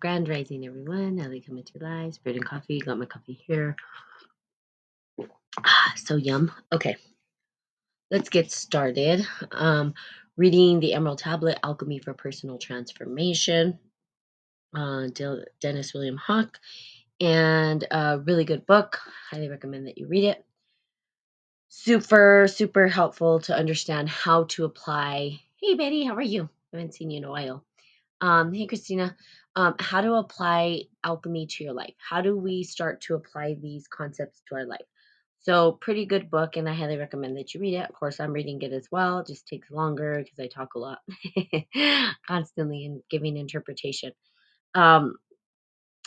Grand 0.00 0.28
rising, 0.28 0.66
everyone. 0.66 1.18
Ellie 1.20 1.40
coming 1.40 1.64
to 1.64 1.78
live. 1.78 2.14
Spirit 2.14 2.36
and 2.36 2.44
coffee. 2.44 2.80
Got 2.80 2.98
my 2.98 3.06
coffee 3.06 3.40
here. 3.46 3.76
Ah, 5.64 5.92
so 5.96 6.16
yum. 6.16 6.52
Okay, 6.72 6.96
let's 8.10 8.28
get 8.28 8.50
started. 8.50 9.26
Um, 9.52 9.94
reading 10.36 10.80
the 10.80 10.92
Emerald 10.92 11.18
Tablet, 11.18 11.58
Alchemy 11.62 12.00
for 12.00 12.14
Personal 12.14 12.58
Transformation. 12.58 13.78
Uh, 14.74 15.08
Dennis 15.60 15.94
William 15.94 16.16
Hauck, 16.16 16.58
and 17.20 17.86
a 17.90 18.18
really 18.18 18.44
good 18.44 18.66
book. 18.66 18.98
Highly 19.30 19.48
recommend 19.48 19.86
that 19.86 19.96
you 19.96 20.08
read 20.08 20.24
it. 20.24 20.44
Super, 21.68 22.46
super 22.48 22.88
helpful 22.88 23.40
to 23.40 23.56
understand 23.56 24.08
how 24.08 24.44
to 24.44 24.64
apply. 24.64 25.40
Hey, 25.62 25.74
Betty, 25.74 26.04
how 26.04 26.14
are 26.16 26.22
you? 26.22 26.50
I 26.74 26.78
haven't 26.78 26.94
seen 26.94 27.10
you 27.10 27.18
in 27.18 27.24
a 27.24 27.30
while 27.30 27.64
um, 28.20 28.52
hey 28.52 28.66
Christina, 28.66 29.16
um, 29.56 29.74
how 29.80 30.02
to 30.02 30.14
apply 30.14 30.82
alchemy 31.02 31.46
to 31.46 31.64
your 31.64 31.72
life. 31.72 31.94
How 31.98 32.20
do 32.20 32.36
we 32.36 32.62
start 32.62 33.00
to 33.02 33.14
apply 33.14 33.54
these 33.60 33.88
concepts 33.88 34.42
to 34.48 34.56
our 34.56 34.66
life? 34.66 34.84
So, 35.40 35.72
pretty 35.72 36.06
good 36.06 36.30
book, 36.30 36.56
and 36.56 36.68
I 36.68 36.74
highly 36.74 36.98
recommend 36.98 37.36
that 37.36 37.54
you 37.54 37.60
read 37.60 37.74
it. 37.74 37.88
Of 37.88 37.94
course, 37.94 38.20
I'm 38.20 38.32
reading 38.32 38.60
it 38.62 38.72
as 38.72 38.88
well. 38.90 39.20
It 39.20 39.28
just 39.28 39.46
takes 39.46 39.70
longer 39.70 40.18
because 40.18 40.38
I 40.40 40.48
talk 40.48 40.74
a 40.74 40.78
lot 40.78 40.98
constantly 42.26 42.84
and 42.84 43.00
giving 43.08 43.36
interpretation. 43.36 44.12
Um, 44.74 45.14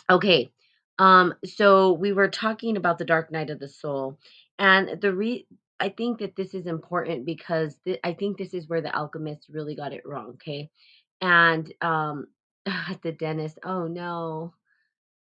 okay, 0.10 0.52
um, 1.00 1.34
so 1.46 1.94
we 1.94 2.12
were 2.14 2.28
talking 2.30 2.78
about 2.78 2.98
the 2.98 3.06
dark 3.06 3.32
night 3.32 3.50
of 3.50 3.60
the 3.60 3.70
soul, 3.70 4.20
and 4.60 5.02
the 5.02 5.14
re 5.14 5.48
I 5.80 5.90
think 5.90 6.20
that 6.20 6.36
this 6.36 6.54
is 6.54 6.68
important 6.68 7.26
because 7.26 7.78
th- 7.86 8.02
I 8.04 8.14
think 8.14 8.38
this 8.38 8.54
is 8.54 8.68
where 8.68 8.82
the 8.82 8.94
alchemists 8.96 9.50
really 9.50 9.76
got 9.76 9.94
it 9.94 10.04
wrong. 10.06 10.32
Okay, 10.34 10.70
and 11.22 11.72
um, 11.82 12.28
at 12.90 13.02
the 13.02 13.12
dentist, 13.12 13.60
oh 13.64 13.88
no, 13.88 14.54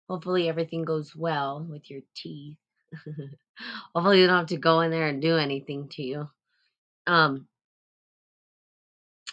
hopefully 0.08 0.48
everything 0.48 0.84
goes 0.84 1.14
well 1.14 1.66
with 1.68 1.90
your 1.90 2.00
teeth. 2.14 2.56
hopefully 3.94 4.20
you 4.20 4.26
don't 4.26 4.38
have 4.38 4.46
to 4.48 4.56
go 4.56 4.80
in 4.80 4.90
there 4.90 5.08
and 5.08 5.22
do 5.22 5.36
anything 5.36 5.88
to 5.90 6.02
you. 6.02 6.30
Um, 7.06 7.46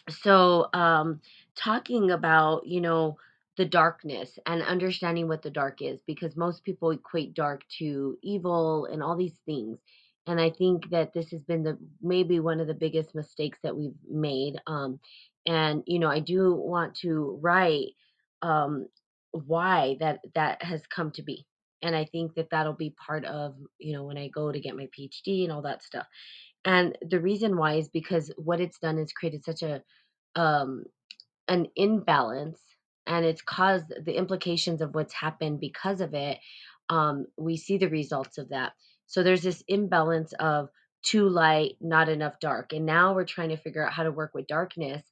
so 0.10 0.68
um 0.74 1.20
talking 1.56 2.12
about 2.12 2.66
you 2.68 2.82
know 2.82 3.18
the 3.58 3.66
darkness 3.66 4.38
and 4.46 4.62
understanding 4.62 5.28
what 5.28 5.42
the 5.42 5.50
dark 5.50 5.82
is 5.82 6.00
because 6.06 6.36
most 6.36 6.64
people 6.64 6.92
equate 6.92 7.34
dark 7.34 7.64
to 7.70 8.18
evil 8.22 8.86
and 8.86 9.02
all 9.02 9.16
these 9.16 9.40
things 9.46 9.80
and 10.28 10.40
i 10.40 10.50
think 10.50 10.90
that 10.90 11.14
this 11.14 11.32
has 11.32 11.42
been 11.44 11.64
the 11.64 11.78
maybe 12.02 12.40
one 12.40 12.60
of 12.60 12.68
the 12.68 12.74
biggest 12.74 13.16
mistakes 13.16 13.58
that 13.64 13.76
we've 13.76 13.96
made 14.10 14.56
um 14.68 15.00
and 15.48 15.84
you 15.88 16.00
know 16.00 16.10
i 16.10 16.20
do 16.20 16.54
want 16.54 16.96
to 16.96 17.40
write 17.42 17.90
um 18.42 18.88
why 19.32 19.98
that 20.00 20.20
that 20.36 20.64
has 20.64 20.82
come 20.88 21.12
to 21.12 21.24
be 21.24 21.46
and 21.82 21.96
i 21.96 22.06
think 22.06 22.36
that 22.36 22.50
that'll 22.52 22.74
be 22.74 22.96
part 23.06 23.26
of 23.26 23.56
you 23.80 23.94
know 23.94 24.04
when 24.04 24.18
i 24.18 24.28
go 24.30 24.52
to 24.52 24.60
get 24.60 24.78
my 24.78 24.88
phd 24.98 25.44
and 25.44 25.52
all 25.52 25.62
that 25.64 25.84
stuff 25.84 26.08
and 26.66 26.98
the 27.10 27.20
reason 27.20 27.58
why 27.58 27.76
is 27.76 27.90
because 27.90 28.32
what 28.38 28.62
it's 28.62 28.80
done 28.80 28.98
is 28.98 29.14
created 29.14 29.44
such 29.44 29.64
a 29.64 29.82
um, 30.36 30.84
an 31.48 31.68
imbalance 31.76 32.62
and 33.08 33.26
it's 33.26 33.42
caused 33.44 33.94
the 34.06 34.18
implications 34.18 34.82
of 34.82 34.96
what's 34.96 35.14
happened 35.14 35.60
because 35.60 36.02
of 36.02 36.14
it 36.14 36.40
um, 36.90 37.28
we 37.38 37.58
see 37.58 37.78
the 37.78 37.90
results 37.90 38.38
of 38.38 38.50
that. 38.50 38.74
So 39.08 39.24
there's 39.24 39.44
this 39.44 39.64
imbalance 39.68 40.34
of 40.40 40.70
too 41.04 41.30
light 41.30 41.78
not 41.82 42.10
enough 42.10 42.40
dark 42.42 42.74
and 42.74 42.86
now 42.88 43.14
we're 43.14 43.26
trying 43.26 43.50
to 43.50 43.58
figure 43.58 43.86
out 43.86 43.94
how 43.94 44.04
to 44.04 44.12
work 44.12 44.32
with 44.34 44.48
darkness 44.48 45.04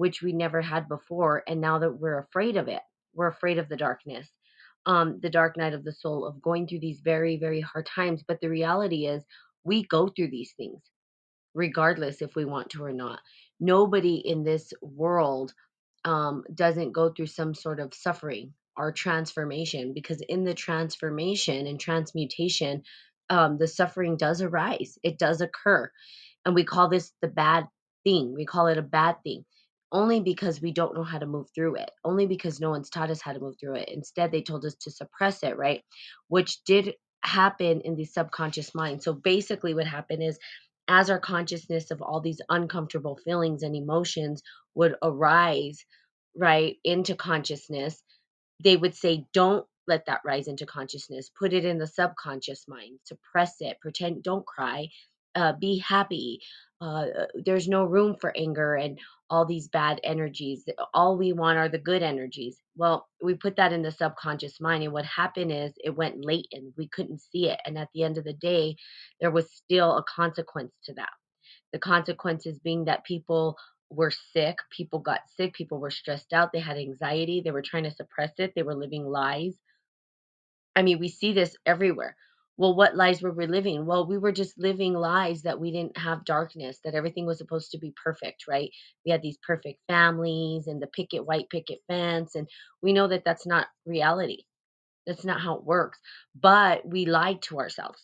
which 0.00 0.22
we 0.22 0.32
never 0.32 0.60
had 0.62 0.88
before 0.88 1.42
and 1.46 1.60
now 1.60 1.78
that 1.78 1.92
we're 1.92 2.18
afraid 2.18 2.56
of 2.56 2.68
it 2.68 2.82
we're 3.14 3.28
afraid 3.28 3.58
of 3.58 3.68
the 3.68 3.76
darkness 3.76 4.28
um, 4.86 5.20
the 5.22 5.30
dark 5.30 5.56
night 5.58 5.74
of 5.74 5.84
the 5.84 5.92
soul 5.92 6.26
of 6.26 6.42
going 6.42 6.66
through 6.66 6.80
these 6.80 7.00
very 7.00 7.36
very 7.36 7.60
hard 7.60 7.86
times 7.86 8.24
but 8.26 8.40
the 8.40 8.48
reality 8.48 9.06
is 9.06 9.22
we 9.64 9.84
go 9.86 10.08
through 10.08 10.30
these 10.30 10.52
things 10.56 10.80
regardless 11.54 12.22
if 12.22 12.34
we 12.36 12.44
want 12.44 12.70
to 12.70 12.84
or 12.84 12.92
not. 12.92 13.20
Nobody 13.58 14.16
in 14.16 14.44
this 14.44 14.72
world 14.82 15.52
um, 16.04 16.44
doesn't 16.54 16.92
go 16.92 17.10
through 17.10 17.26
some 17.26 17.54
sort 17.54 17.80
of 17.80 17.94
suffering 17.94 18.54
or 18.76 18.92
transformation 18.92 19.92
because 19.94 20.22
in 20.28 20.44
the 20.44 20.54
transformation 20.54 21.66
and 21.66 21.78
transmutation, 21.78 22.82
um, 23.28 23.58
the 23.58 23.68
suffering 23.68 24.16
does 24.16 24.42
arise, 24.42 24.98
it 25.02 25.18
does 25.18 25.40
occur. 25.40 25.90
And 26.46 26.54
we 26.54 26.64
call 26.64 26.88
this 26.88 27.12
the 27.20 27.28
bad 27.28 27.66
thing. 28.04 28.34
We 28.34 28.46
call 28.46 28.68
it 28.68 28.78
a 28.78 28.82
bad 28.82 29.16
thing 29.22 29.44
only 29.92 30.20
because 30.20 30.60
we 30.60 30.72
don't 30.72 30.94
know 30.94 31.04
how 31.04 31.18
to 31.18 31.26
move 31.26 31.48
through 31.54 31.76
it, 31.76 31.90
only 32.04 32.26
because 32.26 32.60
no 32.60 32.70
one's 32.70 32.90
taught 32.90 33.10
us 33.10 33.22
how 33.22 33.32
to 33.32 33.40
move 33.40 33.56
through 33.60 33.76
it. 33.76 33.88
Instead, 33.88 34.32
they 34.32 34.42
told 34.42 34.64
us 34.64 34.74
to 34.82 34.90
suppress 34.90 35.42
it, 35.42 35.56
right? 35.56 35.82
Which 36.28 36.62
did 36.64 36.94
happen 37.24 37.82
in 37.82 37.96
the 37.96 38.04
subconscious 38.04 38.74
mind. 38.74 39.02
So 39.02 39.12
basically, 39.12 39.74
what 39.74 39.86
happened 39.86 40.22
is 40.22 40.38
as 40.88 41.10
our 41.10 41.20
consciousness 41.20 41.90
of 41.90 42.02
all 42.02 42.20
these 42.20 42.40
uncomfortable 42.48 43.18
feelings 43.24 43.62
and 43.62 43.76
emotions 43.76 44.42
would 44.74 44.96
arise 45.02 45.84
right 46.36 46.76
into 46.84 47.14
consciousness 47.14 48.02
they 48.62 48.76
would 48.76 48.94
say 48.94 49.26
don't 49.32 49.66
let 49.88 50.06
that 50.06 50.20
rise 50.24 50.48
into 50.48 50.66
consciousness 50.66 51.30
put 51.38 51.52
it 51.52 51.64
in 51.64 51.78
the 51.78 51.86
subconscious 51.86 52.66
mind 52.68 52.98
suppress 53.04 53.56
it 53.60 53.78
pretend 53.80 54.22
don't 54.22 54.46
cry 54.46 54.88
uh, 55.34 55.52
be 55.60 55.78
happy 55.78 56.40
uh, 56.80 57.06
uh, 57.20 57.26
there's 57.44 57.68
no 57.68 57.84
room 57.84 58.16
for 58.20 58.36
anger 58.36 58.74
and 58.74 58.98
all 59.30 59.46
these 59.46 59.68
bad 59.68 60.00
energies 60.04 60.64
all 60.92 61.16
we 61.16 61.32
want 61.32 61.58
are 61.58 61.68
the 61.68 61.78
good 61.78 62.02
energies 62.02 62.58
well 62.76 63.08
we 63.22 63.34
put 63.34 63.56
that 63.56 63.72
in 63.72 63.82
the 63.82 63.90
subconscious 63.90 64.60
mind 64.60 64.82
and 64.82 64.92
what 64.92 65.04
happened 65.04 65.52
is 65.52 65.72
it 65.84 65.96
went 65.96 66.24
latent 66.24 66.74
we 66.76 66.88
couldn't 66.88 67.20
see 67.20 67.48
it 67.48 67.60
and 67.64 67.78
at 67.78 67.88
the 67.94 68.02
end 68.02 68.18
of 68.18 68.24
the 68.24 68.34
day 68.34 68.76
there 69.20 69.30
was 69.30 69.50
still 69.52 69.96
a 69.96 70.04
consequence 70.04 70.72
to 70.84 70.92
that 70.94 71.10
the 71.72 71.78
consequences 71.78 72.58
being 72.58 72.84
that 72.84 73.04
people 73.04 73.56
were 73.90 74.10
sick, 74.10 74.56
people 74.70 75.00
got 75.00 75.20
sick, 75.36 75.54
people 75.54 75.80
were 75.80 75.90
stressed 75.90 76.32
out, 76.32 76.52
they 76.52 76.60
had 76.60 76.78
anxiety, 76.78 77.40
they 77.40 77.50
were 77.50 77.62
trying 77.62 77.84
to 77.84 77.90
suppress 77.90 78.32
it, 78.38 78.52
they 78.54 78.62
were 78.62 78.74
living 78.74 79.04
lies. 79.04 79.56
I 80.76 80.82
mean, 80.82 81.00
we 81.00 81.08
see 81.08 81.32
this 81.32 81.56
everywhere. 81.66 82.16
Well, 82.60 82.76
what 82.76 82.96
lies 82.96 83.22
were 83.22 83.32
we 83.32 83.48
living? 83.48 83.86
Well, 83.86 84.06
we 84.06 84.18
were 84.18 84.32
just 84.32 84.58
living 84.58 84.94
lies 84.94 85.42
that 85.42 85.60
we 85.60 85.72
didn't 85.72 85.98
have 85.98 86.24
darkness, 86.26 86.80
that 86.84 86.94
everything 86.94 87.26
was 87.26 87.38
supposed 87.38 87.72
to 87.72 87.78
be 87.80 87.92
perfect, 88.04 88.46
right? 88.48 88.70
We 89.04 89.10
had 89.12 89.22
these 89.22 89.38
perfect 89.38 89.80
families 89.88 90.68
and 90.68 90.80
the 90.82 90.88
picket 90.88 91.26
white 91.26 91.50
picket 91.50 91.80
fence, 91.88 92.36
and 92.36 92.48
we 92.82 92.92
know 92.94 93.08
that 93.08 93.24
that's 93.26 93.46
not 93.48 93.68
reality. 93.86 94.44
That's 95.06 95.24
not 95.24 95.40
how 95.40 95.56
it 95.56 95.64
works. 95.64 95.98
But 96.34 96.86
we 96.88 97.06
lied 97.06 97.42
to 97.44 97.58
ourselves, 97.58 98.00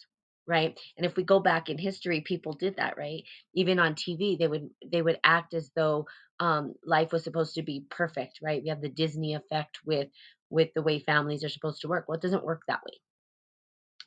right? 0.47 0.79
And 0.97 1.07
if 1.07 1.17
we 1.17 1.25
go 1.25 1.41
back 1.41 1.71
in 1.71 1.79
history, 1.79 2.23
people 2.23 2.55
did 2.55 2.77
that, 2.77 2.99
right? 2.99 3.25
Even 3.55 3.79
on 3.81 3.95
TV, 3.97 4.37
they 4.39 4.49
would 4.49 4.71
they 4.91 5.03
would 5.03 5.21
act 5.25 5.55
as 5.55 5.71
though 5.77 6.07
um, 6.41 6.75
life 6.85 7.13
was 7.13 7.25
supposed 7.25 7.55
to 7.57 7.63
be 7.63 7.87
perfect, 7.91 8.41
right? 8.43 8.63
We 8.63 8.71
have 8.71 8.83
the 8.83 8.91
Disney 8.91 9.35
effect 9.35 9.79
with 9.87 10.09
with 10.51 10.71
the 10.75 10.83
way 10.83 11.01
families 11.01 11.45
are 11.45 11.51
supposed 11.51 11.83
to 11.83 11.89
work. 11.89 12.07
Well, 12.09 12.17
it 12.19 12.23
doesn't 12.23 12.45
work 12.45 12.63
that 12.69 12.83
way. 12.85 12.99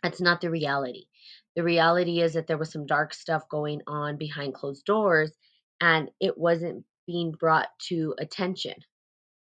That's 0.04 0.22
not 0.22 0.42
the 0.42 0.52
reality. 0.52 1.06
The 1.56 1.64
reality 1.64 2.22
is 2.22 2.34
that 2.34 2.48
there 2.48 2.58
was 2.58 2.72
some 2.72 2.86
dark 2.88 3.14
stuff 3.14 3.50
going 3.50 3.82
on 3.88 4.18
behind 4.18 4.54
closed 4.56 4.86
doors, 4.86 5.34
and 5.82 6.12
it 6.22 6.38
wasn't 6.38 6.86
being 7.08 7.32
brought 7.34 7.70
to 7.90 8.16
attention 8.20 8.76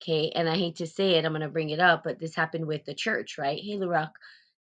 Okay, 0.03 0.31
and 0.35 0.47
I 0.47 0.55
hate 0.57 0.77
to 0.77 0.87
say 0.87 1.15
it, 1.15 1.25
I'm 1.25 1.31
going 1.31 1.41
to 1.41 1.49
bring 1.49 1.71
it 1.71 1.79
up, 1.79 2.03
but 2.03 2.19
this 2.19 2.35
happened 2.35 2.67
with 2.67 2.85
the 2.85 2.93
church, 2.93 3.37
right? 3.39 3.59
Hey, 3.61 3.77
Lurak, 3.77 4.11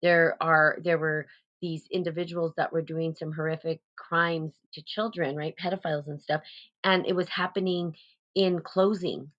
there 0.03 0.37
are 0.43 0.79
there 0.83 0.99
were 0.99 1.27
these 1.63 1.87
individuals 1.93 2.55
that 2.57 2.73
were 2.73 2.83
doing 2.83 3.15
some 3.15 3.33
horrific 3.33 3.81
crimes 3.97 4.55
to 4.75 4.83
children, 4.83 5.37
right? 5.37 5.55
Pedophiles 5.57 6.09
and 6.09 6.21
stuff, 6.21 6.43
and 6.85 7.07
it 7.07 7.15
was 7.15 7.29
happening 7.29 7.95
in 8.35 8.61
closing. 8.61 9.31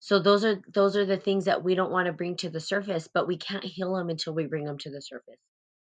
So 0.00 0.20
those 0.20 0.44
are 0.44 0.62
those 0.74 0.96
are 0.96 1.06
the 1.06 1.18
things 1.18 1.46
that 1.46 1.64
we 1.64 1.74
don't 1.76 1.92
want 1.92 2.06
to 2.06 2.12
bring 2.14 2.36
to 2.38 2.50
the 2.50 2.60
surface, 2.60 3.08
but 3.12 3.28
we 3.28 3.38
can't 3.38 3.64
heal 3.64 3.94
them 3.96 4.10
until 4.10 4.34
we 4.34 4.46
bring 4.46 4.64
them 4.64 4.78
to 4.80 4.90
the 4.90 5.02
surface. 5.02 5.40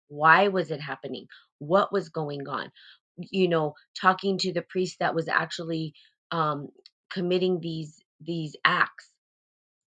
Why 0.10 0.50
was 0.50 0.72
it 0.72 0.82
happening? 0.82 1.28
What 1.60 1.94
was 1.94 2.10
going 2.10 2.48
on? 2.48 2.72
You 3.18 3.50
know, 3.50 3.76
talking 4.00 4.38
to 4.40 4.54
the 4.54 4.64
priest 4.64 4.98
that 5.00 5.16
was 5.16 5.28
actually 5.28 5.94
um, 6.32 6.70
committing 7.12 7.60
these 7.62 8.00
these 8.22 8.56
acts 8.66 9.10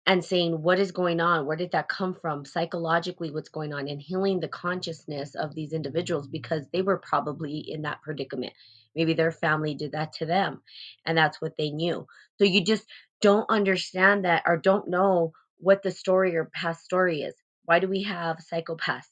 and 0.06 0.24
saying 0.24 0.62
what 0.62 0.80
is 0.80 0.92
going 0.92 1.22
on? 1.22 1.46
Where 1.46 1.56
did 1.58 1.72
that 1.72 1.88
come 1.88 2.14
from? 2.16 2.46
psychologically 2.46 3.32
what's 3.32 3.50
going 3.50 3.74
on 3.74 3.88
and 3.88 4.02
healing 4.02 4.40
the 4.40 4.48
consciousness 4.48 5.36
of 5.36 5.56
these 5.56 5.74
individuals 5.74 6.28
because 6.28 6.66
they 6.74 6.82
were 6.82 6.98
probably 6.98 7.60
in 7.60 7.84
that 7.84 8.02
predicament. 8.02 8.54
Maybe 8.96 9.14
their 9.14 9.32
family 9.32 9.76
did 9.76 9.94
that 9.94 10.14
to 10.14 10.26
them 10.26 10.62
and 11.06 11.18
that's 11.18 11.42
what 11.42 11.54
they 11.58 11.72
knew. 11.72 12.06
So 12.38 12.46
you 12.46 12.64
just 12.64 12.86
don't 13.22 13.50
understand 13.50 14.26
that 14.26 14.44
or 14.46 14.58
don't 14.58 14.90
know 14.90 15.32
what 15.58 15.84
the 15.84 15.92
story 15.92 16.36
or 16.36 16.52
past 16.54 16.84
story 16.84 17.22
is. 17.22 17.36
Why 17.66 17.80
do 17.80 17.88
we 17.88 18.04
have 18.04 18.40
psychopaths 18.54 19.08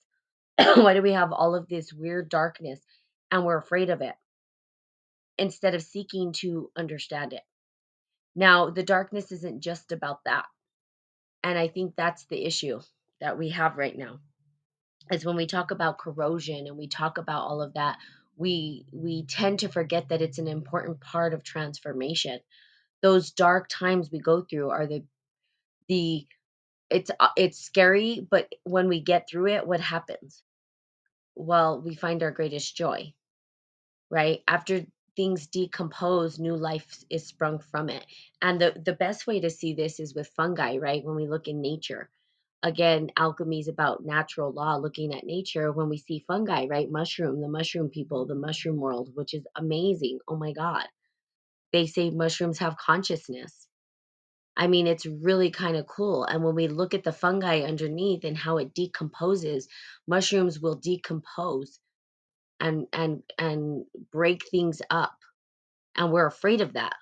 why 0.75 0.93
do 0.93 1.01
we 1.01 1.13
have 1.13 1.33
all 1.33 1.55
of 1.55 1.67
this 1.69 1.93
weird 1.93 2.29
darkness 2.29 2.79
and 3.31 3.45
we're 3.45 3.57
afraid 3.57 3.89
of 3.89 4.01
it 4.01 4.15
instead 5.37 5.75
of 5.75 5.81
seeking 5.83 6.33
to 6.33 6.71
understand 6.77 7.33
it 7.33 7.43
now 8.35 8.69
the 8.71 8.83
darkness 8.83 9.31
isn't 9.31 9.61
just 9.61 9.91
about 9.91 10.19
that 10.25 10.45
And 11.43 11.57
I 11.57 11.67
think 11.67 11.95
that's 11.95 12.25
the 12.25 12.43
issue 12.45 12.79
that 13.21 13.37
we 13.37 13.49
have 13.49 13.77
right 13.77 13.97
now. 13.97 14.19
Is 15.11 15.25
when 15.25 15.35
we 15.37 15.47
talk 15.47 15.71
about 15.71 15.99
corrosion 15.99 16.67
and 16.67 16.77
we 16.77 16.87
talk 16.87 17.17
about 17.17 17.43
all 17.43 17.61
of 17.61 17.73
that, 17.75 17.97
we 18.37 18.85
we 18.93 19.25
tend 19.25 19.59
to 19.59 19.69
forget 19.69 20.09
that 20.09 20.21
it's 20.21 20.39
an 20.39 20.47
important 20.47 21.01
part 21.01 21.33
of 21.33 21.43
transformation. 21.43 22.39
Those 23.01 23.31
dark 23.31 23.69
times 23.69 24.11
we 24.11 24.19
go 24.19 24.41
through 24.41 24.71
are 24.71 24.87
the 24.87 25.05
the 25.89 26.27
it's 26.91 27.11
uh, 27.19 27.29
it's 27.37 27.59
scary, 27.59 28.27
but 28.29 28.49
when 28.65 28.89
we 28.89 29.01
get 29.01 29.29
through 29.29 29.49
it, 29.49 29.67
what 29.67 29.81
happens? 29.81 30.43
Well, 31.35 31.81
we 31.81 31.95
find 31.95 32.23
our 32.23 32.31
greatest 32.31 32.75
joy, 32.77 33.13
right? 34.11 34.41
After 34.47 34.85
things 35.17 35.47
decompose, 35.47 36.39
new 36.39 36.55
life 36.57 37.03
is 37.09 37.27
sprung 37.27 37.59
from 37.59 37.89
it. 37.89 38.05
And 38.41 38.61
the 38.61 38.73
the 38.85 38.93
best 38.93 39.27
way 39.27 39.41
to 39.41 39.49
see 39.51 39.73
this 39.75 39.99
is 39.99 40.15
with 40.15 40.29
fungi, 40.37 40.77
right? 40.77 41.03
When 41.05 41.15
we 41.17 41.27
look 41.27 41.47
in 41.47 41.61
nature. 41.61 42.09
Again, 42.63 43.11
alchemy 43.17 43.59
is 43.61 43.69
about 43.69 44.05
natural 44.05 44.51
law, 44.51 44.75
looking 44.77 45.13
at 45.15 45.25
nature. 45.25 45.71
When 45.71 45.89
we 45.89 45.97
see 45.97 46.25
fungi, 46.27 46.67
right? 46.67 46.91
Mushroom, 46.91 47.41
the 47.41 47.47
mushroom 47.49 47.89
people, 47.89 48.25
the 48.25 48.35
mushroom 48.35 48.77
world, 48.77 49.11
which 49.15 49.33
is 49.33 49.45
amazing. 49.55 50.19
Oh 50.27 50.37
my 50.37 50.53
God. 50.53 50.85
They 51.73 51.87
say 51.87 52.11
mushrooms 52.11 52.59
have 52.59 52.77
consciousness 52.77 53.67
I 54.57 54.67
mean, 54.67 54.87
it's 54.87 55.05
really 55.05 55.51
kind 55.51 55.77
of 55.77 55.87
cool. 55.87 56.25
And 56.25 56.43
when 56.43 56.55
we 56.55 56.67
look 56.67 56.93
at 56.93 57.03
the 57.03 57.13
fungi 57.13 57.61
underneath 57.61 58.23
and 58.23 58.37
how 58.37 58.57
it 58.57 58.73
decomposes, 58.73 59.67
mushrooms 60.07 60.59
will 60.59 60.75
decompose 60.75 61.79
and 62.59 62.87
and 62.93 63.23
and 63.37 63.85
break 64.11 64.47
things 64.49 64.81
up. 64.89 65.15
And 65.97 66.11
we're 66.11 66.27
afraid 66.27 66.61
of 66.61 66.73
that, 66.73 66.95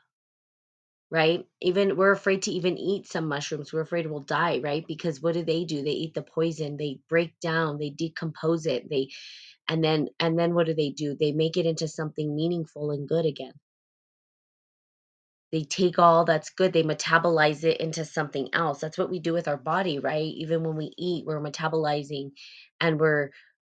right? 1.12 1.46
Even 1.62 1.98
we're 1.98 2.12
afraid 2.12 2.44
to 2.44 2.52
even 2.52 2.78
eat 2.78 3.08
some 3.08 3.28
mushrooms. 3.28 3.74
We're 3.74 3.82
afraid 3.82 4.08
we'll 4.08 4.22
die, 4.22 4.60
right? 4.64 4.86
Because 4.88 5.22
what 5.22 5.36
do 5.36 5.44
they 5.44 5.66
do? 5.66 5.84
They 5.84 5.92
eat 5.92 6.14
the 6.16 6.24
poison, 6.24 6.78
they 6.78 7.00
break 7.10 7.40
down, 7.42 7.80
they 7.80 7.92
decompose 7.92 8.66
it, 8.66 8.90
they 8.90 9.10
and 9.70 9.84
then 9.84 10.10
and 10.20 10.38
then 10.40 10.54
what 10.56 10.68
do 10.68 10.76
they 10.76 10.92
do? 10.92 11.16
They 11.20 11.32
make 11.34 11.58
it 11.58 11.66
into 11.68 11.88
something 11.88 12.36
meaningful 12.36 12.92
and 12.92 13.08
good 13.10 13.26
again. 13.26 13.54
They 15.52 15.64
take 15.64 15.98
all 16.00 16.26
that's 16.26 16.52
good, 16.52 16.74
they 16.74 16.84
metabolize 16.84 17.64
it 17.64 17.82
into 17.82 18.06
something 18.06 18.50
else. 18.54 18.82
That's 18.82 18.98
what 18.98 19.10
we 19.10 19.20
do 19.20 19.34
with 19.34 19.48
our 19.48 19.58
body, 19.58 20.00
right? 20.00 20.24
Even 20.24 20.64
when 20.64 20.76
we 20.76 20.94
eat, 20.98 21.26
we're 21.26 21.42
metabolizing 21.42 22.32
and 22.80 23.00
we're 23.00 23.32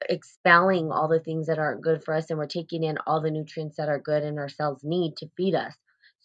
expelling 0.08 0.92
all 0.92 1.08
the 1.08 1.20
things 1.20 1.46
that 1.48 1.58
aren't 1.58 1.82
good 1.82 2.04
for 2.04 2.14
us 2.14 2.30
and 2.30 2.38
we're 2.38 2.46
taking 2.46 2.84
in 2.84 2.98
all 3.06 3.20
the 3.20 3.30
nutrients 3.30 3.76
that 3.78 3.88
are 3.88 3.98
good 3.98 4.22
and 4.22 4.38
our 4.38 4.48
cells 4.48 4.80
need 4.84 5.16
to 5.18 5.30
feed 5.36 5.54
us. 5.54 5.74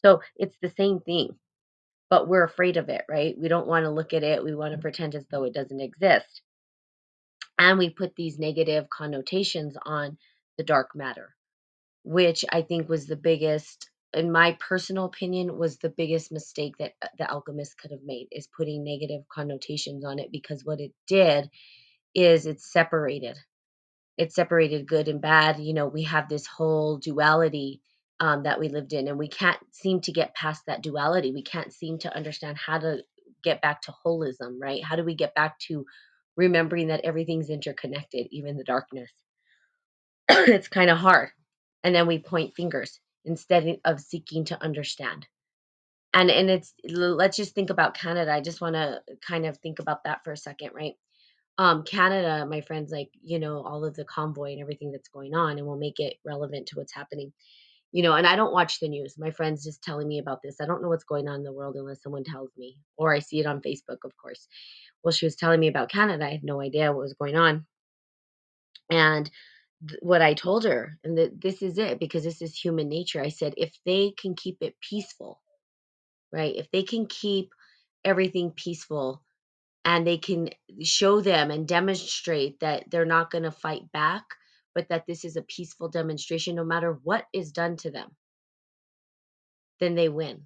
So 0.04 0.22
it's 0.36 0.58
the 0.62 0.70
same 0.78 1.00
thing, 1.00 1.32
but 2.10 2.28
we're 2.28 2.44
afraid 2.44 2.78
of 2.78 2.90
it, 2.90 3.06
right? 3.10 3.36
We 3.38 3.48
don't 3.48 3.68
want 3.68 3.86
to 3.86 3.92
look 3.92 4.14
at 4.14 4.24
it. 4.24 4.44
We 4.44 4.56
want 4.56 4.74
to 4.74 4.80
pretend 4.80 5.16
as 5.16 5.26
though 5.32 5.44
it 5.46 5.54
doesn't 5.54 5.82
exist. 5.82 6.42
And 7.58 7.80
we 7.80 7.90
put 7.90 8.16
these 8.16 8.40
negative 8.40 8.88
connotations 8.90 9.78
on 9.86 10.18
the 10.58 10.64
dark 10.64 10.92
matter 10.96 11.36
which 12.04 12.46
I 12.52 12.62
think 12.62 12.90
was 12.90 13.06
the 13.08 13.16
biggest, 13.16 13.90
in 14.14 14.32
my 14.32 14.58
personal 14.60 15.06
opinion, 15.06 15.58
was 15.58 15.78
the 15.78 15.90
biggest 15.90 16.32
mistake 16.32 16.78
that 16.80 16.94
uh, 17.02 17.08
the 17.18 17.30
alchemist 17.30 17.78
could 17.78 17.92
have 17.92 18.04
made 18.04 18.28
is 18.32 18.48
putting 18.48 18.84
negative 18.84 19.22
connotations 19.32 20.04
on 20.04 20.20
it 20.20 20.32
because 20.32 20.66
what 20.66 20.80
it 20.80 20.94
did 21.08 21.50
is 22.16 22.46
it 22.46 22.60
separated. 22.60 23.38
It 24.18 24.34
separated 24.34 24.88
good 24.88 25.08
and 25.08 25.22
bad. 25.22 25.60
You 25.60 25.74
know, 25.74 25.88
we 25.88 26.04
have 26.04 26.28
this 26.28 26.48
whole 26.48 26.98
duality 26.98 27.82
um, 28.20 28.44
that 28.44 28.60
we 28.60 28.70
lived 28.70 28.94
in, 28.94 29.08
and 29.08 29.18
we 29.18 29.30
can't 29.30 29.60
seem 29.72 30.02
to 30.02 30.12
get 30.12 30.36
past 30.36 30.64
that 30.68 30.82
duality. 30.82 31.32
We 31.32 31.44
can't 31.44 31.72
seem 31.72 32.00
to 32.00 32.14
understand 32.14 32.58
how 32.58 32.80
to 32.80 33.04
get 33.44 33.62
back 33.62 33.82
to 33.84 33.94
holism, 34.06 34.58
right? 34.60 34.84
How 34.84 34.96
do 34.96 35.04
we 35.04 35.16
get 35.16 35.36
back 35.36 35.58
to 35.68 35.86
remembering 36.36 36.88
that 36.88 37.06
everything's 37.06 37.50
interconnected, 37.50 38.28
even 38.32 38.58
the 38.58 38.64
darkness? 38.66 39.12
it's 40.30 40.68
kind 40.68 40.90
of 40.90 40.98
hard. 40.98 41.30
And 41.84 41.96
then 41.96 42.08
we 42.08 42.20
point 42.20 42.56
fingers 42.56 43.00
instead 43.26 43.80
of 43.86 44.00
seeking 44.00 44.46
to 44.46 44.62
understand. 44.62 45.28
And 46.14 46.32
and 46.32 46.50
it's 46.50 46.74
let's 46.88 47.38
just 47.38 47.54
think 47.54 47.70
about 47.70 47.94
Canada. 47.94 48.34
I 48.34 48.42
just 48.42 48.62
want 48.62 48.76
to 48.76 49.02
kind 49.28 49.46
of 49.46 49.58
think 49.58 49.80
about 49.80 50.04
that 50.06 50.24
for 50.24 50.32
a 50.32 50.38
second, 50.38 50.72
right? 50.74 50.94
Um, 51.60 51.84
Canada, 51.84 52.48
my 52.50 52.62
friends, 52.62 52.92
like 52.92 53.10
you 53.22 53.38
know, 53.38 53.62
all 53.62 53.86
of 53.86 53.96
the 53.96 54.06
convoy 54.06 54.54
and 54.54 54.62
everything 54.62 54.92
that's 54.92 55.10
going 55.10 55.36
on, 55.36 55.58
and 55.58 55.68
we'll 55.68 55.78
make 55.78 56.00
it 56.00 56.16
relevant 56.26 56.68
to 56.68 56.78
what's 56.78 56.94
happening. 56.94 57.32
You 57.92 58.04
know, 58.04 58.14
and 58.14 58.26
I 58.26 58.36
don't 58.36 58.54
watch 58.54 58.80
the 58.80 58.88
news. 58.88 59.16
My 59.18 59.32
friends 59.32 59.64
just 59.64 59.84
telling 59.84 60.08
me 60.08 60.20
about 60.20 60.42
this. 60.44 60.58
I 60.62 60.66
don't 60.66 60.82
know 60.82 60.90
what's 60.90 61.04
going 61.04 61.28
on 61.28 61.38
in 61.38 61.44
the 61.44 61.54
world 61.54 61.76
unless 61.76 62.02
someone 62.02 62.24
tells 62.24 62.52
me, 62.58 62.78
or 62.98 63.14
I 63.14 63.20
see 63.20 63.40
it 63.40 63.46
on 63.46 63.62
Facebook, 63.62 63.98
of 64.04 64.16
course. 64.18 64.48
Well, 65.04 65.12
she 65.12 65.26
was 65.26 65.36
telling 65.36 65.60
me 65.60 65.68
about 65.68 65.92
Canada. 65.92 66.26
I 66.26 66.32
had 66.32 66.44
no 66.44 66.62
idea 66.62 66.92
what 66.92 67.02
was 67.02 67.14
going 67.14 67.36
on, 67.36 67.66
and 68.90 69.30
what 70.02 70.22
I 70.22 70.34
told 70.34 70.66
her, 70.66 70.98
and 71.04 71.18
that 71.18 71.42
this 71.42 71.62
is 71.62 71.78
it 71.78 72.00
because 72.00 72.24
this 72.24 72.42
is 72.42 72.56
human 72.56 72.90
nature. 72.90 73.22
I 73.22 73.30
said, 73.30 73.54
if 73.58 73.74
they 73.86 74.14
can 74.20 74.36
keep 74.36 74.58
it 74.62 74.76
peaceful, 74.82 75.42
right? 76.32 76.56
If 76.56 76.70
they 76.72 76.84
can 76.84 77.08
keep 77.08 77.52
everything 78.04 78.52
peaceful 78.52 79.24
and 79.86 80.06
they 80.06 80.18
can 80.18 80.50
show 80.84 81.22
them 81.22 81.52
and 81.52 81.68
demonstrate 81.68 82.60
that 82.60 82.90
they're 82.90 83.06
not 83.06 83.32
going 83.32 83.44
to 83.46 83.52
fight 83.52 83.92
back, 83.92 84.24
but 84.76 84.90
that 84.90 85.06
this 85.08 85.26
is 85.26 85.36
a 85.36 85.42
peaceful 85.42 85.90
demonstration, 85.90 86.56
no 86.56 86.64
matter 86.64 87.00
what 87.04 87.26
is 87.34 87.52
done 87.52 87.78
to 87.78 87.92
them, 87.92 88.10
then 89.80 89.96
they 89.96 90.10
win. 90.10 90.46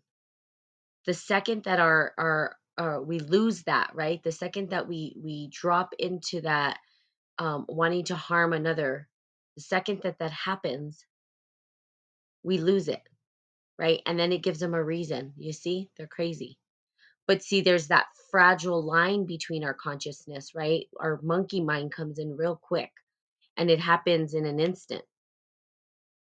The 1.06 1.14
second 1.14 1.64
that 1.64 1.80
our 1.80 2.14
our 2.18 2.56
uh, 2.78 3.00
we 3.04 3.20
lose 3.20 3.64
that, 3.64 3.92
right? 3.94 4.24
The 4.24 4.32
second 4.32 4.70
that 4.70 4.88
we 4.88 5.16
we 5.22 5.50
drop 5.52 5.94
into 6.00 6.42
that 6.42 6.80
um, 7.40 7.66
wanting 7.68 8.06
to 8.06 8.16
harm 8.16 8.54
another, 8.54 9.08
the 9.56 9.62
second 9.62 10.02
that 10.04 10.20
that 10.20 10.32
happens, 10.32 11.06
we 12.44 12.58
lose 12.58 12.88
it, 12.88 13.02
right? 13.78 14.02
And 14.06 14.20
then 14.20 14.32
it 14.32 14.44
gives 14.44 14.60
them 14.60 14.74
a 14.74 14.84
reason. 14.84 15.34
You 15.38 15.54
see, 15.54 15.90
they're 15.98 16.08
crazy. 16.08 16.58
But 17.28 17.44
see, 17.44 17.62
there's 17.62 17.88
that 17.88 18.08
fragile 18.32 18.84
line 18.84 19.26
between 19.26 19.64
our 19.64 19.74
consciousness, 19.74 20.54
right? 20.54 20.88
Our 21.00 21.20
monkey 21.24 21.62
mind 21.62 21.94
comes 21.94 22.20
in 22.20 22.36
real 22.36 22.60
quick 22.62 22.92
and 23.56 23.70
it 23.70 23.80
happens 23.80 24.34
in 24.34 24.46
an 24.46 24.60
instant. 24.60 25.04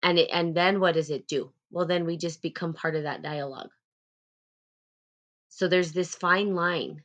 And 0.02 0.18
it, 0.18 0.28
and 0.32 0.56
then 0.56 0.80
what 0.80 0.94
does 0.94 1.10
it 1.10 1.28
do? 1.28 1.52
Well, 1.70 1.86
then 1.86 2.04
we 2.04 2.16
just 2.16 2.42
become 2.42 2.72
part 2.72 2.96
of 2.96 3.04
that 3.04 3.22
dialogue. 3.22 3.70
So 5.50 5.68
there's 5.68 5.92
this 5.92 6.14
fine 6.14 6.54
line 6.54 7.02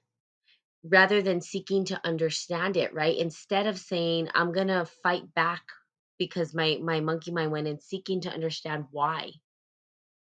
rather 0.84 1.22
than 1.22 1.42
seeking 1.42 1.86
to 1.86 2.02
understand 2.06 2.78
it, 2.78 2.94
right? 2.94 3.18
Instead 3.18 3.68
of 3.68 3.78
saying, 3.78 4.30
I'm 4.34 4.54
going 4.54 4.68
to 4.68 4.86
fight 5.02 5.34
back 5.34 5.64
because 6.18 6.54
my 6.54 6.80
my 6.82 7.00
monkey 7.00 7.32
mind 7.32 7.52
went 7.52 7.68
in 7.68 7.80
seeking 7.80 8.22
to 8.22 8.32
understand 8.34 8.86
why. 8.92 9.32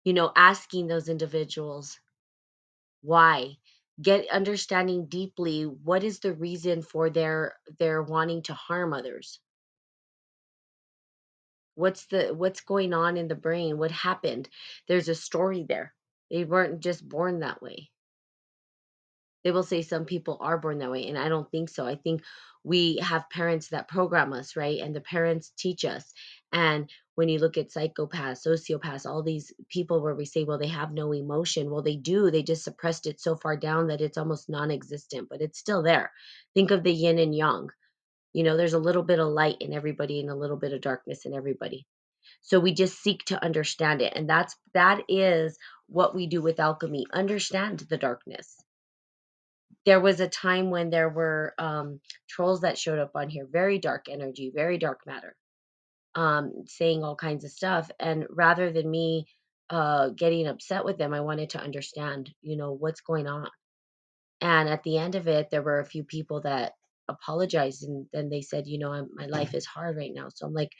You 0.04 0.14
know, 0.14 0.32
asking 0.36 0.86
those 0.86 1.08
individuals 1.08 1.98
why. 3.02 3.56
Get 4.00 4.28
understanding 4.30 5.06
deeply 5.06 5.64
what 5.64 6.04
is 6.04 6.20
the 6.20 6.34
reason 6.34 6.82
for 6.82 7.08
their 7.10 7.54
their 7.78 8.02
wanting 8.02 8.42
to 8.42 8.54
harm 8.54 8.92
others. 8.92 9.40
What's 11.76 12.06
the 12.06 12.34
what's 12.34 12.60
going 12.60 12.92
on 12.92 13.16
in 13.16 13.28
the 13.28 13.34
brain? 13.34 13.78
What 13.78 13.92
happened? 13.92 14.48
There's 14.88 15.08
a 15.08 15.14
story 15.14 15.64
there. 15.68 15.94
They 16.30 16.44
weren't 16.44 16.80
just 16.80 17.08
born 17.08 17.40
that 17.40 17.62
way 17.62 17.90
they 19.46 19.52
will 19.52 19.62
say 19.62 19.80
some 19.80 20.04
people 20.04 20.38
are 20.40 20.58
born 20.58 20.78
that 20.78 20.90
way 20.90 21.06
and 21.06 21.16
i 21.16 21.28
don't 21.28 21.48
think 21.52 21.68
so. 21.68 21.86
I 21.86 21.94
think 21.94 22.22
we 22.64 22.98
have 23.00 23.30
parents 23.30 23.68
that 23.68 23.86
program 23.86 24.32
us 24.32 24.56
right 24.56 24.80
and 24.80 24.92
the 24.92 25.00
parents 25.00 25.52
teach 25.56 25.84
us 25.84 26.12
and 26.52 26.90
when 27.14 27.28
you 27.28 27.38
look 27.38 27.56
at 27.56 27.70
psychopaths 27.70 28.44
sociopaths 28.44 29.06
all 29.06 29.22
these 29.22 29.52
people 29.68 30.02
where 30.02 30.16
we 30.16 30.24
say 30.24 30.42
well 30.42 30.58
they 30.58 30.66
have 30.66 30.92
no 30.92 31.12
emotion. 31.12 31.70
Well 31.70 31.82
they 31.82 31.94
do 31.94 32.32
they 32.32 32.42
just 32.42 32.64
suppressed 32.64 33.06
it 33.06 33.20
so 33.20 33.36
far 33.36 33.56
down 33.56 33.86
that 33.86 34.00
it's 34.00 34.18
almost 34.18 34.48
non-existent 34.48 35.28
but 35.30 35.40
it's 35.40 35.60
still 35.60 35.84
there. 35.84 36.10
Think 36.54 36.72
of 36.72 36.82
the 36.82 36.92
yin 36.92 37.20
and 37.20 37.32
yang. 37.32 37.68
You 38.32 38.42
know 38.42 38.56
there's 38.56 38.74
a 38.74 38.86
little 38.88 39.04
bit 39.04 39.20
of 39.20 39.28
light 39.28 39.58
in 39.60 39.72
everybody 39.72 40.18
and 40.18 40.28
a 40.28 40.34
little 40.42 40.56
bit 40.56 40.72
of 40.72 40.80
darkness 40.80 41.24
in 41.24 41.34
everybody. 41.34 41.86
So 42.42 42.58
we 42.58 42.74
just 42.74 43.00
seek 43.00 43.24
to 43.26 43.44
understand 43.44 44.02
it 44.02 44.14
and 44.16 44.28
that's 44.28 44.56
that 44.74 45.02
is 45.08 45.56
what 45.86 46.16
we 46.16 46.26
do 46.26 46.42
with 46.42 46.58
alchemy 46.58 47.06
understand 47.12 47.78
the 47.88 47.96
darkness 47.96 48.56
there 49.86 50.00
was 50.00 50.20
a 50.20 50.28
time 50.28 50.70
when 50.70 50.90
there 50.90 51.08
were 51.08 51.54
um, 51.58 52.00
trolls 52.28 52.62
that 52.62 52.78
showed 52.78 52.98
up 52.98 53.12
on 53.14 53.30
here, 53.30 53.46
very 53.50 53.78
dark 53.78 54.06
energy, 54.10 54.52
very 54.54 54.78
dark 54.78 55.00
matter, 55.06 55.36
um, 56.14 56.52
saying 56.66 57.04
all 57.04 57.16
kinds 57.16 57.44
of 57.44 57.52
stuff. 57.52 57.90
And 58.00 58.26
rather 58.30 58.72
than 58.72 58.90
me 58.90 59.26
uh, 59.70 60.10
getting 60.10 60.48
upset 60.48 60.84
with 60.84 60.98
them, 60.98 61.14
I 61.14 61.20
wanted 61.20 61.50
to 61.50 61.60
understand, 61.62 62.30
you 62.42 62.56
know, 62.56 62.72
what's 62.72 63.00
going 63.00 63.28
on. 63.28 63.48
And 64.40 64.68
at 64.68 64.82
the 64.82 64.98
end 64.98 65.14
of 65.14 65.28
it, 65.28 65.48
there 65.50 65.62
were 65.62 65.80
a 65.80 65.86
few 65.86 66.04
people 66.04 66.42
that 66.42 66.72
apologized 67.08 67.84
and 67.84 68.06
then 68.12 68.28
they 68.28 68.42
said, 68.42 68.66
you 68.66 68.78
know, 68.78 68.92
I'm, 68.92 69.08
my 69.14 69.26
life 69.26 69.54
is 69.54 69.66
hard 69.66 69.96
right 69.96 70.12
now. 70.12 70.28
So 70.34 70.46
I'm 70.46 70.52
like, 70.54 70.72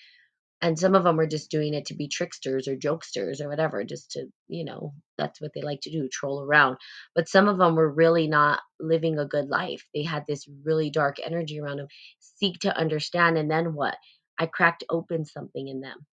and 0.62 0.78
some 0.78 0.94
of 0.94 1.04
them 1.04 1.20
are 1.20 1.26
just 1.26 1.50
doing 1.50 1.74
it 1.74 1.86
to 1.86 1.94
be 1.94 2.08
tricksters 2.08 2.68
or 2.68 2.76
jokesters 2.76 3.40
or 3.40 3.48
whatever 3.48 3.84
just 3.84 4.12
to 4.12 4.26
you 4.48 4.64
know 4.64 4.94
that's 5.18 5.40
what 5.40 5.52
they 5.54 5.62
like 5.62 5.80
to 5.82 5.90
do 5.90 6.08
troll 6.10 6.42
around. 6.42 6.76
But 7.14 7.28
some 7.28 7.48
of 7.48 7.58
them 7.58 7.74
were 7.76 7.90
really 7.90 8.28
not 8.28 8.60
living 8.80 9.18
a 9.18 9.26
good 9.26 9.48
life. 9.48 9.84
They 9.94 10.02
had 10.04 10.24
this 10.26 10.46
really 10.64 10.90
dark 10.90 11.16
energy 11.24 11.60
around 11.60 11.78
them 11.78 11.88
seek 12.20 12.60
to 12.60 12.76
understand 12.76 13.38
and 13.38 13.50
then 13.50 13.74
what? 13.74 13.96
I 14.38 14.46
cracked 14.46 14.84
open 14.90 15.24
something 15.24 15.68
in 15.68 15.80
them 15.80 16.06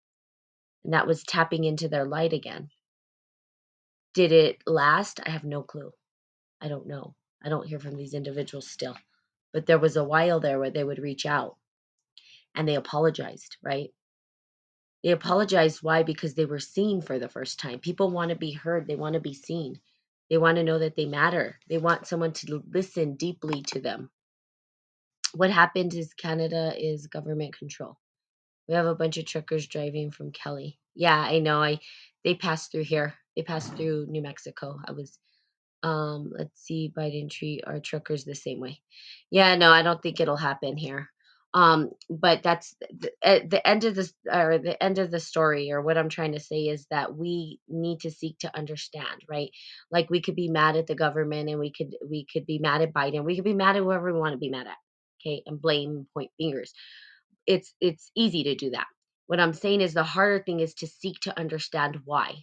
and 0.83 0.93
that 0.93 1.07
was 1.07 1.23
tapping 1.23 1.63
into 1.63 1.89
their 1.89 2.05
light 2.05 2.33
again. 2.33 2.69
Did 4.13 4.31
it 4.31 4.57
last? 4.67 5.19
I 5.25 5.31
have 5.31 5.43
no 5.43 5.63
clue. 5.63 5.91
I 6.61 6.67
don't 6.67 6.87
know. 6.87 7.15
I 7.43 7.49
don't 7.49 7.67
hear 7.67 7.79
from 7.79 7.95
these 7.95 8.13
individuals 8.13 8.69
still. 8.69 8.95
But 9.53 9.65
there 9.65 9.79
was 9.79 9.97
a 9.97 10.03
while 10.03 10.39
there 10.39 10.59
where 10.59 10.71
they 10.71 10.83
would 10.83 10.99
reach 10.99 11.25
out 11.25 11.57
and 12.55 12.67
they 12.67 12.75
apologized 12.75 13.57
right 13.63 13.89
They 15.03 15.11
apologized. 15.11 15.83
Why? 15.83 16.03
Because 16.03 16.35
they 16.35 16.45
were 16.45 16.59
seen 16.59 17.01
for 17.01 17.19
the 17.19 17.29
first 17.29 17.59
time. 17.59 17.79
People 17.79 18.11
want 18.11 18.29
to 18.29 18.35
be 18.35 18.51
heard, 18.51 18.87
they 18.87 18.95
want 18.95 19.13
to 19.15 19.19
be 19.21 19.33
seen. 19.33 19.79
They 20.29 20.37
want 20.37 20.57
to 20.57 20.63
know 20.63 20.79
that 20.79 20.95
they 20.95 21.05
matter. 21.05 21.59
They 21.69 21.77
want 21.77 22.07
someone 22.07 22.33
to 22.33 22.63
listen 22.71 23.15
deeply 23.15 23.63
to 23.73 23.81
them. 23.81 24.09
What 25.33 25.51
happened 25.51 25.93
is 25.93 26.13
Canada 26.13 26.73
is 26.77 27.07
government 27.07 27.57
control. 27.57 27.97
We 28.67 28.75
have 28.75 28.85
a 28.85 28.95
bunch 28.95 29.17
of 29.17 29.25
truckers 29.25 29.67
driving 29.67 30.11
from 30.11 30.31
Kelly. 30.31 30.79
Yeah, 30.95 31.19
I 31.19 31.39
know. 31.39 31.61
I 31.61 31.79
they 32.23 32.35
passed 32.35 32.71
through 32.71 32.85
here. 32.85 33.15
They 33.35 33.43
passed 33.43 33.75
through 33.75 34.07
New 34.09 34.21
Mexico. 34.21 34.79
I 34.87 34.93
was 34.93 35.19
um, 35.83 36.31
let's 36.37 36.61
see, 36.61 36.93
Biden 36.97 37.29
treat 37.29 37.63
our 37.67 37.79
truckers 37.79 38.23
the 38.25 38.35
same 38.35 38.59
way. 38.59 38.81
Yeah, 39.31 39.55
no, 39.55 39.71
I 39.71 39.81
don't 39.83 40.01
think 40.01 40.19
it'll 40.19 40.37
happen 40.37 40.77
here. 40.77 41.09
Um, 41.53 41.91
but 42.09 42.43
that's 42.43 42.75
the, 42.91 43.11
at 43.23 43.49
the 43.49 43.67
end 43.67 43.85
of 43.85 43.95
this, 43.95 44.13
or 44.31 44.59
the 44.59 44.81
end 44.83 44.99
of 44.99 45.11
the 45.11 45.19
story, 45.19 45.71
or 45.71 45.81
what 45.81 45.97
I'm 45.97 46.09
trying 46.09 46.33
to 46.33 46.41
say 46.41 46.63
is 46.67 46.87
that 46.91 47.15
we 47.15 47.59
need 47.69 48.01
to 48.01 48.11
seek 48.11 48.39
to 48.39 48.57
understand, 48.57 49.23
right? 49.29 49.51
Like 49.91 50.09
we 50.09 50.21
could 50.21 50.35
be 50.35 50.49
mad 50.49 50.77
at 50.77 50.87
the 50.87 50.95
government, 50.95 51.49
and 51.49 51.59
we 51.59 51.73
could 51.73 51.95
we 52.09 52.27
could 52.31 52.45
be 52.47 52.59
mad 52.59 52.81
at 52.83 52.93
Biden, 52.93 53.25
we 53.25 53.35
could 53.35 53.45
be 53.45 53.55
mad 53.55 53.77
at 53.77 53.83
whoever 53.83 54.13
we 54.13 54.19
want 54.19 54.33
to 54.33 54.39
be 54.39 54.49
mad 54.49 54.67
at, 54.67 54.77
okay, 55.25 55.43
and 55.47 55.61
blame, 55.61 56.07
point 56.13 56.31
fingers. 56.39 56.73
It's 57.47 57.73
it's 57.81 58.11
easy 58.15 58.45
to 58.45 58.55
do 58.55 58.71
that. 58.71 58.87
What 59.27 59.39
I'm 59.41 59.53
saying 59.53 59.81
is 59.81 59.93
the 59.93 60.03
harder 60.03 60.43
thing 60.43 60.61
is 60.61 60.75
to 60.75 60.87
seek 60.87 61.19
to 61.21 61.39
understand 61.39 61.99
why. 62.05 62.35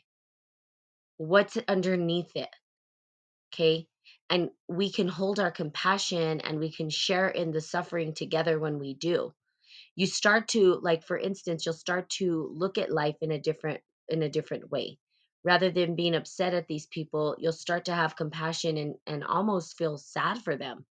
What's 1.18 1.58
underneath 1.68 2.32
it? 2.36 2.48
okay 3.54 3.86
and 4.30 4.50
we 4.68 4.92
can 4.92 5.08
hold 5.08 5.40
our 5.40 5.50
compassion 5.50 6.40
and 6.40 6.60
we 6.60 6.72
can 6.72 6.90
share 6.90 7.28
in 7.28 7.52
the 7.52 7.60
suffering 7.60 8.14
together 8.14 8.58
when 8.58 8.78
we 8.78 8.94
do. 8.94 9.34
You 9.96 10.06
start 10.06 10.48
to 10.48 10.80
like 10.82 11.04
for 11.04 11.18
instance 11.18 11.66
you'll 11.66 11.74
start 11.74 12.10
to 12.18 12.50
look 12.54 12.78
at 12.78 12.92
life 12.92 13.16
in 13.20 13.32
a 13.32 13.40
different 13.40 13.80
in 14.08 14.22
a 14.22 14.28
different 14.30 14.70
way. 14.70 14.98
Rather 15.44 15.70
than 15.70 15.96
being 15.96 16.14
upset 16.14 16.54
at 16.54 16.68
these 16.68 16.86
people 16.86 17.36
you'll 17.38 17.52
start 17.52 17.86
to 17.86 17.94
have 17.94 18.16
compassion 18.16 18.76
and 18.78 18.94
and 19.06 19.24
almost 19.24 19.76
feel 19.78 19.98
sad 19.98 20.38
for 20.42 20.56
them. 20.56 20.86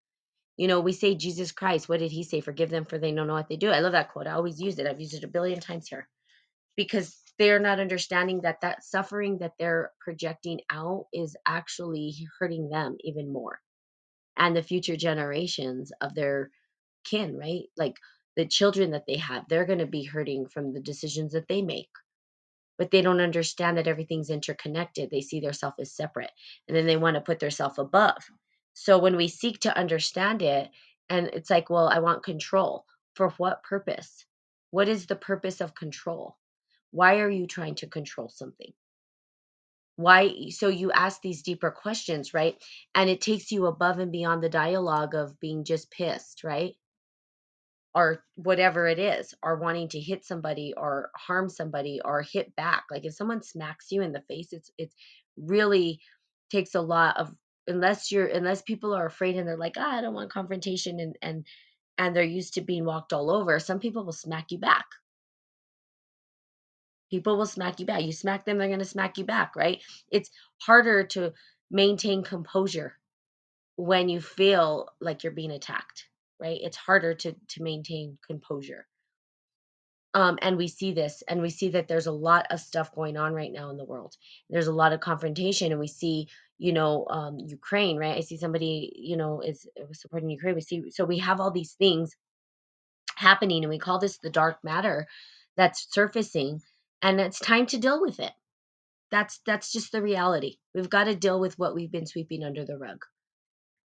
You 0.58 0.67
know 0.67 0.82
we 0.82 0.94
say 0.94 1.15
jesus 1.15 1.51
christ 1.51 1.89
what 1.89 2.00
did 2.00 2.12
he 2.12 2.24
say? 2.24 2.41
Forgive 2.41 2.70
them 2.72 2.86
for 2.86 2.98
they 3.00 3.13
don't 3.13 3.27
know 3.27 3.34
what 3.34 3.50
they 3.50 3.58
do. 3.58 3.70
I 3.70 3.79
love 3.82 3.94
that 3.94 4.12
quote 4.12 4.27
i 4.27 4.34
always 4.34 4.62
use 4.62 4.79
it 4.79 4.88
i've 4.88 5.01
used 5.01 5.15
it 5.15 5.24
a 5.25 5.27
billion 5.29 5.60
times 5.62 5.88
here. 5.89 6.08
Because 6.77 7.17
they're 7.38 7.60
not 7.60 7.79
understanding 7.79 8.41
that 8.41 8.62
that 8.62 8.84
suffering 8.84 9.38
that 9.39 9.53
they're 9.60 9.91
projecting 10.00 10.62
out 10.72 11.06
is 11.13 11.36
actually 11.46 12.15
hurting 12.39 12.70
them 12.70 12.98
even 13.01 13.32
more. 13.32 13.60
And 14.38 14.56
the 14.56 14.63
future 14.63 14.96
generations 14.96 15.91
of 16.01 16.15
their 16.15 16.51
kin 17.03 17.38
right? 17.38 17.65
Like 17.77 17.98
the 18.36 18.46
children 18.46 18.91
that 18.91 19.06
they 19.08 19.17
have 19.17 19.46
they're 19.48 19.65
going 19.65 19.79
to 19.79 19.88
be 19.88 20.03
hurting 20.03 20.48
from 20.48 20.74
the 20.74 20.79
decisions 20.82 21.34
that 21.34 21.48
they 21.48 21.62
make. 21.62 21.89
But 22.77 22.91
they 22.91 23.01
don't 23.01 23.22
understand 23.22 23.77
that 23.77 23.88
everything's 23.88 24.29
interconnected. 24.29 25.10
They 25.10 25.22
see 25.22 25.39
themselves 25.39 25.77
as 25.79 25.91
separate 25.96 26.32
and 26.67 26.75
then 26.77 26.86
they 26.86 26.98
want 26.98 27.15
to 27.15 27.22
put 27.22 27.39
themselves 27.39 27.79
above. 27.79 28.17
So 28.74 29.00
when 29.00 29.15
we 29.15 29.27
seek 29.27 29.62
to 29.62 29.77
understand 29.77 30.41
it 30.41 30.70
and 31.10 31.27
it's 31.27 31.50
like 31.50 31.70
well 31.70 31.88
i 31.88 32.00
want 32.00 32.24
control. 32.24 32.86
For 33.15 33.29
what 33.38 33.63
purpose? 33.63 34.25
What 34.72 34.89
is 34.89 35.06
the 35.08 35.15
purpose 35.15 35.62
of 35.62 35.74
control 35.74 36.36
why 36.91 37.20
are 37.20 37.29
you 37.29 37.48
trying 37.48 37.75
to 37.75 37.88
control 37.88 38.29
something? 38.29 38.72
Why? 39.96 40.50
So 40.50 40.67
you 40.70 40.91
ask 40.91 41.22
these 41.22 41.41
deeper 41.41 41.72
questions, 41.72 42.34
right? 42.34 42.56
And 42.94 43.10
it 43.10 43.22
takes 43.22 43.51
you 43.51 43.65
above 43.65 44.00
and 44.00 44.12
beyond 44.12 44.44
the 44.44 44.50
dialogue 44.50 45.15
of 45.15 45.39
being 45.39 45.63
just 45.63 45.89
pissed, 45.91 46.44
right? 46.44 46.75
Or 47.96 48.24
whatever 48.36 48.88
it 48.88 49.00
is, 49.00 49.34
or 49.41 49.56
wanting 49.56 49.89
to 49.89 50.00
hit 50.00 50.24
somebody 50.24 50.74
or 50.77 51.10
harm 51.15 51.50
somebody 51.50 52.00
or 52.06 52.22
hit 52.22 52.56
back. 52.56 52.86
Like 52.91 53.06
if 53.06 53.15
someone 53.15 53.41
smacks 53.41 53.91
you 53.91 54.03
in 54.03 54.12
the 54.12 54.22
face, 54.22 54.53
it's 54.53 54.70
it's 54.77 54.96
really 55.36 56.00
takes 56.51 56.75
a 56.75 56.82
lot 56.82 57.17
of 57.17 57.34
unless 57.67 58.12
you're 58.12 58.27
unless 58.27 58.62
people 58.62 58.94
are 58.94 59.08
afraid 59.08 59.36
and 59.36 59.48
they're 59.48 59.58
like, 59.58 59.75
ah, 59.77 59.98
I 59.98 60.01
don't 60.01 60.13
want 60.13 60.32
confrontation 60.32 61.00
and 61.00 61.17
and 61.24 61.46
and 61.98 62.15
they're 62.15 62.24
used 62.24 62.53
to 62.56 62.62
being 62.62 62.86
walked 62.86 63.13
all 63.13 63.32
over, 63.32 63.60
some 63.60 63.79
people 63.79 64.06
will 64.06 64.13
smack 64.13 64.51
you 64.51 64.60
back 64.60 64.86
People 67.10 67.38
will 67.38 67.46
smack 67.46 67.80
you 67.80 67.86
back. 67.86 68.04
You 68.04 68.12
smack 68.12 68.46
them, 68.46 68.58
they're 68.58 68.68
going 68.68 68.80
to 68.80 68.86
smack 68.86 69.18
you 69.18 69.26
back, 69.26 69.56
right? 69.56 69.82
It's 70.12 70.30
harder 70.62 71.04
to 71.06 71.34
maintain 71.72 72.24
composure 72.24 72.98
when 73.76 74.10
you 74.10 74.20
feel 74.22 74.90
like 75.00 75.24
you're 75.24 75.32
being 75.32 75.52
attacked, 75.52 76.08
right? 76.40 76.60
It's 76.62 76.78
harder 76.78 77.14
to 77.14 77.36
to 77.50 77.64
maintain 77.64 78.18
composure. 78.26 78.88
Um, 80.14 80.40
and 80.42 80.58
we 80.58 80.68
see 80.68 80.94
this, 80.94 81.22
and 81.28 81.42
we 81.42 81.50
see 81.52 81.70
that 81.70 81.88
there's 81.88 82.08
a 82.08 82.12
lot 82.12 82.48
of 82.50 82.60
stuff 82.60 82.96
going 82.96 83.18
on 83.18 83.34
right 83.34 83.52
now 83.52 83.70
in 83.70 83.78
the 83.78 83.86
world. 83.86 84.16
There's 84.50 84.68
a 84.68 84.72
lot 84.72 84.94
of 84.94 85.00
confrontation, 85.00 85.72
and 85.72 85.80
we 85.80 85.88
see, 85.88 86.28
you 86.58 86.74
know, 86.74 87.06
um, 87.08 87.38
Ukraine, 87.40 87.98
right? 87.98 88.18
I 88.18 88.22
see 88.22 88.38
somebody, 88.38 88.92
you 88.96 89.16
know, 89.16 89.42
is 89.42 89.68
supporting 89.94 90.30
Ukraine. 90.32 90.56
We 90.56 90.62
see, 90.62 90.90
so 90.90 91.06
we 91.06 91.20
have 91.20 91.40
all 91.40 91.52
these 91.52 91.74
things 91.74 92.16
happening, 93.16 93.64
and 93.64 93.70
we 93.70 93.78
call 93.78 94.00
this 94.00 94.18
the 94.18 94.32
dark 94.32 94.64
matter 94.64 95.06
that's 95.56 95.88
surfacing, 95.92 96.62
and 97.01 97.20
it's 97.20 97.39
time 97.39 97.66
to 97.68 97.77
deal 97.77 98.01
with 98.01 98.20
it. 98.20 98.32
That's 99.12 99.39
that's 99.46 99.72
just 99.72 99.92
the 99.92 100.01
reality. 100.01 100.58
We've 100.74 100.89
got 100.89 101.06
to 101.06 101.16
deal 101.16 101.39
with 101.39 101.58
what 101.58 101.75
we've 101.75 101.92
been 101.92 102.06
sweeping 102.08 102.44
under 102.44 102.66
the 102.66 102.77
rug. 102.77 103.04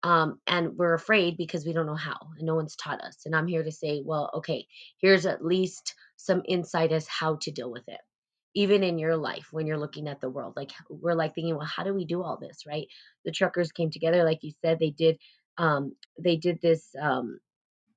Um, 0.02 0.38
and 0.46 0.76
we're 0.76 0.94
afraid 0.94 1.36
because 1.36 1.64
we 1.64 1.72
don't 1.72 1.86
know 1.86 1.96
how, 1.96 2.18
and 2.36 2.46
no 2.46 2.54
one's 2.54 2.76
taught 2.76 3.00
us. 3.00 3.22
And 3.24 3.34
I'm 3.34 3.46
here 3.46 3.64
to 3.64 3.72
say, 3.72 4.02
well, 4.04 4.30
okay, 4.34 4.66
here's 5.00 5.26
at 5.26 5.44
least 5.44 5.94
some 6.16 6.42
insight 6.46 6.92
as 6.92 7.08
how 7.08 7.36
to 7.42 7.50
deal 7.50 7.70
with 7.70 7.88
it. 7.88 8.00
Even 8.54 8.84
in 8.84 8.98
your 8.98 9.16
life, 9.16 9.48
when 9.50 9.66
you're 9.66 9.78
looking 9.78 10.06
at 10.06 10.20
the 10.20 10.30
world, 10.30 10.54
like 10.56 10.70
we're 10.88 11.14
like 11.14 11.34
thinking, 11.34 11.56
well, 11.56 11.66
how 11.66 11.82
do 11.82 11.92
we 11.92 12.04
do 12.04 12.22
all 12.22 12.38
this, 12.38 12.64
right? 12.66 12.86
The 13.24 13.32
truckers 13.32 13.72
came 13.72 13.90
together, 13.90 14.22
like 14.24 14.42
you 14.42 14.52
said, 14.62 14.78
they 14.78 14.90
did. 14.90 15.18
Um, 15.58 15.96
they 16.18 16.36
did 16.36 16.60
this 16.60 16.94
um, 17.00 17.38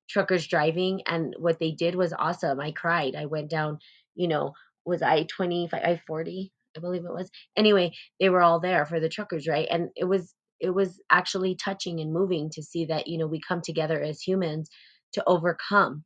truckers 0.09 0.47
driving, 0.47 1.01
and 1.05 1.35
what 1.37 1.59
they 1.59 1.71
did 1.71 1.95
was 1.95 2.13
awesome. 2.17 2.59
I 2.59 2.71
cried. 2.71 3.15
I 3.15 3.25
went 3.25 3.49
down, 3.49 3.79
you 4.15 4.27
know, 4.27 4.53
was 4.89 5.01
I 5.01 5.23
20, 5.23 5.69
I 5.73 6.01
40, 6.07 6.51
I 6.75 6.79
believe 6.79 7.05
it 7.05 7.13
was. 7.13 7.29
Anyway, 7.55 7.93
they 8.19 8.29
were 8.29 8.41
all 8.41 8.59
there 8.59 8.85
for 8.85 8.99
the 8.99 9.09
truckers, 9.09 9.47
right? 9.47 9.67
And 9.69 9.89
it 9.95 10.05
was 10.05 10.33
it 10.59 10.71
was 10.71 10.99
actually 11.09 11.55
touching 11.55 12.01
and 12.01 12.11
moving 12.11 12.49
to 12.51 12.61
see 12.61 12.85
that, 12.85 13.07
you 13.07 13.17
know, 13.17 13.27
we 13.27 13.39
come 13.39 13.61
together 13.61 14.01
as 14.01 14.21
humans 14.21 14.69
to 15.13 15.23
overcome. 15.25 16.03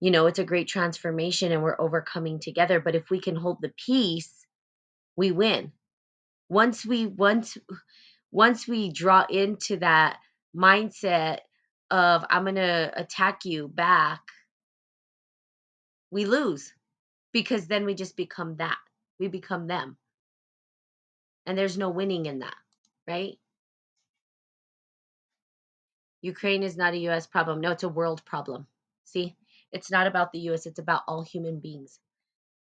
You 0.00 0.10
know, 0.12 0.26
it's 0.26 0.38
a 0.38 0.44
great 0.44 0.68
transformation 0.68 1.52
and 1.52 1.62
we're 1.62 1.80
overcoming 1.80 2.38
together, 2.40 2.80
but 2.80 2.94
if 2.94 3.10
we 3.10 3.20
can 3.20 3.36
hold 3.36 3.58
the 3.60 3.72
peace, 3.84 4.46
we 5.16 5.32
win. 5.32 5.72
Once 6.48 6.84
we 6.84 7.06
once 7.06 7.56
once 8.30 8.66
we 8.66 8.90
draw 8.92 9.24
into 9.28 9.76
that 9.78 10.18
mindset 10.56 11.38
of 11.90 12.24
I'm 12.30 12.44
going 12.44 12.56
to 12.56 12.92
attack 12.96 13.44
you 13.44 13.68
back, 13.68 14.20
we 16.10 16.24
lose 16.24 16.72
because 17.32 17.66
then 17.66 17.84
we 17.84 17.94
just 17.94 18.16
become 18.16 18.56
that. 18.56 18.78
We 19.18 19.28
become 19.28 19.66
them. 19.66 19.96
And 21.46 21.58
there's 21.58 21.78
no 21.78 21.90
winning 21.90 22.26
in 22.26 22.40
that, 22.40 22.56
right? 23.08 23.38
Ukraine 26.22 26.62
is 26.62 26.76
not 26.76 26.94
a 26.94 26.98
US 27.08 27.26
problem. 27.26 27.60
No, 27.60 27.72
it's 27.72 27.82
a 27.82 27.88
world 27.88 28.24
problem. 28.24 28.66
See? 29.04 29.36
It's 29.72 29.90
not 29.90 30.06
about 30.06 30.32
the 30.32 30.40
US, 30.50 30.66
it's 30.66 30.78
about 30.78 31.02
all 31.08 31.22
human 31.22 31.60
beings. 31.60 31.98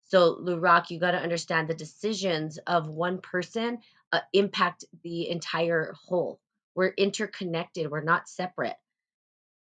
So, 0.06 0.36
Lurak, 0.38 0.90
you 0.90 1.00
got 1.00 1.12
to 1.12 1.20
understand 1.20 1.68
the 1.68 1.76
decisions 1.76 2.58
of 2.68 2.90
one 2.90 3.20
person 3.22 3.80
uh, 4.12 4.22
impact 4.34 4.86
the 5.04 5.30
entire 5.30 5.94
whole. 6.08 6.40
We're 6.76 6.94
interconnected, 6.98 7.90
we're 7.92 8.02
not 8.04 8.28
separate. 8.30 8.78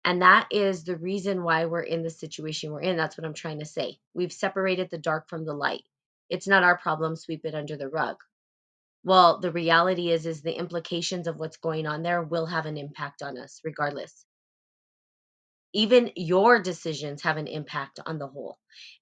And 0.07 0.21
that 0.21 0.47
is 0.51 0.85
the 0.85 0.95
reason 0.95 1.43
why 1.43 1.65
we're 1.65 1.81
in 1.81 2.01
the 2.01 2.09
situation 2.09 2.71
we're 2.71 2.79
in. 2.81 2.95
That's 2.95 3.17
what 3.19 3.25
I'm 3.27 3.33
trying 3.33 3.59
to 3.59 3.65
say. 3.65 3.99
We've 4.15 4.31
separated 4.31 4.89
the 4.89 4.97
dark 4.97 5.27
from 5.29 5.45
the 5.45 5.53
light. 5.53 5.83
It's 6.29 6.47
not 6.47 6.63
our 6.63 6.77
problem, 6.77 7.17
sweep 7.17 7.43
it 7.43 7.53
under 7.53 7.75
the 7.75 7.89
rug. 7.89 8.15
Well, 9.03 9.41
the 9.41 9.51
reality 9.51 10.11
is 10.11 10.25
is 10.25 10.41
the 10.41 10.57
implications 10.57 11.27
of 11.27 11.35
what's 11.37 11.57
going 11.57 11.87
on 11.87 12.03
there 12.03 12.23
will 12.23 12.45
have 12.45 12.67
an 12.67 12.77
impact 12.77 13.21
on 13.21 13.37
us 13.37 13.59
regardless. 13.65 14.25
Even 15.73 16.11
your 16.15 16.61
decisions 16.61 17.23
have 17.23 17.35
an 17.37 17.47
impact 17.47 17.99
on 18.05 18.17
the 18.17 18.27
whole. 18.27 18.57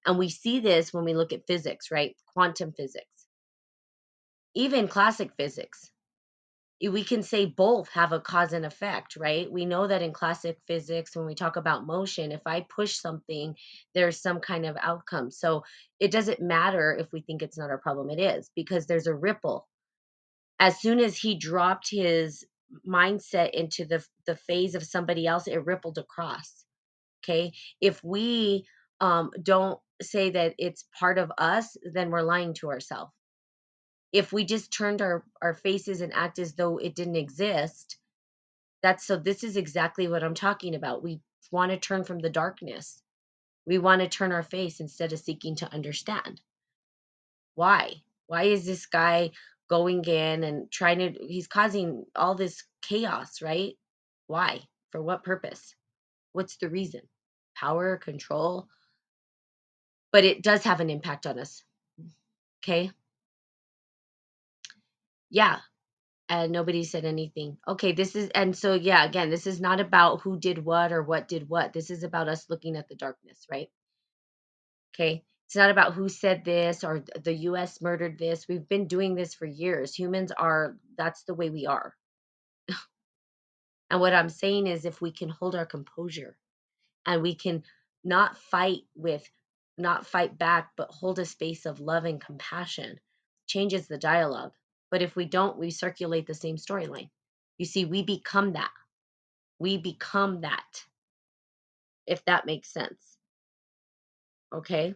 And 0.06 0.18
we 0.18 0.28
see 0.28 0.58
this 0.58 0.92
when 0.92 1.04
we 1.04 1.14
look 1.14 1.32
at 1.32 1.46
physics, 1.46 1.92
right? 1.92 2.16
Quantum 2.34 2.72
physics, 2.72 3.28
even 4.54 4.88
classic 4.88 5.30
physics. 5.38 5.90
We 6.82 7.04
can 7.04 7.22
say 7.22 7.46
both 7.46 7.90
have 7.90 8.12
a 8.12 8.20
cause 8.20 8.52
and 8.52 8.66
effect, 8.66 9.16
right? 9.16 9.50
We 9.50 9.66
know 9.66 9.86
that 9.86 10.02
in 10.02 10.12
classic 10.12 10.58
physics, 10.66 11.16
when 11.16 11.26
we 11.26 11.34
talk 11.34 11.56
about 11.56 11.86
motion, 11.86 12.32
if 12.32 12.42
I 12.46 12.66
push 12.74 13.00
something, 13.00 13.56
there's 13.94 14.20
some 14.22 14.40
kind 14.40 14.66
of 14.66 14.76
outcome. 14.82 15.30
So 15.30 15.64
it 16.00 16.12
doesn't 16.12 16.40
matter 16.40 16.96
if 16.98 17.12
we 17.12 17.22
think 17.22 17.42
it's 17.42 17.58
not 17.58 17.70
our 17.70 17.78
problem, 17.78 18.10
it 18.10 18.20
is 18.20 18.50
because 18.56 18.86
there's 18.86 19.06
a 19.08 19.14
ripple. 19.14 19.68
As 20.60 20.80
soon 20.80 21.00
as 21.00 21.16
he 21.18 21.38
dropped 21.38 21.88
his 21.90 22.44
mindset 22.88 23.50
into 23.52 23.86
the, 23.86 24.04
the 24.26 24.36
phase 24.36 24.74
of 24.74 24.84
somebody 24.84 25.26
else, 25.26 25.48
it 25.48 25.64
rippled 25.66 25.98
across 25.98 26.64
Okay. 27.24 27.52
If 27.80 28.02
we 28.04 28.66
um, 29.00 29.30
don't 29.42 29.78
say 30.02 30.30
that 30.30 30.54
it's 30.58 30.86
part 30.98 31.18
of 31.18 31.32
us, 31.38 31.76
then 31.92 32.10
we're 32.10 32.22
lying 32.22 32.54
to 32.54 32.68
ourselves. 32.70 33.12
If 34.16 34.32
we 34.32 34.44
just 34.46 34.72
turned 34.72 35.02
our, 35.02 35.24
our 35.42 35.52
faces 35.52 36.00
and 36.00 36.14
act 36.14 36.38
as 36.38 36.54
though 36.54 36.78
it 36.78 36.94
didn't 36.94 37.16
exist, 37.16 37.98
that's 38.82 39.06
so 39.06 39.18
this 39.18 39.44
is 39.44 39.58
exactly 39.58 40.08
what 40.08 40.24
I'm 40.24 40.32
talking 40.32 40.74
about. 40.74 41.02
We 41.02 41.20
want 41.50 41.70
to 41.70 41.76
turn 41.76 42.02
from 42.02 42.20
the 42.20 42.30
darkness. 42.30 43.02
We 43.66 43.76
want 43.76 44.00
to 44.00 44.08
turn 44.08 44.32
our 44.32 44.42
face 44.42 44.80
instead 44.80 45.12
of 45.12 45.18
seeking 45.18 45.56
to 45.56 45.70
understand. 45.70 46.40
Why? 47.56 47.96
Why 48.26 48.44
is 48.44 48.64
this 48.64 48.86
guy 48.86 49.32
going 49.68 50.02
in 50.04 50.44
and 50.44 50.70
trying 50.72 50.98
to, 51.00 51.12
he's 51.26 51.46
causing 51.46 52.06
all 52.14 52.36
this 52.36 52.64
chaos, 52.80 53.42
right? 53.42 53.74
Why? 54.28 54.60
For 54.92 55.02
what 55.02 55.24
purpose? 55.24 55.74
What's 56.32 56.56
the 56.56 56.70
reason? 56.70 57.02
Power, 57.54 57.98
control, 57.98 58.68
but 60.10 60.24
it 60.24 60.42
does 60.42 60.64
have 60.64 60.80
an 60.80 60.88
impact 60.88 61.26
on 61.26 61.38
us. 61.38 61.62
Okay. 62.64 62.90
Yeah. 65.36 65.60
And 66.30 66.52
nobody 66.52 66.84
said 66.84 67.04
anything. 67.04 67.58
Okay. 67.68 67.92
This 67.92 68.16
is, 68.16 68.30
and 68.30 68.56
so, 68.56 68.74
yeah, 68.74 69.04
again, 69.04 69.30
this 69.30 69.46
is 69.46 69.60
not 69.60 69.80
about 69.80 70.22
who 70.22 70.38
did 70.40 70.64
what 70.64 70.92
or 70.92 71.02
what 71.02 71.28
did 71.28 71.48
what. 71.48 71.72
This 71.74 71.90
is 71.90 72.04
about 72.04 72.28
us 72.28 72.50
looking 72.50 72.76
at 72.76 72.88
the 72.88 72.96
darkness, 72.96 73.46
right? 73.50 73.68
Okay. 74.94 75.24
It's 75.46 75.56
not 75.56 75.70
about 75.70 75.94
who 75.94 76.08
said 76.08 76.44
this 76.44 76.84
or 76.84 77.04
the 77.24 77.34
US 77.50 77.82
murdered 77.82 78.18
this. 78.18 78.46
We've 78.48 78.68
been 78.68 78.88
doing 78.88 79.14
this 79.14 79.34
for 79.34 79.46
years. 79.46 79.94
Humans 79.94 80.32
are, 80.32 80.76
that's 80.98 81.24
the 81.24 81.34
way 81.34 81.50
we 81.50 81.66
are. 81.66 81.94
and 83.90 84.00
what 84.00 84.14
I'm 84.14 84.30
saying 84.30 84.66
is 84.68 84.84
if 84.86 85.00
we 85.02 85.12
can 85.12 85.30
hold 85.30 85.56
our 85.56 85.66
composure 85.66 86.36
and 87.06 87.22
we 87.22 87.34
can 87.34 87.62
not 88.04 88.38
fight 88.38 88.82
with 88.94 89.28
not 89.78 90.06
fight 90.06 90.38
back 90.38 90.70
but 90.76 90.90
hold 90.90 91.18
a 91.18 91.24
space 91.24 91.66
of 91.66 91.80
love 91.80 92.04
and 92.04 92.20
compassion 92.20 92.98
changes 93.46 93.88
the 93.88 93.98
dialogue 93.98 94.52
but 94.96 95.02
if 95.02 95.14
we 95.14 95.26
don't 95.26 95.58
we 95.58 95.70
circulate 95.70 96.26
the 96.26 96.32
same 96.32 96.56
storyline. 96.56 97.10
You 97.58 97.66
see 97.66 97.84
we 97.84 98.02
become 98.02 98.54
that. 98.54 98.70
We 99.58 99.76
become 99.76 100.40
that. 100.40 100.84
If 102.06 102.24
that 102.24 102.46
makes 102.46 102.72
sense. 102.72 103.18
Okay? 104.54 104.94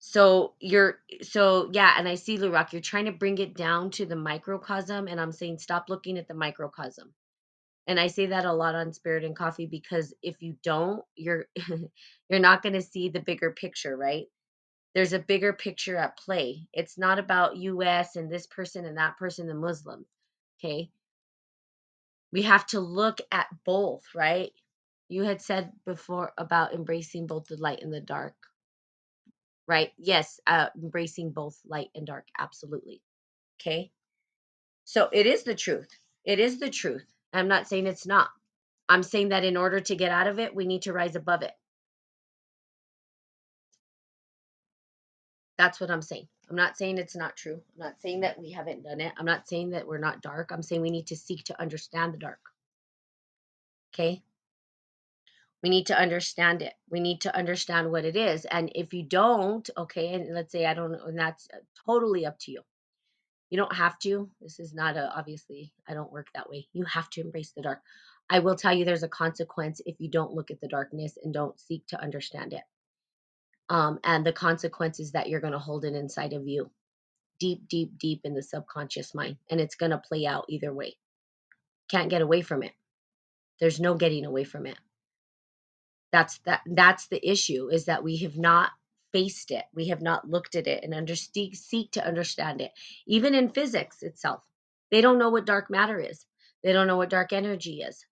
So 0.00 0.54
you're 0.58 0.98
so 1.22 1.70
yeah 1.72 1.94
and 1.96 2.08
i 2.08 2.16
see 2.16 2.36
Lurak, 2.36 2.72
you're 2.72 2.82
trying 2.82 3.04
to 3.04 3.12
bring 3.12 3.38
it 3.38 3.54
down 3.54 3.92
to 3.92 4.06
the 4.06 4.16
microcosm 4.16 5.06
and 5.06 5.20
i'm 5.20 5.30
saying 5.30 5.58
stop 5.58 5.84
looking 5.88 6.18
at 6.18 6.26
the 6.26 6.34
microcosm. 6.34 7.14
And 7.86 8.00
I 8.00 8.08
say 8.08 8.26
that 8.26 8.44
a 8.44 8.52
lot 8.52 8.74
on 8.74 8.92
Spirit 8.92 9.24
and 9.24 9.36
Coffee 9.36 9.66
because 9.66 10.12
if 10.20 10.42
you 10.42 10.56
don't, 10.64 11.04
you're 11.14 11.46
you're 12.28 12.40
not 12.40 12.62
going 12.64 12.72
to 12.74 12.82
see 12.82 13.08
the 13.08 13.20
bigger 13.20 13.52
picture, 13.52 13.96
right? 13.96 14.26
There's 14.98 15.12
a 15.12 15.20
bigger 15.20 15.52
picture 15.52 15.96
at 15.96 16.18
play. 16.18 16.66
It's 16.72 16.98
not 16.98 17.20
about 17.20 17.56
US 17.56 18.16
and 18.16 18.28
this 18.28 18.48
person 18.48 18.84
and 18.84 18.98
that 18.98 19.16
person, 19.16 19.46
the 19.46 19.54
Muslim. 19.54 20.04
Okay? 20.58 20.90
We 22.32 22.42
have 22.42 22.66
to 22.70 22.80
look 22.80 23.20
at 23.30 23.46
both, 23.64 24.02
right? 24.12 24.50
You 25.08 25.22
had 25.22 25.40
said 25.40 25.70
before 25.86 26.32
about 26.36 26.74
embracing 26.74 27.28
both 27.28 27.46
the 27.46 27.56
light 27.58 27.80
and 27.80 27.94
the 27.94 28.00
dark. 28.00 28.34
Right? 29.68 29.92
Yes, 29.98 30.40
uh 30.48 30.70
embracing 30.74 31.30
both 31.30 31.56
light 31.64 31.90
and 31.94 32.04
dark 32.04 32.26
absolutely. 32.36 33.00
Okay? 33.60 33.92
So 34.82 35.10
it 35.12 35.26
is 35.26 35.44
the 35.44 35.54
truth. 35.54 35.90
It 36.24 36.40
is 36.40 36.58
the 36.58 36.70
truth. 36.70 37.06
I'm 37.32 37.46
not 37.46 37.68
saying 37.68 37.86
it's 37.86 38.04
not. 38.04 38.30
I'm 38.88 39.04
saying 39.04 39.28
that 39.28 39.44
in 39.44 39.56
order 39.56 39.78
to 39.78 39.94
get 39.94 40.10
out 40.10 40.26
of 40.26 40.40
it, 40.40 40.56
we 40.56 40.66
need 40.66 40.82
to 40.82 40.92
rise 40.92 41.14
above 41.14 41.42
it. 41.42 41.52
That's 45.58 45.80
what 45.80 45.90
I'm 45.90 46.02
saying. 46.02 46.28
I'm 46.48 46.56
not 46.56 46.78
saying 46.78 46.98
it's 46.98 47.16
not 47.16 47.36
true. 47.36 47.60
I'm 47.74 47.86
not 47.86 48.00
saying 48.00 48.20
that 48.20 48.38
we 48.38 48.52
haven't 48.52 48.84
done 48.84 49.00
it. 49.00 49.12
I'm 49.18 49.26
not 49.26 49.48
saying 49.48 49.70
that 49.70 49.86
we're 49.86 49.98
not 49.98 50.22
dark. 50.22 50.50
I'm 50.50 50.62
saying 50.62 50.80
we 50.80 50.90
need 50.90 51.08
to 51.08 51.16
seek 51.16 51.44
to 51.44 51.60
understand 51.60 52.14
the 52.14 52.18
dark. 52.18 52.38
Okay? 53.92 54.22
We 55.62 55.70
need 55.70 55.86
to 55.88 55.98
understand 55.98 56.62
it. 56.62 56.74
We 56.88 57.00
need 57.00 57.22
to 57.22 57.36
understand 57.36 57.90
what 57.90 58.04
it 58.04 58.16
is. 58.16 58.44
And 58.44 58.70
if 58.74 58.94
you 58.94 59.02
don't, 59.02 59.68
okay, 59.76 60.14
and 60.14 60.32
let's 60.32 60.52
say 60.52 60.64
I 60.64 60.74
don't 60.74 60.94
and 60.94 61.18
that's 61.18 61.48
uh, 61.52 61.58
totally 61.84 62.24
up 62.24 62.38
to 62.40 62.52
you. 62.52 62.62
You 63.50 63.58
don't 63.58 63.74
have 63.74 63.98
to. 64.00 64.30
This 64.40 64.60
is 64.60 64.72
not 64.74 64.96
a, 64.96 65.10
obviously, 65.16 65.72
I 65.88 65.94
don't 65.94 66.12
work 66.12 66.28
that 66.34 66.48
way. 66.48 66.68
You 66.72 66.84
have 66.84 67.10
to 67.10 67.22
embrace 67.22 67.52
the 67.56 67.62
dark. 67.62 67.80
I 68.30 68.38
will 68.40 68.56
tell 68.56 68.74
you 68.74 68.84
there's 68.84 69.02
a 69.02 69.08
consequence 69.08 69.80
if 69.86 69.96
you 69.98 70.08
don't 70.08 70.34
look 70.34 70.50
at 70.50 70.60
the 70.60 70.68
darkness 70.68 71.18
and 71.22 71.34
don't 71.34 71.58
seek 71.58 71.86
to 71.88 72.00
understand 72.00 72.52
it. 72.52 72.62
Um, 73.70 73.98
and 74.04 74.24
the 74.24 74.32
consequences 74.32 75.12
that 75.12 75.28
you're 75.28 75.40
going 75.40 75.52
to 75.52 75.58
hold 75.58 75.84
it 75.84 75.94
inside 75.94 76.32
of 76.32 76.46
you, 76.48 76.70
deep, 77.38 77.68
deep, 77.68 77.98
deep 77.98 78.22
in 78.24 78.34
the 78.34 78.42
subconscious 78.42 79.14
mind. 79.14 79.36
And 79.50 79.60
it's 79.60 79.74
going 79.74 79.90
to 79.90 79.98
play 79.98 80.26
out 80.26 80.46
either 80.48 80.72
way. 80.72 80.96
Can't 81.90 82.10
get 82.10 82.22
away 82.22 82.42
from 82.42 82.62
it. 82.62 82.72
There's 83.60 83.80
no 83.80 83.94
getting 83.94 84.24
away 84.24 84.44
from 84.44 84.66
it. 84.66 84.78
That's 86.12 86.38
that. 86.46 86.62
That's 86.66 87.08
the 87.08 87.30
issue. 87.30 87.68
Is 87.70 87.86
that 87.86 88.02
we 88.02 88.18
have 88.18 88.36
not 88.36 88.70
faced 89.12 89.50
it. 89.50 89.64
We 89.74 89.88
have 89.88 90.02
not 90.02 90.28
looked 90.28 90.54
at 90.54 90.66
it 90.66 90.84
and 90.84 90.94
under, 90.94 91.16
seek 91.16 91.90
to 91.92 92.06
understand 92.06 92.60
it. 92.60 92.72
Even 93.06 93.34
in 93.34 93.50
physics 93.50 94.02
itself, 94.02 94.42
they 94.90 95.00
don't 95.00 95.18
know 95.18 95.30
what 95.30 95.46
dark 95.46 95.70
matter 95.70 95.98
is. 95.98 96.24
They 96.62 96.72
don't 96.72 96.86
know 96.86 96.96
what 96.96 97.10
dark 97.10 97.32
energy 97.32 97.80
is. 97.82 98.04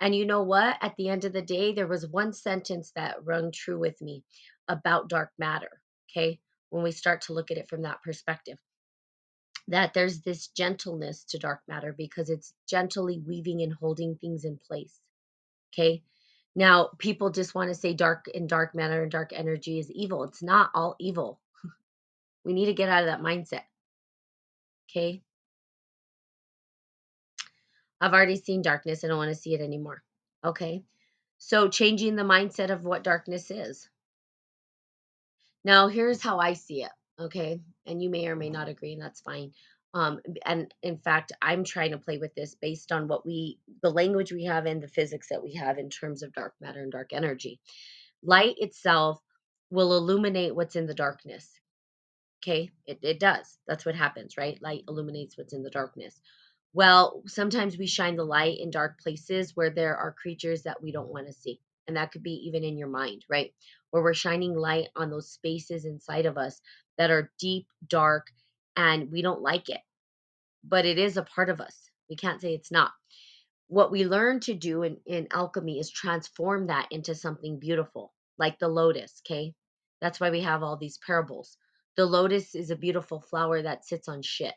And 0.00 0.14
you 0.14 0.26
know 0.26 0.42
what? 0.42 0.76
At 0.80 0.96
the 0.96 1.08
end 1.08 1.24
of 1.24 1.32
the 1.32 1.42
day, 1.42 1.72
there 1.72 1.86
was 1.86 2.06
one 2.06 2.32
sentence 2.32 2.92
that 2.94 3.24
rung 3.24 3.52
true 3.52 3.78
with 3.78 4.00
me 4.00 4.22
about 4.68 5.08
dark 5.08 5.30
matter. 5.38 5.80
Okay. 6.10 6.38
When 6.70 6.82
we 6.82 6.92
start 6.92 7.22
to 7.22 7.32
look 7.32 7.50
at 7.50 7.56
it 7.56 7.68
from 7.68 7.82
that 7.82 8.02
perspective, 8.02 8.58
that 9.68 9.94
there's 9.94 10.20
this 10.20 10.48
gentleness 10.48 11.24
to 11.24 11.38
dark 11.38 11.60
matter 11.68 11.94
because 11.96 12.30
it's 12.30 12.54
gently 12.68 13.22
weaving 13.26 13.62
and 13.62 13.72
holding 13.72 14.16
things 14.16 14.44
in 14.44 14.58
place. 14.58 15.00
Okay. 15.72 16.02
Now, 16.54 16.90
people 16.98 17.30
just 17.30 17.54
want 17.54 17.68
to 17.68 17.74
say 17.74 17.94
dark 17.94 18.26
and 18.34 18.48
dark 18.48 18.74
matter 18.74 19.02
and 19.02 19.12
dark 19.12 19.32
energy 19.32 19.78
is 19.78 19.90
evil. 19.90 20.24
It's 20.24 20.42
not 20.42 20.70
all 20.74 20.96
evil. 20.98 21.40
we 22.44 22.52
need 22.52 22.66
to 22.66 22.74
get 22.74 22.88
out 22.88 23.02
of 23.02 23.06
that 23.06 23.22
mindset. 23.22 23.62
Okay. 24.90 25.22
I've 28.00 28.12
already 28.12 28.36
seen 28.36 28.62
darkness. 28.62 29.04
I 29.04 29.08
don't 29.08 29.18
want 29.18 29.30
to 29.30 29.40
see 29.40 29.54
it 29.54 29.60
anymore. 29.60 30.02
Okay. 30.44 30.82
So, 31.38 31.68
changing 31.68 32.16
the 32.16 32.22
mindset 32.22 32.70
of 32.70 32.84
what 32.84 33.04
darkness 33.04 33.50
is. 33.50 33.88
Now, 35.64 35.88
here's 35.88 36.22
how 36.22 36.38
I 36.38 36.54
see 36.54 36.82
it. 36.82 36.92
Okay. 37.20 37.60
And 37.86 38.02
you 38.02 38.10
may 38.10 38.28
or 38.28 38.36
may 38.36 38.50
not 38.50 38.68
agree, 38.68 38.92
and 38.92 39.02
that's 39.02 39.20
fine. 39.20 39.52
Um, 39.94 40.20
and 40.44 40.72
in 40.82 40.98
fact, 40.98 41.32
I'm 41.40 41.64
trying 41.64 41.92
to 41.92 41.98
play 41.98 42.18
with 42.18 42.34
this 42.34 42.54
based 42.60 42.92
on 42.92 43.08
what 43.08 43.26
we, 43.26 43.58
the 43.82 43.90
language 43.90 44.32
we 44.32 44.44
have 44.44 44.66
and 44.66 44.82
the 44.82 44.88
physics 44.88 45.28
that 45.30 45.42
we 45.42 45.54
have 45.54 45.78
in 45.78 45.88
terms 45.90 46.22
of 46.22 46.32
dark 46.32 46.54
matter 46.60 46.80
and 46.82 46.92
dark 46.92 47.12
energy. 47.12 47.58
Light 48.22 48.56
itself 48.58 49.20
will 49.70 49.96
illuminate 49.96 50.54
what's 50.54 50.76
in 50.76 50.86
the 50.86 50.94
darkness. 50.94 51.50
Okay. 52.42 52.70
It, 52.86 53.00
it 53.02 53.18
does. 53.18 53.58
That's 53.66 53.84
what 53.84 53.94
happens, 53.94 54.36
right? 54.36 54.58
Light 54.62 54.84
illuminates 54.88 55.36
what's 55.36 55.54
in 55.54 55.62
the 55.62 55.70
darkness. 55.70 56.20
Well, 56.74 57.22
sometimes 57.26 57.78
we 57.78 57.86
shine 57.86 58.16
the 58.16 58.24
light 58.24 58.58
in 58.60 58.70
dark 58.70 59.00
places 59.00 59.56
where 59.56 59.70
there 59.70 59.96
are 59.96 60.12
creatures 60.12 60.62
that 60.62 60.82
we 60.82 60.92
don't 60.92 61.08
want 61.08 61.26
to 61.26 61.32
see. 61.32 61.60
And 61.88 61.98
that 61.98 62.12
could 62.12 62.24
be 62.24 62.44
even 62.48 62.64
in 62.64 62.78
your 62.78 62.88
mind, 62.88 63.24
right? 63.30 63.52
Where 63.92 64.04
we're 64.04 64.14
shining 64.14 64.56
light 64.56 64.88
on 64.96 65.10
those 65.10 65.32
spaces 65.32 65.86
inside 65.86 66.26
of 66.26 66.38
us 66.38 66.60
that 66.98 67.10
are 67.12 67.32
deep, 67.40 67.68
dark, 67.88 68.28
and 68.76 69.12
we 69.12 69.22
don't 69.22 69.42
like 69.42 69.70
it. 69.70 69.80
But 70.64 70.86
it 70.86 70.98
is 70.98 71.16
a 71.18 71.24
part 71.24 71.50
of 71.50 71.60
us. 71.60 71.90
We 72.10 72.16
can't 72.16 72.40
say 72.42 72.54
it's 72.54 72.72
not. 72.72 72.92
What 73.68 73.90
we 73.92 74.06
learn 74.06 74.40
to 74.42 74.54
do 74.54 74.82
in, 74.84 74.98
in 75.06 75.28
alchemy 75.32 75.80
is 75.80 75.90
transform 75.90 76.68
that 76.68 76.88
into 76.90 77.14
something 77.14 77.58
beautiful, 77.60 78.12
like 78.38 78.58
the 78.58 78.68
lotus, 78.68 79.22
okay? 79.26 79.54
That's 80.00 80.20
why 80.20 80.30
we 80.30 80.42
have 80.42 80.62
all 80.62 80.76
these 80.76 80.98
parables. 81.06 81.56
The 81.96 82.06
lotus 82.06 82.54
is 82.54 82.70
a 82.70 82.76
beautiful 82.76 83.20
flower 83.20 83.62
that 83.62 83.86
sits 83.86 84.08
on 84.08 84.22
shit, 84.22 84.54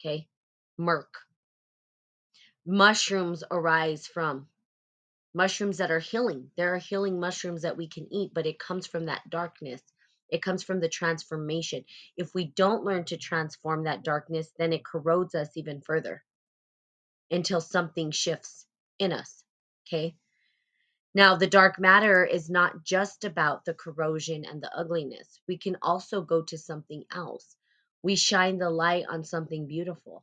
okay? 0.00 0.28
Murk. 0.78 1.12
Mushrooms 2.66 3.44
arise 3.50 4.06
from 4.06 4.46
mushrooms 5.34 5.78
that 5.78 5.90
are 5.90 5.98
healing. 5.98 6.50
There 6.56 6.74
are 6.74 6.78
healing 6.78 7.20
mushrooms 7.20 7.62
that 7.62 7.76
we 7.76 7.88
can 7.88 8.12
eat, 8.12 8.32
but 8.34 8.46
it 8.46 8.58
comes 8.58 8.86
from 8.86 9.06
that 9.06 9.28
darkness. 9.28 9.82
It 10.30 10.42
comes 10.42 10.62
from 10.62 10.80
the 10.80 10.88
transformation. 10.88 11.84
If 12.16 12.34
we 12.34 12.46
don't 12.46 12.84
learn 12.84 13.04
to 13.04 13.16
transform 13.16 13.84
that 13.84 14.02
darkness, 14.02 14.50
then 14.58 14.72
it 14.72 14.84
corrodes 14.84 15.34
us 15.34 15.56
even 15.56 15.80
further 15.80 16.22
until 17.30 17.60
something 17.60 18.10
shifts 18.10 18.66
in 18.98 19.12
us. 19.12 19.44
Okay. 19.86 20.16
Now, 21.14 21.36
the 21.36 21.46
dark 21.46 21.78
matter 21.78 22.24
is 22.24 22.50
not 22.50 22.84
just 22.84 23.24
about 23.24 23.64
the 23.64 23.74
corrosion 23.74 24.44
and 24.44 24.62
the 24.62 24.72
ugliness. 24.76 25.40
We 25.48 25.56
can 25.56 25.76
also 25.80 26.20
go 26.20 26.42
to 26.42 26.58
something 26.58 27.04
else. 27.10 27.56
We 28.02 28.16
shine 28.16 28.58
the 28.58 28.70
light 28.70 29.06
on 29.08 29.24
something 29.24 29.66
beautiful. 29.66 30.22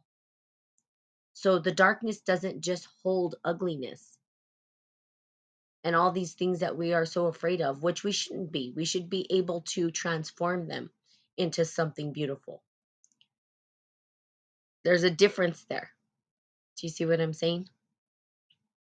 So 1.33 1.59
the 1.59 1.71
darkness 1.71 2.21
doesn't 2.21 2.61
just 2.61 2.87
hold 3.03 3.35
ugliness 3.43 4.17
and 5.85 5.95
all 5.95 6.11
these 6.11 6.33
things 6.35 6.61
that 6.61 6.77
we 6.77 6.93
are 6.93 7.05
so 7.05 7.27
afraid 7.27 7.61
of, 7.61 7.83
which 7.83 8.03
we 8.03 8.13
shouldn't 8.13 8.51
be. 8.51 8.73
We 8.75 8.85
should 8.85 9.09
be 9.09 9.27
able 9.31 9.61
to 9.69 9.91
transform 9.91 10.67
them 10.67 10.91
into 11.37 11.65
something 11.65 12.13
beautiful. 12.13 12.63
There's 14.85 15.03
a 15.03 15.11
difference 15.11 15.65
there. 15.69 15.91
Do 16.79 16.87
you 16.87 16.91
see 16.93 17.05
what 17.05 17.21
I'm 17.21 17.33
saying? 17.33 17.69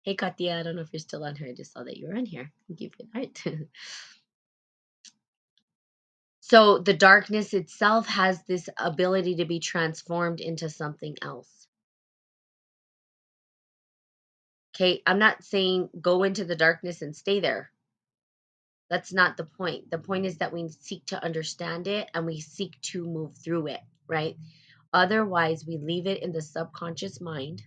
Hey, 0.05 0.15
Katya, 0.17 0.59
I 0.59 0.63
don't 0.65 0.77
know 0.77 0.83
if 0.83 0.91
you're 0.93 1.01
still 1.01 1.25
on 1.25 1.37
here. 1.37 1.49
I 1.49 1.55
just 1.55 1.73
saw 1.75 1.85
that 1.85 1.97
you 1.99 2.09
were 2.09 2.17
on 2.17 2.27
here. 2.27 2.53
Thank 2.69 2.81
you 2.83 2.91
that. 3.15 3.45
so, 6.41 6.79
the 6.79 6.95
darkness 6.95 7.55
itself 7.55 8.07
has 8.09 8.43
this 8.45 8.69
ability 8.79 9.37
to 9.37 9.47
be 9.47 9.61
transformed 9.61 10.41
into 10.41 10.71
something 10.71 11.17
else. 11.23 11.60
Okay, 14.81 15.03
I'm 15.07 15.19
not 15.19 15.45
saying 15.45 15.91
go 16.01 16.23
into 16.23 16.47
the 16.47 16.57
darkness 16.57 17.03
and 17.03 17.15
stay 17.15 17.41
there. 17.41 17.71
That's 18.89 19.13
not 19.13 19.37
the 19.37 19.45
point. 19.45 19.91
The 19.91 19.99
point 19.99 20.25
is 20.25 20.39
that 20.39 20.55
we 20.55 20.67
seek 20.71 21.05
to 21.07 21.23
understand 21.23 21.87
it 21.87 22.09
and 22.15 22.25
we 22.25 22.41
seek 22.41 22.81
to 22.93 23.05
move 23.05 23.37
through 23.37 23.67
it, 23.67 23.81
right? 24.09 24.39
Otherwise, 24.91 25.67
we 25.67 25.77
leave 25.77 26.07
it 26.07 26.23
in 26.23 26.33
the 26.33 26.41
subconscious 26.41 27.21
mind 27.21 27.63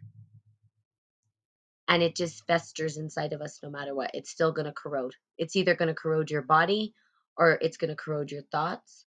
and 1.88 2.02
it 2.02 2.15
just 2.15 2.47
festers 2.47 2.97
inside 2.97 3.32
of 3.34 3.41
us 3.41 3.60
no 3.62 3.69
matter 3.69 3.93
what. 3.93 4.10
It's 4.15 4.32
still 4.32 4.52
going 4.52 4.65
to 4.65 4.73
corrode. 4.73 5.13
It's 5.38 5.56
either 5.56 5.76
going 5.76 5.89
to 5.89 5.93
corrode 5.93 6.32
your 6.32 6.41
body 6.41 6.95
or 7.38 7.60
it's 7.62 7.78
going 7.78 7.89
to 7.89 7.95
corrode 7.95 8.32
your 8.32 8.41
thoughts. 8.52 9.06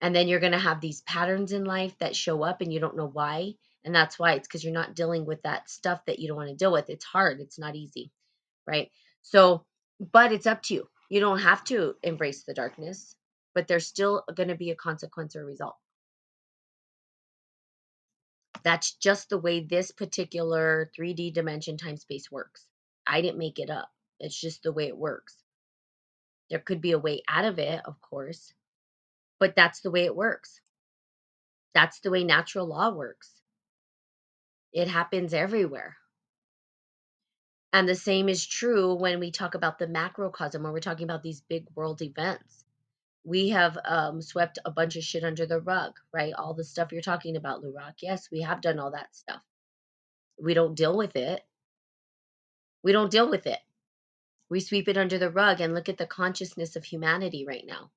And 0.00 0.14
then 0.14 0.28
you're 0.28 0.40
going 0.40 0.52
to 0.52 0.58
have 0.58 0.80
these 0.80 1.02
patterns 1.02 1.52
in 1.52 1.64
life 1.64 1.96
that 1.98 2.16
show 2.16 2.42
up 2.42 2.60
and 2.60 2.72
you 2.72 2.80
don't 2.80 2.96
know 2.96 3.08
why. 3.08 3.54
And 3.84 3.94
that's 3.94 4.18
why 4.18 4.32
it's 4.32 4.46
because 4.46 4.64
you're 4.64 4.72
not 4.72 4.94
dealing 4.94 5.26
with 5.26 5.42
that 5.42 5.68
stuff 5.68 6.04
that 6.06 6.18
you 6.18 6.28
don't 6.28 6.36
want 6.36 6.50
to 6.50 6.54
deal 6.54 6.72
with. 6.72 6.90
It's 6.90 7.04
hard, 7.04 7.40
it's 7.40 7.58
not 7.58 7.76
easy, 7.76 8.10
right? 8.66 8.90
So, 9.22 9.64
but 10.12 10.32
it's 10.32 10.46
up 10.46 10.62
to 10.64 10.74
you. 10.74 10.88
You 11.10 11.20
don't 11.20 11.40
have 11.40 11.64
to 11.64 11.96
embrace 12.02 12.44
the 12.44 12.54
darkness, 12.54 13.14
but 13.54 13.68
there's 13.68 13.86
still 13.86 14.24
going 14.34 14.48
to 14.48 14.54
be 14.54 14.70
a 14.70 14.76
consequence 14.76 15.36
or 15.36 15.44
result. 15.44 15.76
That's 18.62 18.92
just 18.92 19.30
the 19.30 19.38
way 19.38 19.60
this 19.60 19.90
particular 19.90 20.90
3D 20.98 21.32
dimension 21.32 21.76
time 21.76 21.96
space 21.96 22.30
works. 22.30 22.66
I 23.06 23.22
didn't 23.22 23.38
make 23.38 23.58
it 23.58 23.70
up. 23.70 23.88
It's 24.18 24.38
just 24.38 24.62
the 24.62 24.72
way 24.72 24.86
it 24.86 24.96
works. 24.96 25.36
There 26.50 26.58
could 26.58 26.80
be 26.80 26.92
a 26.92 26.98
way 26.98 27.22
out 27.28 27.44
of 27.44 27.58
it, 27.58 27.80
of 27.84 28.00
course, 28.00 28.52
but 29.40 29.56
that's 29.56 29.80
the 29.80 29.90
way 29.90 30.04
it 30.04 30.16
works. 30.16 30.60
That's 31.74 32.00
the 32.00 32.10
way 32.12 32.24
natural 32.24 32.66
law 32.66 32.94
works. 32.94 33.30
It 34.72 34.88
happens 34.88 35.34
everywhere. 35.34 35.96
And 37.72 37.88
the 37.88 37.96
same 37.96 38.28
is 38.28 38.46
true 38.46 38.94
when 38.94 39.20
we 39.20 39.32
talk 39.32 39.54
about 39.54 39.78
the 39.78 39.88
macrocosm, 39.88 40.62
when 40.62 40.72
we're 40.72 40.80
talking 40.80 41.04
about 41.04 41.22
these 41.24 41.42
big 41.48 41.66
world 41.74 42.02
events 42.02 42.60
we 43.24 43.50
have 43.50 43.78
um, 43.84 44.22
swept 44.22 44.58
a 44.64 44.70
bunch 44.70 44.96
of 44.96 45.02
shit 45.04 45.24
under 45.24 45.46
the 45.46 45.60
rug, 45.60 45.92
right? 46.12 46.32
All 46.34 46.54
the 46.54 46.64
stuff 46.64 46.92
you're 46.92 47.02
talking 47.02 47.36
about, 47.36 47.62
Lurak. 47.62 47.94
Yes, 48.00 48.28
we 48.32 48.42
have 48.42 48.60
done 48.62 48.78
all 48.78 48.92
that 48.92 49.14
stuff. 49.14 49.42
We 50.42 50.54
don't 50.54 50.74
deal 50.74 50.96
with 50.96 51.16
it. 51.16 51.42
We 52.82 52.92
don't 52.92 53.10
deal 53.10 53.28
with 53.28 53.46
it. 53.46 53.58
We 54.48 54.60
sweep 54.60 54.88
it 54.88 54.96
under 54.96 55.18
the 55.18 55.30
rug 55.30 55.60
and 55.60 55.74
look 55.74 55.88
at 55.88 55.98
the 55.98 56.06
consciousness 56.06 56.76
of 56.76 56.84
humanity 56.84 57.44
right 57.46 57.64
now. 57.66 57.90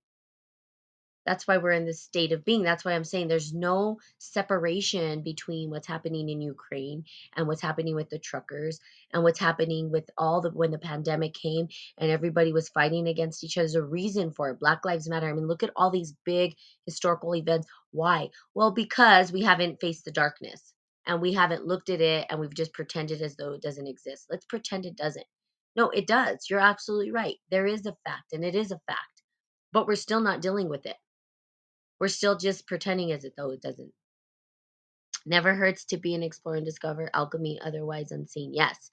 That's 1.25 1.47
why 1.47 1.57
we're 1.57 1.71
in 1.71 1.86
this 1.86 2.01
state 2.01 2.33
of 2.33 2.43
being. 2.43 2.63
That's 2.63 2.83
why 2.83 2.91
I'm 2.93 3.05
saying 3.05 3.27
there's 3.27 3.53
no 3.53 3.99
separation 4.17 5.21
between 5.21 5.69
what's 5.69 5.88
happening 5.88 6.27
in 6.27 6.41
Ukraine 6.41 7.05
and 7.36 7.47
what's 7.47 7.62
happening 7.62 7.95
with 7.95 8.09
the 8.09 8.19
truckers 8.19 8.79
and 9.13 9.23
what's 9.23 9.39
happening 9.39 9.89
with 9.89 10.09
all 10.17 10.41
the 10.41 10.49
when 10.51 10.71
the 10.71 10.77
pandemic 10.77 11.33
came 11.33 11.69
and 11.97 12.12
everybody 12.12 12.51
was 12.51 12.69
fighting 12.69 13.07
against 13.07 13.43
each 13.43 13.57
other. 13.57 13.63
There's 13.63 13.75
a 13.75 13.83
reason 13.83 14.31
for 14.31 14.49
it. 14.49 14.59
Black 14.59 14.83
Lives 14.83 15.07
Matter. 15.07 15.29
I 15.29 15.33
mean, 15.33 15.47
look 15.47 15.63
at 15.63 15.71
all 15.77 15.91
these 15.91 16.13
big 16.25 16.55
historical 16.86 17.36
events. 17.36 17.67
Why? 17.91 18.29
Well, 18.53 18.71
because 18.71 19.31
we 19.31 19.43
haven't 19.43 19.79
faced 19.79 20.03
the 20.03 20.12
darkness 20.12 20.73
and 21.05 21.21
we 21.21 21.33
haven't 21.33 21.65
looked 21.65 21.89
at 21.89 22.01
it 22.01 22.27
and 22.29 22.39
we've 22.39 22.53
just 22.53 22.73
pretended 22.73 23.21
as 23.21 23.38
though 23.38 23.53
it 23.53 23.62
doesn't 23.62 23.88
exist. 23.88 24.27
Let's 24.29 24.45
pretend 24.45 24.86
it 24.86 24.97
doesn't. 24.97 25.25
No, 25.75 25.89
it 25.89 26.05
does. 26.05 26.47
You're 26.49 26.59
absolutely 26.59 27.12
right. 27.12 27.38
There 27.49 27.65
is 27.65 27.86
a 27.86 27.95
fact 28.05 28.33
and 28.33 28.43
it 28.43 28.55
is 28.55 28.71
a 28.71 28.81
fact, 28.88 29.23
but 29.71 29.88
we're 29.88 29.95
still 29.95 30.21
not 30.21 30.41
dealing 30.41 30.67
with 30.69 30.86
it 30.86 30.97
we're 32.03 32.09
still 32.09 32.35
just 32.37 32.67
pretending 32.67 33.13
as 33.13 33.23
it 33.23 33.31
though 33.37 33.51
it 33.51 33.61
doesn't. 33.61 33.93
Never 35.25 35.53
hurts 35.55 35.85
to 35.85 35.97
be 35.97 36.13
an 36.15 36.21
explorer 36.21 36.57
and 36.57 36.65
discover 36.65 37.09
alchemy 37.13 37.61
otherwise 37.63 38.11
unseen. 38.11 38.53
Yes, 38.53 38.91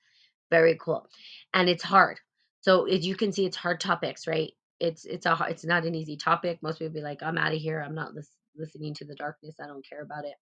very 0.49 0.79
cool. 0.81 1.09
And 1.53 1.69
it's 1.69 1.83
hard. 1.83 2.21
So 2.61 2.85
as 2.85 3.05
you 3.05 3.17
can 3.17 3.33
see, 3.33 3.45
it's 3.45 3.57
hard 3.57 3.81
topics, 3.81 4.29
right? 4.29 4.53
It's 4.79 5.05
it's 5.07 5.27
a 5.27 5.37
it's 5.49 5.65
not 5.65 5.87
an 5.87 5.97
easy 5.97 6.19
topic. 6.19 6.61
Most 6.63 6.79
people 6.79 6.95
be 6.95 7.01
like, 7.01 7.21
I'm 7.21 7.37
out 7.37 7.53
of 7.53 7.59
here. 7.59 7.83
I'm 7.85 7.97
not 7.97 8.15
lis- 8.15 8.31
listening 8.57 8.95
to 8.95 9.05
the 9.05 9.17
darkness. 9.17 9.57
I 9.61 9.67
don't 9.67 9.85
care 9.85 10.03
about 10.03 10.25
it. 10.25 10.35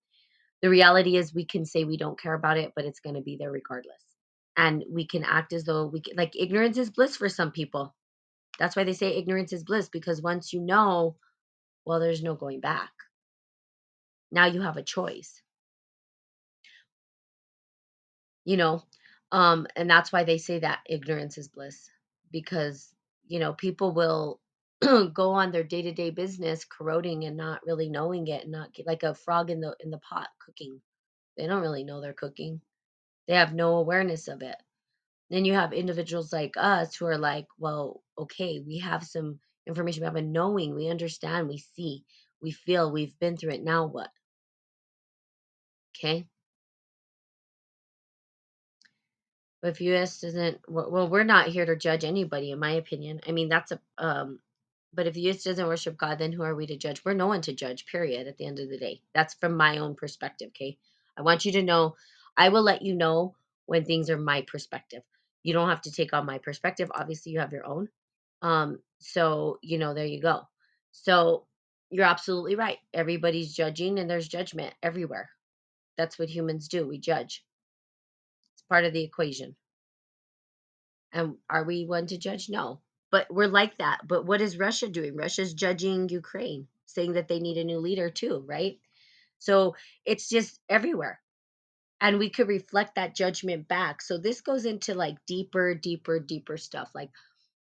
The 0.60 0.68
reality 0.68 1.16
is, 1.16 1.34
we 1.34 1.46
can 1.46 1.64
say 1.64 1.84
we 1.84 1.96
don't 1.96 2.20
care 2.20 2.34
about 2.34 2.58
it, 2.58 2.72
but 2.76 2.84
it's 2.84 3.00
going 3.00 3.16
to 3.16 3.22
be 3.22 3.38
there 3.38 3.50
regardless. 3.50 4.04
And 4.58 4.84
we 4.90 5.06
can 5.06 5.24
act 5.24 5.54
as 5.54 5.64
though 5.64 5.86
we 5.86 6.02
can, 6.02 6.16
like 6.18 6.36
ignorance 6.36 6.76
is 6.76 6.90
bliss 6.90 7.16
for 7.16 7.30
some 7.30 7.50
people. 7.50 7.94
That's 8.58 8.76
why 8.76 8.84
they 8.84 8.92
say 8.92 9.16
ignorance 9.16 9.54
is 9.54 9.64
bliss 9.64 9.88
because 9.88 10.20
once 10.20 10.52
you 10.52 10.60
know 10.60 11.16
well, 11.88 12.00
there's 12.00 12.22
no 12.22 12.34
going 12.34 12.60
back. 12.60 12.92
Now 14.30 14.44
you 14.44 14.60
have 14.60 14.76
a 14.76 14.82
choice. 14.82 15.42
You 18.44 18.58
know, 18.58 18.82
um, 19.32 19.66
and 19.74 19.88
that's 19.88 20.12
why 20.12 20.24
they 20.24 20.36
say 20.36 20.58
that 20.58 20.80
ignorance 20.86 21.38
is 21.38 21.48
bliss 21.48 21.88
because, 22.30 22.94
you 23.26 23.38
know, 23.38 23.54
people 23.54 23.92
will 23.92 24.38
go 25.14 25.30
on 25.30 25.50
their 25.50 25.64
day-to-day 25.64 26.10
business 26.10 26.66
corroding 26.66 27.24
and 27.24 27.38
not 27.38 27.64
really 27.66 27.88
knowing 27.88 28.28
it 28.28 28.42
and 28.42 28.52
not 28.52 28.68
like 28.84 29.02
a 29.02 29.14
frog 29.14 29.48
in 29.50 29.60
the 29.60 29.74
in 29.80 29.90
the 29.90 29.98
pot 29.98 30.28
cooking. 30.44 30.82
They 31.38 31.46
don't 31.46 31.62
really 31.62 31.84
know 31.84 32.02
they're 32.02 32.12
cooking. 32.12 32.60
They 33.28 33.34
have 33.34 33.54
no 33.54 33.76
awareness 33.78 34.28
of 34.28 34.42
it. 34.42 34.56
Then 35.30 35.46
you 35.46 35.54
have 35.54 35.72
individuals 35.72 36.34
like 36.34 36.54
us 36.58 36.96
who 36.96 37.06
are 37.06 37.18
like, 37.18 37.46
well, 37.58 38.02
okay, 38.18 38.60
we 38.66 38.78
have 38.80 39.04
some 39.04 39.40
information. 39.68 40.02
We 40.02 40.06
have 40.06 40.16
a 40.16 40.22
knowing. 40.22 40.74
We 40.74 40.88
understand. 40.88 41.48
We 41.48 41.58
see. 41.58 42.04
We 42.42 42.50
feel. 42.50 42.90
We've 42.90 43.18
been 43.18 43.36
through 43.36 43.52
it. 43.52 43.64
Now 43.64 43.86
what? 43.86 44.10
Okay. 45.96 46.26
But 49.60 49.70
if 49.70 49.80
U.S. 49.80 50.20
doesn't, 50.20 50.60
well, 50.68 51.08
we're 51.08 51.24
not 51.24 51.48
here 51.48 51.66
to 51.66 51.74
judge 51.76 52.04
anybody, 52.04 52.52
in 52.52 52.60
my 52.60 52.72
opinion. 52.72 53.20
I 53.26 53.32
mean, 53.32 53.48
that's 53.48 53.72
a, 53.72 53.80
um, 53.98 54.38
but 54.94 55.08
if 55.08 55.16
U.S. 55.16 55.42
doesn't 55.42 55.66
worship 55.66 55.98
God, 55.98 56.18
then 56.18 56.32
who 56.32 56.42
are 56.44 56.54
we 56.54 56.66
to 56.66 56.76
judge? 56.76 57.04
We're 57.04 57.14
no 57.14 57.26
one 57.26 57.42
to 57.42 57.52
judge, 57.52 57.86
period, 57.86 58.28
at 58.28 58.38
the 58.38 58.46
end 58.46 58.60
of 58.60 58.68
the 58.68 58.78
day. 58.78 59.02
That's 59.14 59.34
from 59.34 59.56
my 59.56 59.78
own 59.78 59.96
perspective, 59.96 60.48
okay? 60.50 60.78
I 61.16 61.22
want 61.22 61.44
you 61.44 61.52
to 61.52 61.62
know, 61.62 61.96
I 62.36 62.50
will 62.50 62.62
let 62.62 62.82
you 62.82 62.94
know 62.94 63.34
when 63.66 63.84
things 63.84 64.10
are 64.10 64.16
my 64.18 64.42
perspective. 64.42 65.02
You 65.42 65.54
don't 65.54 65.68
have 65.68 65.82
to 65.82 65.92
take 65.92 66.12
on 66.12 66.24
my 66.24 66.38
perspective. 66.38 66.90
Obviously, 66.94 67.32
you 67.32 67.40
have 67.40 67.52
your 67.52 67.66
own. 67.66 67.88
Um, 68.42 68.78
so, 68.98 69.58
you 69.62 69.78
know, 69.78 69.94
there 69.94 70.06
you 70.06 70.20
go. 70.20 70.42
So, 70.92 71.46
you're 71.90 72.04
absolutely 72.04 72.54
right. 72.54 72.78
Everybody's 72.92 73.54
judging 73.54 73.98
and 73.98 74.10
there's 74.10 74.28
judgment 74.28 74.74
everywhere. 74.82 75.30
That's 75.96 76.18
what 76.18 76.28
humans 76.28 76.68
do. 76.68 76.86
We 76.86 76.98
judge. 76.98 77.44
It's 78.54 78.62
part 78.68 78.84
of 78.84 78.92
the 78.92 79.02
equation. 79.02 79.56
And 81.12 81.36
are 81.48 81.64
we 81.64 81.86
one 81.86 82.06
to 82.08 82.18
judge? 82.18 82.48
No. 82.48 82.80
But 83.10 83.32
we're 83.32 83.48
like 83.48 83.78
that. 83.78 84.06
But 84.06 84.26
what 84.26 84.42
is 84.42 84.58
Russia 84.58 84.88
doing? 84.88 85.16
Russia's 85.16 85.54
judging 85.54 86.08
Ukraine, 86.10 86.68
saying 86.86 87.12
that 87.14 87.28
they 87.28 87.40
need 87.40 87.56
a 87.56 87.64
new 87.64 87.78
leader 87.78 88.10
too, 88.10 88.44
right? 88.46 88.78
So 89.38 89.74
it's 90.04 90.28
just 90.28 90.60
everywhere. 90.68 91.20
And 92.00 92.18
we 92.18 92.30
could 92.30 92.48
reflect 92.48 92.94
that 92.96 93.14
judgment 93.14 93.66
back. 93.66 94.02
So 94.02 94.18
this 94.18 94.42
goes 94.42 94.66
into 94.66 94.94
like 94.94 95.16
deeper, 95.26 95.74
deeper, 95.74 96.20
deeper 96.20 96.56
stuff. 96.58 96.90
Like 96.94 97.10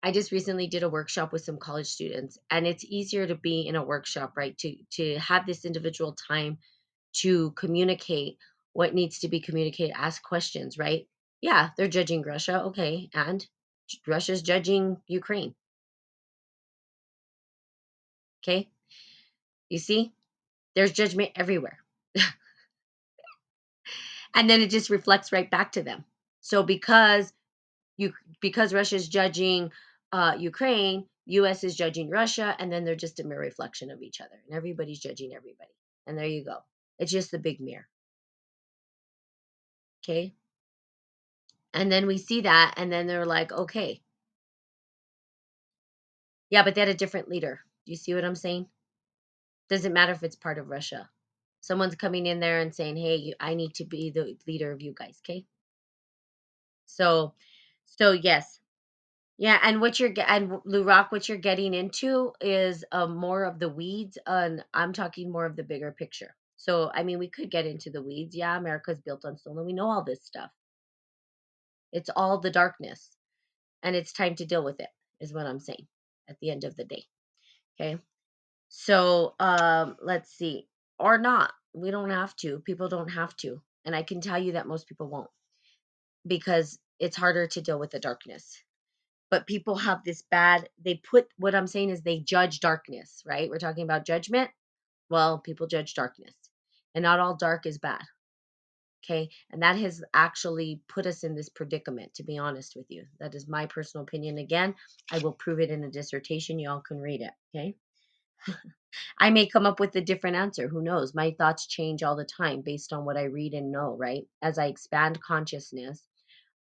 I 0.01 0.11
just 0.11 0.31
recently 0.31 0.67
did 0.67 0.83
a 0.83 0.89
workshop 0.89 1.33
with 1.33 1.43
some 1.43 1.57
college 1.57 1.87
students 1.87 2.37
and 2.49 2.65
it's 2.65 2.85
easier 2.85 3.27
to 3.27 3.35
be 3.35 3.67
in 3.67 3.75
a 3.75 3.83
workshop, 3.83 4.33
right? 4.37 4.57
To 4.59 4.75
to 4.91 5.19
have 5.19 5.45
this 5.45 5.65
individual 5.65 6.15
time 6.27 6.57
to 7.17 7.51
communicate 7.51 8.37
what 8.73 8.93
needs 8.93 9.19
to 9.19 9.27
be 9.27 9.41
communicated, 9.41 9.93
ask 9.97 10.21
questions, 10.23 10.77
right? 10.77 11.07
Yeah, 11.41 11.69
they're 11.77 11.87
judging 11.87 12.21
Russia. 12.21 12.63
Okay. 12.65 13.09
And 13.13 13.45
Russia's 14.07 14.41
judging 14.41 14.97
Ukraine. 15.07 15.55
Okay. 18.43 18.69
You 19.69 19.79
see, 19.79 20.13
there's 20.75 20.91
judgment 20.91 21.31
everywhere. 21.35 21.79
and 24.33 24.49
then 24.49 24.61
it 24.61 24.69
just 24.69 24.89
reflects 24.89 25.31
right 25.31 25.49
back 25.49 25.73
to 25.73 25.83
them. 25.83 26.05
So 26.41 26.63
because 26.63 27.33
you 27.97 28.13
because 28.39 28.73
Russia's 28.73 29.07
judging 29.07 29.71
uh, 30.11 30.35
Ukraine, 30.39 31.05
U.S. 31.27 31.63
is 31.63 31.75
judging 31.75 32.09
Russia, 32.09 32.55
and 32.57 32.71
then 32.71 32.85
they're 32.85 32.95
just 32.95 33.19
a 33.19 33.23
mere 33.23 33.39
reflection 33.39 33.91
of 33.91 34.01
each 34.01 34.21
other, 34.21 34.39
and 34.47 34.55
everybody's 34.55 34.99
judging 34.99 35.33
everybody. 35.35 35.71
And 36.07 36.17
there 36.17 36.25
you 36.25 36.43
go. 36.43 36.57
It's 36.97 37.11
just 37.11 37.31
the 37.31 37.39
big 37.39 37.59
mirror. 37.59 37.87
Okay. 40.03 40.33
And 41.73 41.91
then 41.91 42.07
we 42.07 42.17
see 42.17 42.41
that, 42.41 42.73
and 42.77 42.91
then 42.91 43.05
they're 43.05 43.25
like, 43.25 43.51
okay, 43.51 44.01
yeah, 46.49 46.63
but 46.63 46.73
they 46.73 46.81
had 46.81 46.89
a 46.89 46.95
different 46.95 47.29
leader. 47.29 47.59
Do 47.85 47.91
you 47.91 47.97
see 47.97 48.15
what 48.15 48.25
I'm 48.25 48.35
saying? 48.35 48.67
Doesn't 49.69 49.93
matter 49.93 50.13
if 50.13 50.23
it's 50.23 50.35
part 50.35 50.57
of 50.57 50.69
Russia. 50.69 51.09
Someone's 51.61 51.95
coming 51.95 52.25
in 52.25 52.39
there 52.39 52.61
and 52.61 52.73
saying, 52.73 52.97
hey, 52.97 53.33
I 53.39 53.53
need 53.53 53.75
to 53.75 53.85
be 53.85 54.09
the 54.09 54.35
leader 54.47 54.71
of 54.71 54.81
you 54.81 54.93
guys. 54.97 55.21
Okay. 55.23 55.45
So, 56.85 57.33
so 57.85 58.11
yes, 58.13 58.58
yeah, 59.39 59.57
and 59.63 59.79
what 59.79 60.01
you're 60.01 60.11
and 60.27 60.59
Lou 60.65 60.83
Rock, 60.83 61.13
what 61.13 61.29
you're 61.29 61.37
getting 61.37 61.73
into 61.73 62.33
is 62.41 62.83
uh, 62.91 63.07
more 63.07 63.45
of 63.45 63.57
the 63.57 63.69
weeds, 63.69 64.17
and 64.27 64.65
I'm 64.73 64.91
talking 64.91 65.31
more 65.31 65.45
of 65.45 65.55
the 65.55 65.63
bigger 65.63 65.93
picture. 65.93 66.35
So, 66.57 66.91
I 66.93 67.03
mean, 67.03 67.19
we 67.19 67.29
could 67.29 67.49
get 67.49 67.65
into 67.65 67.89
the 67.89 68.03
weeds. 68.03 68.35
Yeah, 68.35 68.57
America's 68.57 68.99
built 68.99 69.23
on 69.23 69.37
stone, 69.37 69.57
and 69.57 69.65
we 69.65 69.71
know 69.71 69.89
all 69.89 70.03
this 70.03 70.25
stuff. 70.25 70.51
It's 71.93 72.09
all 72.13 72.41
the 72.41 72.51
darkness, 72.51 73.15
and 73.81 73.95
it's 73.95 74.11
time 74.11 74.35
to 74.35 74.45
deal 74.45 74.61
with 74.61 74.81
it, 74.81 74.89
is 75.21 75.33
what 75.33 75.45
I'm 75.45 75.61
saying 75.61 75.87
at 76.29 76.35
the 76.41 76.51
end 76.51 76.65
of 76.65 76.75
the 76.75 76.83
day. 76.83 77.05
Okay. 77.79 77.97
So, 78.67 79.35
um, 79.39 79.95
let's 80.01 80.31
see, 80.31 80.67
or 80.99 81.17
not. 81.17 81.53
We 81.73 81.91
don't 81.91 82.09
have 82.09 82.35
to. 82.37 82.59
People 82.59 82.89
don't 82.89 83.07
have 83.07 83.37
to, 83.37 83.61
and 83.85 83.95
I 83.95 84.03
can 84.03 84.19
tell 84.19 84.37
you 84.37 84.51
that 84.53 84.67
most 84.67 84.89
people 84.89 85.07
won't 85.07 85.29
because 86.27 86.77
it's 86.99 87.15
harder 87.15 87.47
to 87.47 87.61
deal 87.61 87.79
with 87.79 87.91
the 87.91 87.99
darkness 88.01 88.61
but 89.31 89.47
people 89.47 89.75
have 89.75 90.03
this 90.03 90.23
bad 90.31 90.69
they 90.83 90.95
put 90.95 91.27
what 91.37 91.55
i'm 91.55 91.67
saying 91.67 91.89
is 91.89 92.01
they 92.01 92.19
judge 92.19 92.59
darkness 92.59 93.23
right? 93.25 93.49
We're 93.49 93.57
talking 93.59 93.83
about 93.83 94.05
judgment. 94.05 94.49
Well 95.09 95.39
people 95.39 95.67
judge 95.67 95.93
darkness 95.93 96.33
and 96.95 97.03
not 97.03 97.19
all 97.19 97.35
dark 97.35 97.65
is 97.65 97.77
bad 97.77 98.03
okay? 99.03 99.29
And 99.51 99.61
that 99.63 99.77
has 99.77 100.03
actually 100.13 100.81
put 100.87 101.05
us 101.05 101.23
in 101.23 101.35
this 101.35 101.49
predicament 101.49 102.13
to 102.15 102.23
be 102.23 102.37
honest 102.37 102.75
with 102.75 102.85
you. 102.89 103.05
That 103.19 103.35
is 103.35 103.47
my 103.47 103.65
personal 103.65 104.03
opinion. 104.03 104.37
Again 104.37 104.75
i 105.11 105.19
will 105.19 105.33
prove 105.33 105.59
it 105.59 105.71
in 105.71 105.83
a 105.83 105.91
dissertation. 105.91 106.59
Y'all 106.59 106.81
can 106.81 106.99
read 106.99 107.21
it 107.21 107.31
okay? 107.55 107.75
I 109.19 109.29
may 109.29 109.47
come 109.47 109.65
up 109.65 109.79
with 109.79 109.95
a 109.95 110.01
different 110.01 110.35
answer. 110.35 110.67
Who 110.67 110.81
knows? 110.81 111.13
My 111.13 111.31
thoughts 111.37 111.67
change 111.67 112.03
all 112.03 112.15
the 112.15 112.25
time 112.25 112.61
based 112.61 112.93
on 112.93 113.05
what 113.05 113.17
i 113.17 113.23
read 113.23 113.53
and 113.53 113.71
know 113.71 113.95
right? 113.97 114.25
As 114.41 114.57
i 114.57 114.65
expand 114.65 115.21
consciousness 115.21 116.03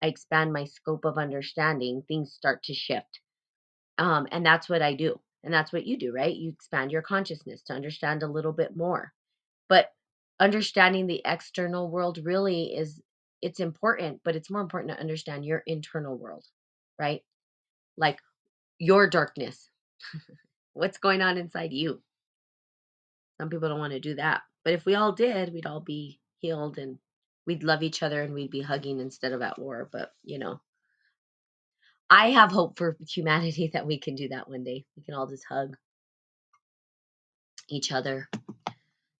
i 0.02 0.06
expand 0.08 0.52
my 0.52 0.64
scope 0.64 1.04
of 1.04 1.18
understanding 1.18 2.02
things 2.08 2.32
start 2.32 2.62
to 2.64 2.74
shift 2.74 3.20
Um, 3.98 4.26
and 4.32 4.44
that's 4.44 4.68
what 4.68 4.82
I 4.82 4.94
do. 4.94 5.20
And 5.44 5.52
that's 5.54 5.72
what 5.72 5.86
you 5.86 5.98
do, 5.98 6.12
right? 6.12 6.34
You 6.34 6.50
expand 6.50 6.90
your 6.92 7.02
consciousness 7.02 7.62
to 7.64 7.74
understand 7.74 8.22
a 8.22 8.28
little 8.28 8.52
bit 8.52 8.76
more. 8.76 9.12
But 9.68 9.90
understanding 10.40 11.06
the 11.06 11.22
external 11.24 11.90
world 11.90 12.18
really 12.24 12.74
is 12.76 13.00
it's 13.42 13.60
important, 13.60 14.22
but 14.24 14.36
it's 14.36 14.50
more 14.50 14.60
important 14.62 14.92
to 14.92 15.00
understand 15.00 15.44
your 15.44 15.62
internal 15.66 16.16
world, 16.16 16.46
right? 16.98 17.22
Like 17.96 18.20
your 18.78 19.08
darkness. 19.08 19.70
What's 20.74 20.98
going 20.98 21.22
on 21.22 21.38
inside 21.38 21.72
you? 21.72 22.02
Some 23.40 23.48
people 23.50 23.68
don't 23.68 23.78
want 23.78 23.92
to 23.94 24.00
do 24.00 24.14
that. 24.16 24.42
But 24.64 24.74
if 24.74 24.84
we 24.84 24.94
all 24.94 25.12
did, 25.12 25.52
we'd 25.52 25.66
all 25.66 25.80
be 25.80 26.20
healed 26.40 26.78
and 26.78 26.98
we'd 27.48 27.64
love 27.64 27.82
each 27.84 28.04
other 28.04 28.22
and 28.22 28.34
we'd 28.34 28.52
be 28.52 28.62
hugging 28.62 29.00
instead 29.00 29.32
of 29.32 29.42
at 29.42 29.58
war. 29.60 29.90
But, 29.92 30.12
you 30.24 30.38
know, 30.40 30.60
I 32.10 32.30
have 32.32 32.52
hope 32.52 32.78
for 32.78 32.96
humanity 33.08 33.68
that 33.74 33.86
we 33.86 33.98
can 33.98 34.16
do 34.16 34.28
that 34.30 34.48
one 34.50 34.64
day. 34.64 34.86
We 34.96 35.04
can 35.04 35.14
all 35.14 35.28
just 35.28 35.46
hug 35.48 35.76
each 37.70 37.92
other 37.92 38.28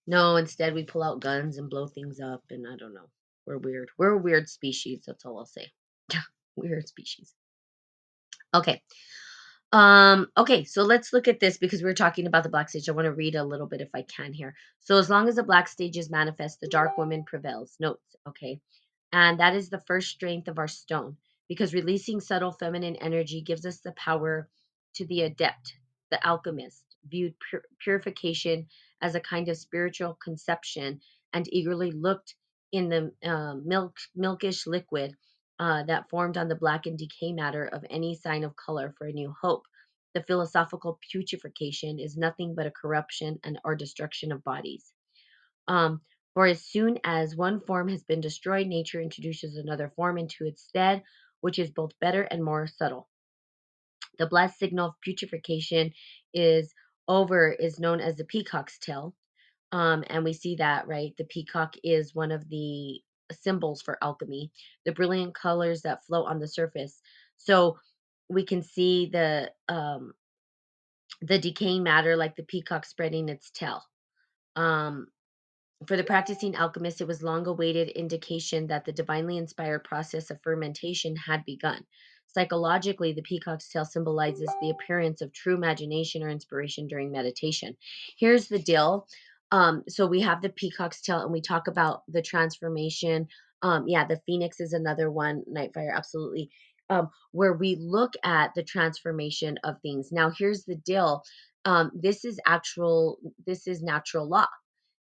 No, 0.06 0.36
instead 0.36 0.74
we 0.74 0.84
pull 0.84 1.02
out 1.04 1.22
guns 1.22 1.58
and 1.58 1.70
blow 1.70 1.88
things 1.88 2.20
up, 2.20 2.44
and 2.50 2.66
I 2.68 2.76
don't 2.76 2.94
know. 2.94 3.10
We're 3.46 3.58
weird. 3.58 3.90
We're 3.98 4.12
a 4.12 4.18
weird 4.18 4.50
species. 4.50 5.04
That's 5.06 5.26
all 5.26 5.38
I'll 5.38 5.46
say. 5.46 5.72
Yeah, 6.12 6.22
weird 6.56 6.88
species. 6.88 7.34
Okay. 8.54 8.82
Um, 9.72 10.28
okay, 10.36 10.64
so 10.64 10.82
let's 10.82 11.12
look 11.12 11.28
at 11.28 11.40
this 11.40 11.58
because 11.58 11.82
we 11.82 11.90
are 11.90 11.94
talking 11.94 12.26
about 12.26 12.42
the 12.42 12.48
black 12.48 12.70
stage. 12.70 12.88
I 12.88 12.92
want 12.92 13.06
to 13.06 13.12
read 13.12 13.34
a 13.34 13.44
little 13.44 13.66
bit 13.66 13.82
if 13.82 13.90
I 13.94 14.02
can 14.02 14.32
here. 14.32 14.54
So 14.80 14.96
as 14.98 15.10
long 15.10 15.28
as 15.28 15.36
the 15.36 15.42
black 15.42 15.68
stage 15.68 15.96
is 15.98 16.10
manifest, 16.10 16.60
the 16.60 16.68
dark 16.68 16.96
woman 16.96 17.24
prevails. 17.24 17.76
Notes, 17.78 18.16
okay. 18.28 18.60
And 19.12 19.40
that 19.40 19.54
is 19.54 19.68
the 19.68 19.82
first 19.86 20.08
strength 20.10 20.48
of 20.48 20.58
our 20.58 20.68
stone 20.68 21.18
because 21.48 21.74
releasing 21.74 22.20
subtle 22.20 22.52
feminine 22.52 22.96
energy 22.96 23.42
gives 23.42 23.66
us 23.66 23.80
the 23.80 23.92
power 23.92 24.48
to 24.94 25.06
the 25.06 25.22
adept, 25.22 25.74
the 26.10 26.26
alchemist, 26.26 26.84
viewed 27.06 27.34
pur- 27.50 27.64
purification 27.82 28.66
as 29.02 29.14
a 29.14 29.20
kind 29.20 29.48
of 29.48 29.56
spiritual 29.58 30.14
conception 30.22 31.00
and 31.34 31.46
eagerly 31.52 31.90
looked 31.90 32.34
in 32.72 32.88
the 32.88 33.12
uh, 33.24 33.54
milk 33.54 33.96
milkish 34.16 34.66
liquid 34.66 35.14
uh, 35.58 35.82
that 35.84 36.08
formed 36.08 36.36
on 36.36 36.48
the 36.48 36.54
blackened 36.54 36.98
decay 36.98 37.32
matter 37.32 37.64
of 37.64 37.84
any 37.90 38.14
sign 38.14 38.44
of 38.44 38.56
color 38.56 38.94
for 38.96 39.06
a 39.06 39.12
new 39.12 39.34
hope. 39.40 39.66
The 40.14 40.22
philosophical 40.22 40.98
putrefaction 41.12 41.98
is 41.98 42.16
nothing 42.16 42.54
but 42.54 42.66
a 42.66 42.70
corruption 42.70 43.38
and 43.44 43.58
or 43.64 43.74
destruction 43.74 44.32
of 44.32 44.44
bodies. 44.44 44.92
Um, 45.66 46.00
for 46.34 46.46
as 46.46 46.64
soon 46.64 46.98
as 47.04 47.36
one 47.36 47.60
form 47.60 47.88
has 47.88 48.04
been 48.04 48.20
destroyed, 48.20 48.66
nature 48.66 49.00
introduces 49.00 49.56
another 49.56 49.92
form 49.96 50.18
into 50.18 50.46
its 50.46 50.62
stead, 50.62 51.02
which 51.40 51.58
is 51.58 51.70
both 51.70 51.98
better 52.00 52.22
and 52.22 52.42
more 52.42 52.66
subtle. 52.66 53.08
The 54.18 54.26
blessed 54.26 54.58
signal 54.58 54.88
of 54.88 54.94
putrefaction 55.04 55.92
is 56.32 56.72
over 57.06 57.50
is 57.50 57.80
known 57.80 58.00
as 58.00 58.16
the 58.16 58.24
peacock's 58.24 58.78
tail. 58.78 59.14
Um, 59.72 60.04
and 60.08 60.24
we 60.24 60.32
see 60.32 60.56
that, 60.56 60.86
right? 60.86 61.14
The 61.18 61.24
peacock 61.24 61.74
is 61.82 62.14
one 62.14 62.32
of 62.32 62.48
the 62.48 63.00
symbols 63.34 63.82
for 63.82 63.98
alchemy, 64.02 64.50
the 64.84 64.92
brilliant 64.92 65.34
colors 65.34 65.82
that 65.82 66.04
float 66.04 66.26
on 66.28 66.38
the 66.38 66.48
surface. 66.48 67.00
So 67.36 67.78
we 68.28 68.44
can 68.44 68.62
see 68.62 69.10
the 69.12 69.50
um, 69.68 70.12
the 71.22 71.38
decaying 71.38 71.82
matter 71.82 72.16
like 72.16 72.36
the 72.36 72.44
peacock 72.44 72.84
spreading 72.84 73.28
its 73.28 73.50
tail. 73.50 73.82
Um, 74.56 75.08
for 75.86 75.96
the 75.96 76.04
practicing 76.04 76.56
alchemist, 76.56 77.00
it 77.00 77.06
was 77.06 77.22
long 77.22 77.46
awaited 77.46 77.88
indication 77.90 78.66
that 78.66 78.84
the 78.84 78.92
divinely 78.92 79.36
inspired 79.36 79.84
process 79.84 80.30
of 80.30 80.42
fermentation 80.42 81.16
had 81.16 81.44
begun. 81.44 81.84
Psychologically, 82.26 83.12
the 83.12 83.22
peacock's 83.22 83.68
tail 83.70 83.84
symbolizes 83.84 84.50
the 84.60 84.70
appearance 84.70 85.22
of 85.22 85.32
true 85.32 85.54
imagination 85.54 86.22
or 86.22 86.28
inspiration 86.28 86.86
during 86.86 87.10
meditation. 87.10 87.76
Here's 88.18 88.48
the 88.48 88.58
deal. 88.58 89.06
Um, 89.50 89.84
so 89.88 90.06
we 90.06 90.20
have 90.20 90.42
the 90.42 90.50
peacock's 90.50 91.00
tail, 91.00 91.20
and 91.20 91.32
we 91.32 91.40
talk 91.40 91.68
about 91.68 92.02
the 92.08 92.22
transformation. 92.22 93.28
Um, 93.62 93.88
yeah, 93.88 94.04
the 94.04 94.20
phoenix 94.26 94.60
is 94.60 94.72
another 94.72 95.10
one. 95.10 95.42
Nightfire, 95.50 95.94
absolutely. 95.94 96.50
Um, 96.90 97.10
where 97.32 97.52
we 97.52 97.76
look 97.80 98.12
at 98.24 98.54
the 98.54 98.62
transformation 98.62 99.58
of 99.64 99.76
things. 99.82 100.10
Now, 100.12 100.30
here's 100.30 100.64
the 100.64 100.76
deal. 100.76 101.22
Um, 101.64 101.90
this 101.94 102.24
is 102.24 102.40
actual. 102.46 103.18
This 103.46 103.66
is 103.66 103.82
natural 103.82 104.28
law 104.28 104.46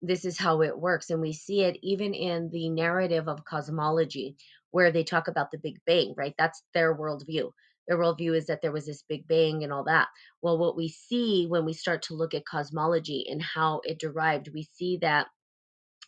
this 0.02 0.26
is 0.26 0.38
how 0.38 0.62
it 0.62 0.78
works. 0.78 1.10
And 1.10 1.22
we 1.22 1.34
see 1.34 1.62
it 1.62 1.78
even 1.82 2.14
in 2.14 2.50
the 2.52 2.70
narrative 2.70 3.28
of 3.28 3.46
cosmology, 3.46 4.36
where 4.72 4.92
they 4.92 5.04
talk 5.04 5.28
about 5.28 5.52
the 5.52 5.58
Big 5.58 5.80
Bang, 5.86 6.14
right? 6.18 6.36
That's 6.38 6.64
their 6.74 6.96
worldview. 6.96 7.52
Their 7.90 7.98
worldview 7.98 8.38
is 8.38 8.48
that 8.48 8.62
there 8.62 8.74
was 8.74 8.86
this 8.88 9.04
Big 9.10 9.28
Bang 9.28 9.66
and 9.66 9.74
all 9.74 9.86
that. 9.86 10.10
Well, 10.44 10.60
what 10.60 10.78
we 10.78 10.90
see 10.90 11.48
when 11.48 11.66
we 11.66 11.74
start 11.74 12.04
to 12.04 12.16
look 12.16 12.36
at 12.36 12.46
cosmology 12.46 13.26
and 13.30 13.42
how 13.44 13.82
it 13.86 14.00
derived, 14.00 14.50
we 14.54 14.70
see 14.76 15.00
that 15.02 15.28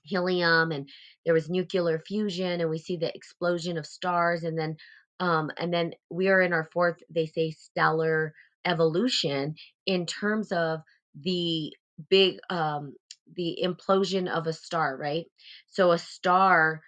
helium 0.04 0.72
and 0.72 0.90
there 1.26 1.34
was 1.34 1.50
nuclear 1.50 2.00
fusion 2.00 2.62
and 2.62 2.70
we 2.70 2.80
see 2.80 2.98
the 2.98 3.16
explosion 3.16 3.78
of 3.78 3.86
stars 3.86 4.44
and 4.44 4.58
then 4.58 4.76
um 5.20 5.52
and 5.58 5.74
then 5.74 5.92
we 6.10 6.28
are 6.30 6.42
in 6.42 6.54
our 6.54 6.70
fourth 6.74 6.98
they 7.10 7.26
say 7.28 7.52
stellar 7.52 8.34
evolution 8.66 9.56
in 9.86 10.06
terms 10.06 10.52
of 10.52 10.82
the 11.24 11.74
big 12.10 12.40
um 12.50 12.96
the 13.36 13.60
implosion 13.64 14.28
of 14.30 14.48
a 14.48 14.54
star 14.54 14.98
right 14.98 15.26
so 15.68 15.92
a 15.92 15.98
star 15.98 16.82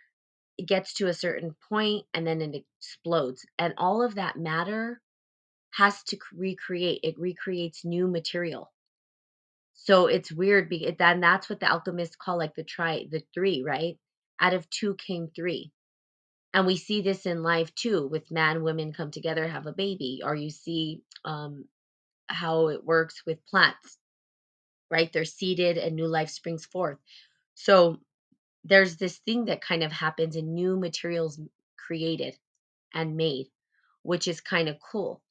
gets 0.68 0.94
to 0.96 1.08
a 1.08 1.14
certain 1.14 1.56
point 1.70 2.06
and 2.14 2.26
then 2.28 2.42
it 2.42 2.64
explodes 2.80 3.46
and 3.58 3.74
all 3.78 4.04
of 4.04 4.16
that 4.16 4.38
matter 4.38 5.02
has 5.72 6.04
to 6.04 6.18
recreate 6.36 7.00
it 7.04 7.20
recreates 7.20 7.84
new 7.84 8.08
material 8.08 8.72
so 9.74 10.08
it's 10.08 10.32
weird 10.32 10.70
because 10.70 10.96
then 10.98 11.20
that's 11.20 11.50
what 11.50 11.60
the 11.60 11.70
alchemists 11.70 12.16
call 12.16 12.38
like 12.38 12.56
the 12.56 12.64
tri 12.64 13.06
the 13.10 13.24
three, 13.34 13.64
right? 13.64 13.98
Out 14.40 14.54
of 14.54 14.70
two 14.70 14.96
came 14.96 15.30
three. 15.36 15.72
And 16.54 16.68
we 16.68 16.78
see 16.78 17.02
this 17.02 17.26
in 17.26 17.42
life 17.42 17.74
too, 17.74 18.08
with 18.08 18.30
man, 18.32 18.64
women 18.64 18.94
come 18.94 19.12
together, 19.12 19.48
have 19.48 19.66
a 19.66 19.74
baby, 19.74 20.22
or 20.24 20.36
you 20.36 20.52
see 20.52 21.02
um, 21.26 21.66
how 22.28 22.68
it 22.70 22.86
works 22.86 23.24
with 23.26 23.46
plants, 23.48 23.98
right? 24.92 25.12
They're 25.12 25.26
seeded 25.26 25.78
and 25.78 25.96
new 25.96 26.08
life 26.08 26.30
springs 26.30 26.66
forth. 26.66 27.00
So 27.56 28.00
there's 28.64 28.98
this 28.98 29.18
thing 29.20 29.46
that 29.46 29.62
kind 29.62 29.84
of 29.84 29.92
happens 29.92 30.36
and 30.36 30.54
new 30.54 30.78
materials 30.78 31.40
created 31.78 32.36
and 32.94 33.18
made, 33.18 33.48
which 34.04 34.28
is 34.28 34.42
kind 34.42 34.70
of 34.70 34.78
cool. 34.92 35.22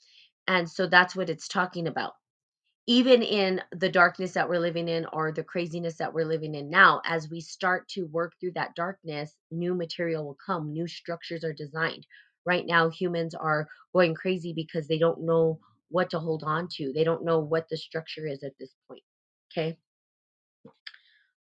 And 0.46 0.68
so 0.68 0.86
that's 0.86 1.16
what 1.16 1.30
it's 1.30 1.48
talking 1.48 1.86
about. 1.86 2.14
Even 2.88 3.22
in 3.22 3.62
the 3.70 3.88
darkness 3.88 4.32
that 4.32 4.48
we're 4.48 4.58
living 4.58 4.88
in 4.88 5.06
or 5.12 5.30
the 5.30 5.44
craziness 5.44 5.96
that 5.98 6.12
we're 6.12 6.26
living 6.26 6.54
in 6.54 6.68
now, 6.68 7.00
as 7.04 7.30
we 7.30 7.40
start 7.40 7.88
to 7.88 8.06
work 8.06 8.32
through 8.40 8.52
that 8.52 8.74
darkness, 8.74 9.36
new 9.52 9.74
material 9.74 10.24
will 10.24 10.38
come, 10.44 10.72
new 10.72 10.88
structures 10.88 11.44
are 11.44 11.52
designed. 11.52 12.04
Right 12.44 12.66
now, 12.66 12.90
humans 12.90 13.34
are 13.36 13.68
going 13.94 14.14
crazy 14.14 14.52
because 14.52 14.88
they 14.88 14.98
don't 14.98 15.22
know 15.22 15.60
what 15.90 16.10
to 16.10 16.18
hold 16.18 16.42
on 16.42 16.66
to. 16.72 16.92
They 16.92 17.04
don't 17.04 17.24
know 17.24 17.38
what 17.38 17.68
the 17.68 17.76
structure 17.76 18.26
is 18.26 18.42
at 18.42 18.58
this 18.58 18.74
point. 18.88 19.02
Okay. 19.52 19.78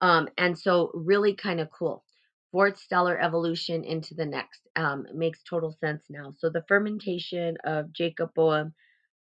Um, 0.01 0.29
and 0.39 0.59
so 0.59 0.91
really 0.95 1.35
kind 1.35 1.61
of 1.61 1.71
cool. 1.71 2.05
Fourth 2.53 2.79
stellar 2.79 3.19
evolution 3.21 3.85
into 3.85 4.15
the 4.15 4.25
next 4.25 4.61
um, 4.77 5.07
makes 5.15 5.43
total 5.43 5.73
sense 5.73 6.05
now. 6.09 6.33
So 6.39 6.49
the 6.49 6.65
fermentation 6.67 7.59
of 7.65 7.93
Jacob 7.93 8.31
Boehm, 8.35 8.73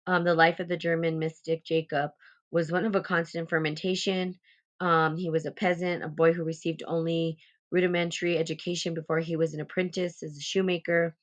um, 0.06 0.24
the 0.24 0.34
life 0.34 0.60
of 0.60 0.68
the 0.68 0.76
German 0.76 1.18
mystic 1.18 1.64
Jacob, 1.64 2.10
was 2.50 2.70
one 2.70 2.84
of 2.84 2.94
a 2.94 3.00
constant 3.00 3.48
fermentation. 3.50 4.38
Um, 4.80 5.16
he 5.16 5.30
was 5.30 5.46
a 5.46 5.50
peasant, 5.50 6.04
a 6.04 6.08
boy 6.08 6.32
who 6.32 6.44
received 6.44 6.82
only 6.86 7.38
rudimentary 7.72 8.38
education 8.38 8.94
before 8.94 9.18
he 9.18 9.36
was 9.36 9.54
an 9.54 9.60
apprentice 9.60 10.22
as 10.22 10.36
a 10.36 10.40
shoemaker. 10.40 11.16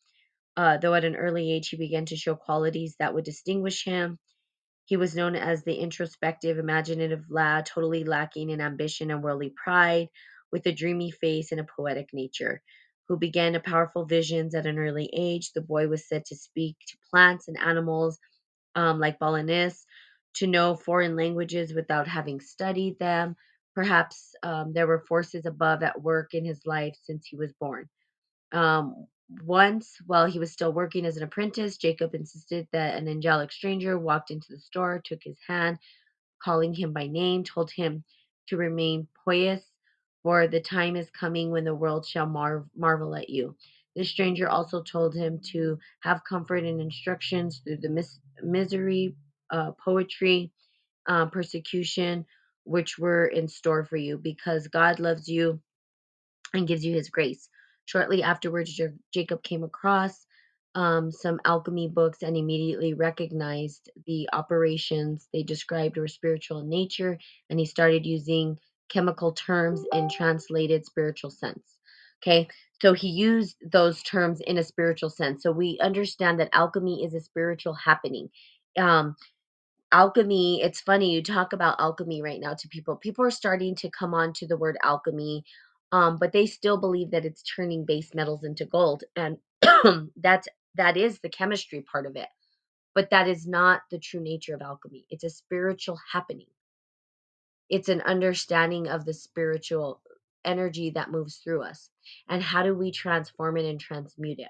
Uh, 0.57 0.77
though 0.77 0.93
at 0.93 1.05
an 1.05 1.15
early 1.15 1.51
age 1.51 1.69
he 1.69 1.77
began 1.77 2.05
to 2.05 2.15
show 2.15 2.35
qualities 2.35 2.95
that 2.99 3.13
would 3.13 3.23
distinguish 3.23 3.85
him. 3.85 4.19
He 4.85 4.97
was 4.97 5.15
known 5.15 5.35
as 5.35 5.63
the 5.63 5.75
introspective, 5.75 6.57
imaginative 6.57 7.25
lad, 7.29 7.65
totally 7.65 8.03
lacking 8.03 8.49
in 8.49 8.61
ambition 8.61 9.11
and 9.11 9.23
worldly 9.23 9.51
pride, 9.51 10.09
with 10.51 10.65
a 10.67 10.71
dreamy 10.73 11.11
face 11.11 11.51
and 11.51 11.61
a 11.61 11.65
poetic 11.77 12.09
nature. 12.13 12.61
Who 13.09 13.17
began 13.17 13.55
a 13.55 13.59
powerful 13.59 14.05
visions 14.05 14.55
at 14.55 14.65
an 14.65 14.79
early 14.79 15.09
age. 15.13 15.51
The 15.53 15.61
boy 15.61 15.87
was 15.87 16.07
said 16.07 16.25
to 16.25 16.35
speak 16.35 16.77
to 16.87 16.97
plants 17.11 17.47
and 17.47 17.57
animals 17.59 18.19
um, 18.75 18.99
like 18.99 19.19
Balinese, 19.19 19.85
to 20.35 20.47
know 20.47 20.75
foreign 20.75 21.15
languages 21.15 21.73
without 21.73 22.07
having 22.07 22.39
studied 22.39 22.97
them. 22.99 23.35
Perhaps 23.75 24.35
um, 24.43 24.73
there 24.73 24.87
were 24.87 25.05
forces 25.07 25.45
above 25.45 25.83
at 25.83 26.01
work 26.01 26.33
in 26.33 26.45
his 26.45 26.61
life 26.65 26.95
since 27.03 27.25
he 27.27 27.35
was 27.35 27.53
born. 27.59 27.89
Um, 28.51 29.07
once, 29.29 29.97
while 30.07 30.25
he 30.27 30.39
was 30.39 30.51
still 30.51 30.73
working 30.73 31.05
as 31.05 31.17
an 31.17 31.23
apprentice, 31.23 31.77
Jacob 31.77 32.15
insisted 32.15 32.67
that 32.71 32.95
an 32.97 33.07
angelic 33.07 33.51
stranger 33.51 33.97
walked 33.99 34.31
into 34.31 34.47
the 34.51 34.59
store, 34.59 35.01
took 35.03 35.21
his 35.23 35.38
hand, 35.47 35.79
calling 36.43 36.73
him 36.73 36.93
by 36.93 37.07
name, 37.07 37.43
told 37.43 37.71
him 37.71 38.03
to 38.49 38.57
remain 38.57 39.07
pious, 39.25 39.63
for 40.23 40.47
the 40.47 40.62
time 40.62 40.95
is 40.95 41.09
coming 41.12 41.51
when 41.51 41.65
the 41.65 41.75
world 41.75 42.05
shall 42.07 42.27
mar- 42.27 42.65
marvel 42.75 43.15
at 43.15 43.29
you. 43.29 43.55
The 43.95 44.05
stranger 44.05 44.49
also 44.49 44.83
told 44.83 45.15
him 45.15 45.39
to 45.53 45.79
have 46.01 46.23
comfort 46.27 46.63
and 46.65 46.81
instructions 46.81 47.62
through 47.63 47.77
the 47.77 47.89
mis- 47.89 48.19
misery, 48.43 49.15
uh, 49.51 49.71
poetry, 49.83 50.51
uh, 51.07 51.27
persecution, 51.27 52.25
which 52.65 52.99
were 52.99 53.27
in 53.27 53.47
store 53.47 53.86
for 53.86 53.97
you, 53.97 54.17
because 54.17 54.67
God 54.69 54.99
loves 54.99 55.29
you 55.29 55.62
and 56.53 56.67
gives 56.67 56.86
you 56.86 56.93
his 56.95 57.09
grace. 57.09 57.49
Shortly 57.85 58.23
afterwards, 58.23 58.77
Ja- 58.77 58.87
Jacob 59.13 59.43
came 59.43 59.63
across 59.63 60.25
um, 60.75 61.11
some 61.11 61.39
alchemy 61.45 61.89
books 61.89 62.23
and 62.23 62.37
immediately 62.37 62.93
recognized 62.93 63.89
the 64.07 64.29
operations 64.33 65.27
they 65.33 65.43
described 65.43 65.97
were 65.97 66.07
spiritual 66.07 66.59
in 66.59 66.69
nature, 66.69 67.19
and 67.49 67.59
he 67.59 67.65
started 67.65 68.05
using 68.05 68.57
chemical 68.89 69.33
terms 69.33 69.83
in 69.93 70.09
translated 70.09 70.85
spiritual 70.85 71.31
sense. 71.31 71.79
Okay, 72.23 72.47
so 72.81 72.93
he 72.93 73.09
used 73.09 73.57
those 73.71 74.03
terms 74.03 74.41
in 74.41 74.57
a 74.57 74.63
spiritual 74.63 75.09
sense. 75.09 75.43
So 75.43 75.51
we 75.51 75.79
understand 75.81 76.39
that 76.39 76.49
alchemy 76.53 77.03
is 77.05 77.13
a 77.13 77.21
spiritual 77.21 77.73
happening. 77.75 78.29
Um, 78.77 79.11
alchemy 79.93 80.61
it's 80.63 80.81
funny 80.81 81.13
you 81.13 81.23
talk 81.23 81.53
about 81.53 81.81
alchemy 81.81 82.21
right 82.21 82.41
now 82.41 82.53
to 82.55 82.69
people 82.69 82.95
people 82.97 83.25
are 83.25 83.31
starting 83.31 83.75
to 83.75 83.89
come 83.91 84.13
on 84.13 84.33
to 84.33 84.47
the 84.47 84.57
word 84.57 84.77
alchemy 84.83 85.43
um, 85.93 86.17
but 86.19 86.34
they 86.34 86.47
still 86.47 86.77
believe 86.79 87.12
that 87.12 87.25
it's 87.25 87.43
turning 87.43 87.86
base 87.86 88.15
metals 88.15 88.45
into 88.45 88.65
gold 88.65 89.06
and 89.17 89.38
that's 90.17 90.49
that 90.75 90.97
is 90.97 91.19
the 91.21 91.29
chemistry 91.29 91.82
part 91.82 92.08
of 92.08 92.17
it 92.17 92.29
but 92.95 93.12
that 93.12 93.29
is 93.29 93.47
not 93.47 93.84
the 93.91 93.99
true 93.99 94.21
nature 94.21 94.56
of 94.56 94.63
alchemy. 94.63 95.08
It's 95.12 95.25
a 95.25 95.32
spiritual 95.32 95.99
happening. 96.12 96.47
It's 97.69 97.89
an 97.89 98.01
understanding 98.01 98.88
of 98.88 99.06
the 99.06 99.13
spiritual 99.13 100.01
energy 100.45 100.91
that 100.91 101.12
moves 101.12 101.38
through 101.38 101.63
us 101.63 101.89
and 102.29 102.43
how 102.43 102.63
do 102.63 102.75
we 102.75 102.91
transform 102.91 103.58
it 103.58 103.65
and 103.65 103.79
transmute 103.79 104.39
it? 104.39 104.49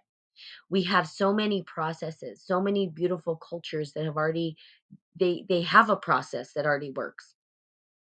We 0.70 0.84
have 0.84 1.08
so 1.08 1.34
many 1.34 1.64
processes 1.64 2.44
so 2.46 2.62
many 2.62 2.90
beautiful 2.90 3.38
cultures 3.38 3.94
that 3.94 4.06
have 4.06 4.18
already 4.18 4.58
they 5.20 5.46
they 5.50 5.62
have 5.64 5.90
a 5.90 5.96
process 5.98 6.54
that 6.54 6.66
already 6.66 6.92
works 6.92 7.33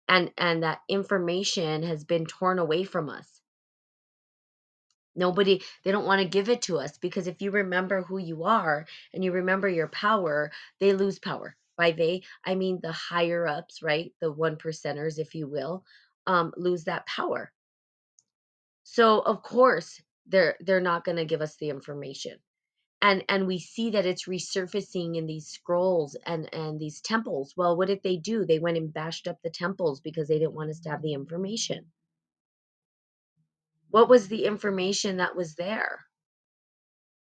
and 0.09 0.31
and 0.37 0.63
that 0.63 0.81
information 0.89 1.83
has 1.83 2.03
been 2.03 2.25
torn 2.25 2.59
away 2.59 2.83
from 2.83 3.09
us. 3.09 3.41
Nobody 5.15 5.61
they 5.83 5.91
don't 5.91 6.05
want 6.05 6.21
to 6.21 6.27
give 6.27 6.49
it 6.49 6.61
to 6.63 6.77
us 6.79 6.97
because 6.97 7.27
if 7.27 7.41
you 7.41 7.51
remember 7.51 8.03
who 8.03 8.17
you 8.17 8.43
are 8.43 8.85
and 9.13 9.23
you 9.23 9.31
remember 9.31 9.67
your 9.67 9.87
power 9.89 10.51
they 10.79 10.93
lose 10.93 11.19
power 11.19 11.55
by 11.77 11.91
they 11.91 12.23
i 12.45 12.55
mean 12.55 12.79
the 12.81 12.91
higher 12.91 13.47
ups 13.47 13.81
right? 13.81 14.13
The 14.21 14.31
one 14.31 14.57
percenters 14.57 15.17
if 15.19 15.35
you 15.35 15.47
will 15.47 15.83
um 16.27 16.53
lose 16.57 16.85
that 16.85 17.05
power. 17.07 17.51
So 18.83 19.19
of 19.19 19.43
course 19.43 20.01
they're 20.27 20.57
they're 20.61 20.81
not 20.81 21.03
going 21.05 21.17
to 21.17 21.25
give 21.25 21.41
us 21.41 21.55
the 21.57 21.69
information 21.69 22.37
and 23.01 23.23
and 23.29 23.47
we 23.47 23.59
see 23.59 23.91
that 23.91 24.05
it's 24.05 24.27
resurfacing 24.27 25.17
in 25.17 25.27
these 25.27 25.47
scrolls 25.47 26.15
and 26.25 26.53
and 26.53 26.79
these 26.79 27.01
temples. 27.01 27.53
Well 27.55 27.77
what 27.77 27.87
did 27.87 28.01
they 28.03 28.17
do? 28.17 28.45
They 28.45 28.59
went 28.59 28.77
and 28.77 28.93
bashed 28.93 29.27
up 29.27 29.37
the 29.43 29.49
temples 29.49 30.01
because 30.01 30.27
they 30.27 30.39
didn't 30.39 30.55
want 30.55 30.71
us 30.71 30.79
to 30.81 30.89
have 30.89 31.01
the 31.01 31.13
information. 31.13 31.85
What 33.89 34.09
was 34.09 34.27
the 34.27 34.45
information 34.45 35.17
that 35.17 35.35
was 35.35 35.55
there? 35.55 36.05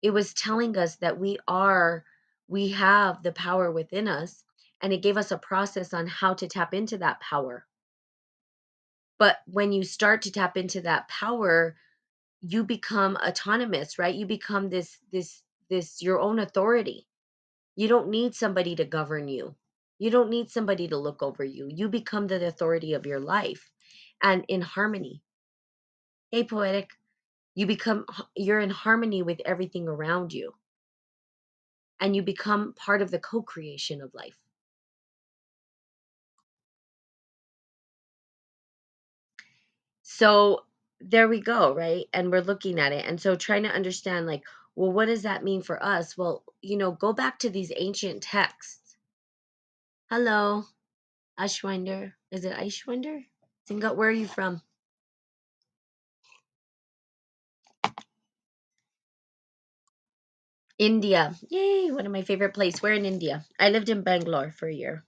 It 0.02 0.10
was 0.10 0.34
telling 0.34 0.76
us 0.78 0.96
that 0.96 1.18
we 1.18 1.38
are 1.46 2.04
we 2.48 2.70
have 2.70 3.22
the 3.22 3.32
power 3.32 3.70
within 3.70 4.08
us 4.08 4.42
and 4.80 4.92
it 4.92 5.02
gave 5.02 5.16
us 5.16 5.32
a 5.32 5.38
process 5.38 5.92
on 5.92 6.06
how 6.06 6.34
to 6.34 6.48
tap 6.48 6.74
into 6.74 6.98
that 6.98 7.20
power. 7.20 7.66
But 9.18 9.38
when 9.46 9.72
you 9.72 9.84
start 9.84 10.22
to 10.22 10.32
tap 10.32 10.56
into 10.56 10.82
that 10.82 11.08
power 11.08 11.76
you 12.40 12.64
become 12.64 13.16
autonomous 13.16 13.98
right? 13.98 14.14
You 14.14 14.26
become 14.26 14.70
this 14.70 14.98
this 15.12 15.42
this 15.68 16.02
your 16.02 16.20
own 16.20 16.38
authority 16.38 17.06
You 17.76 17.88
don't 17.88 18.08
need 18.10 18.34
somebody 18.34 18.76
to 18.76 18.84
govern 18.84 19.28
you. 19.28 19.56
You 19.98 20.10
don't 20.10 20.30
need 20.30 20.50
somebody 20.50 20.88
to 20.88 20.98
look 20.98 21.22
over 21.22 21.44
you. 21.44 21.68
You 21.68 21.88
become 21.88 22.26
the 22.28 22.46
authority 22.46 22.94
of 22.94 23.06
your 23.06 23.20
life 23.20 23.70
and 24.22 24.44
in 24.48 24.62
harmony. 24.62 25.22
Hey, 26.30 26.44
poetic, 26.44 26.90
you 27.54 27.66
become, 27.66 28.06
you're 28.36 28.60
in 28.60 28.70
harmony 28.70 29.22
with 29.22 29.40
everything 29.44 29.88
around 29.88 30.32
you 30.32 30.54
and 32.00 32.16
you 32.16 32.22
become 32.22 32.72
part 32.72 33.02
of 33.02 33.10
the 33.10 33.18
co 33.18 33.42
creation 33.42 34.00
of 34.00 34.14
life. 34.14 34.38
So 40.02 40.64
there 41.00 41.28
we 41.28 41.40
go, 41.40 41.74
right? 41.74 42.06
And 42.12 42.30
we're 42.30 42.40
looking 42.40 42.78
at 42.80 42.92
it. 42.92 43.04
And 43.04 43.20
so 43.20 43.36
trying 43.36 43.64
to 43.64 43.68
understand, 43.68 44.26
like, 44.26 44.44
well, 44.76 44.92
what 44.92 45.06
does 45.06 45.22
that 45.22 45.42
mean 45.42 45.62
for 45.62 45.82
us? 45.82 46.16
Well, 46.16 46.44
you 46.60 46.76
know, 46.76 46.92
go 46.92 47.12
back 47.12 47.40
to 47.40 47.50
these 47.50 47.72
ancient 47.74 48.22
texts. 48.22 48.96
Hello, 50.10 50.64
Ashwinder. 51.40 52.12
Is 52.30 52.44
it 52.44 52.52
Ashwinder? 52.52 53.24
Singa, 53.68 53.96
where 53.96 54.10
are 54.10 54.12
you 54.12 54.28
from? 54.28 54.60
India. 60.78 61.34
Yay, 61.48 61.90
one 61.90 62.04
of 62.04 62.12
my 62.12 62.22
favorite 62.22 62.52
places. 62.52 62.82
We're 62.82 62.92
in 62.92 63.06
India. 63.06 63.44
I 63.58 63.70
lived 63.70 63.88
in 63.88 64.02
Bangalore 64.02 64.52
for 64.52 64.68
a 64.68 64.74
year. 64.74 65.04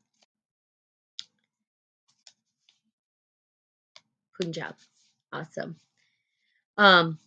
Punjab. 4.41 4.77
Awesome. 5.33 5.77
Um 6.79 7.19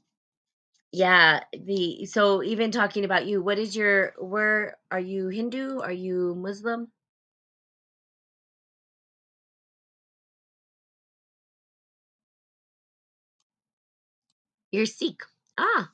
yeah, 0.92 1.42
the 1.54 2.06
so 2.06 2.44
even 2.44 2.72
talking 2.72 3.06
about 3.06 3.26
you, 3.26 3.42
what 3.42 3.60
is 3.60 3.76
your 3.76 4.14
where 4.20 4.78
are 4.92 5.00
you 5.00 5.28
Hindu? 5.30 5.80
Are 5.80 5.92
you 5.92 6.36
Muslim? 6.36 6.92
You're 14.72 14.86
Sikh. 14.86 15.22
Ah, 15.58 15.94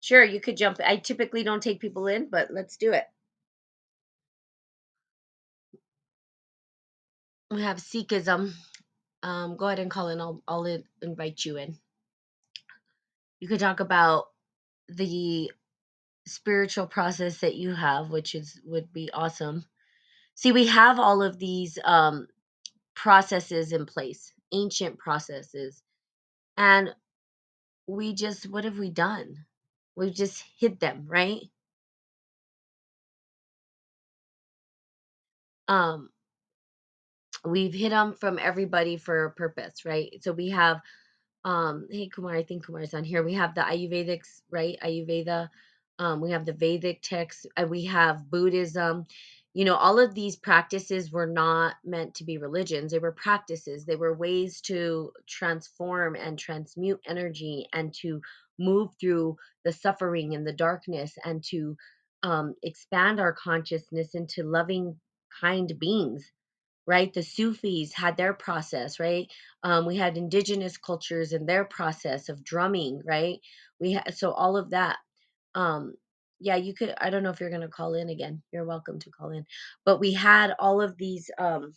Sure, 0.00 0.24
you 0.24 0.40
could 0.40 0.56
jump. 0.56 0.80
I 0.84 0.96
typically 0.98 1.44
don't 1.44 1.62
take 1.62 1.80
people 1.80 2.06
in, 2.08 2.30
but 2.30 2.50
let's 2.52 2.76
do 2.78 2.92
it. 2.92 3.04
We 7.50 7.62
have 7.62 7.76
Sikhism. 7.78 8.54
Um, 9.22 9.56
go 9.56 9.66
ahead 9.66 9.80
and 9.80 9.90
call 9.90 10.08
in. 10.08 10.20
I'll 10.20 10.42
I'll 10.48 10.64
in- 10.66 10.84
invite 11.02 11.44
you 11.44 11.56
in. 11.58 11.78
You 13.40 13.48
could 13.48 13.60
talk 13.60 13.80
about 13.80 14.26
the 14.88 15.50
spiritual 16.26 16.86
process 16.86 17.40
that 17.40 17.56
you 17.56 17.74
have, 17.74 18.10
which 18.10 18.34
is 18.34 18.60
would 18.64 18.92
be 18.92 19.10
awesome. 19.12 19.64
See, 20.34 20.52
we 20.52 20.66
have 20.68 20.98
all 20.98 21.22
of 21.22 21.38
these 21.38 21.78
um, 21.84 22.28
processes 22.94 23.72
in 23.72 23.86
place, 23.86 24.32
ancient 24.52 24.98
processes, 24.98 25.82
and 26.56 26.94
we 27.86 28.14
just 28.14 28.50
what 28.50 28.64
have 28.64 28.78
we 28.78 28.90
done? 28.90 29.46
We've 29.96 30.14
just 30.14 30.44
hid 30.58 30.80
them, 30.80 31.06
right? 31.08 31.42
Um, 35.68 36.10
we've 37.44 37.74
hid 37.74 37.92
them 37.92 38.14
from 38.14 38.38
everybody 38.38 38.96
for 38.96 39.26
a 39.26 39.32
purpose, 39.32 39.84
right? 39.84 40.10
So 40.22 40.32
we 40.32 40.50
have 40.50 40.80
um 41.48 41.86
hey 41.90 42.08
kumar 42.08 42.36
i 42.36 42.44
think 42.44 42.66
kumar's 42.66 42.94
on 42.94 43.04
here. 43.04 43.24
We 43.24 43.34
have 43.34 43.56
the 43.56 43.62
ayurvedics 43.62 44.42
right? 44.52 44.78
Ayurveda 44.84 45.50
um 46.00 46.22
we 46.22 46.32
have 46.32 46.46
the 46.46 46.54
vedic 46.54 47.02
texts 47.02 47.46
and 47.56 47.70
we 47.70 47.86
have 47.86 48.30
buddhism. 48.30 49.06
You 49.54 49.66
know 49.66 49.76
all 49.76 49.98
of 50.00 50.14
these 50.14 50.36
practices 50.36 51.12
were 51.12 51.26
not 51.28 51.76
meant 51.84 52.16
to 52.16 52.24
be 52.24 52.38
religions. 52.38 52.92
They 52.92 53.00
were 53.00 53.12
practices. 53.28 53.86
They 53.86 53.96
were 53.96 54.14
ways 54.14 54.62
to 54.62 55.12
transform 55.28 56.16
and 56.16 56.38
transmute 56.38 57.00
energy 57.08 57.68
and 57.74 57.94
to 58.02 58.22
move 58.60 58.90
through 59.00 59.36
the 59.64 59.72
suffering 59.72 60.36
and 60.36 60.46
the 60.46 60.54
darkness 60.54 61.14
and 61.26 61.44
to 61.52 61.76
um, 62.24 62.54
expand 62.64 63.20
our 63.20 63.34
consciousness 63.34 64.14
into 64.14 64.44
loving 64.44 64.96
kind 65.42 65.72
beings 65.80 66.30
right? 66.88 67.12
The 67.12 67.22
Sufis 67.22 67.92
had 67.92 68.16
their 68.16 68.32
process, 68.32 68.98
right? 68.98 69.30
Um, 69.62 69.84
we 69.84 69.96
had 69.96 70.16
indigenous 70.16 70.78
cultures 70.78 71.34
and 71.34 71.46
their 71.46 71.66
process 71.66 72.30
of 72.30 72.42
drumming, 72.42 73.02
right? 73.04 73.40
We 73.78 73.92
had 73.92 74.14
so 74.14 74.32
all 74.32 74.56
of 74.56 74.70
that. 74.70 74.96
Um, 75.54 75.94
yeah, 76.40 76.56
you 76.56 76.72
could. 76.72 76.94
I 76.98 77.10
don't 77.10 77.22
know 77.22 77.30
if 77.30 77.40
you're 77.40 77.50
gonna 77.50 77.68
call 77.68 77.92
in 77.92 78.08
again. 78.08 78.42
You're 78.52 78.64
welcome 78.64 78.98
to 79.00 79.10
call 79.10 79.30
in, 79.30 79.44
but 79.84 80.00
we 80.00 80.14
had 80.14 80.54
all 80.58 80.80
of 80.80 80.96
these. 80.96 81.30
Um, 81.38 81.74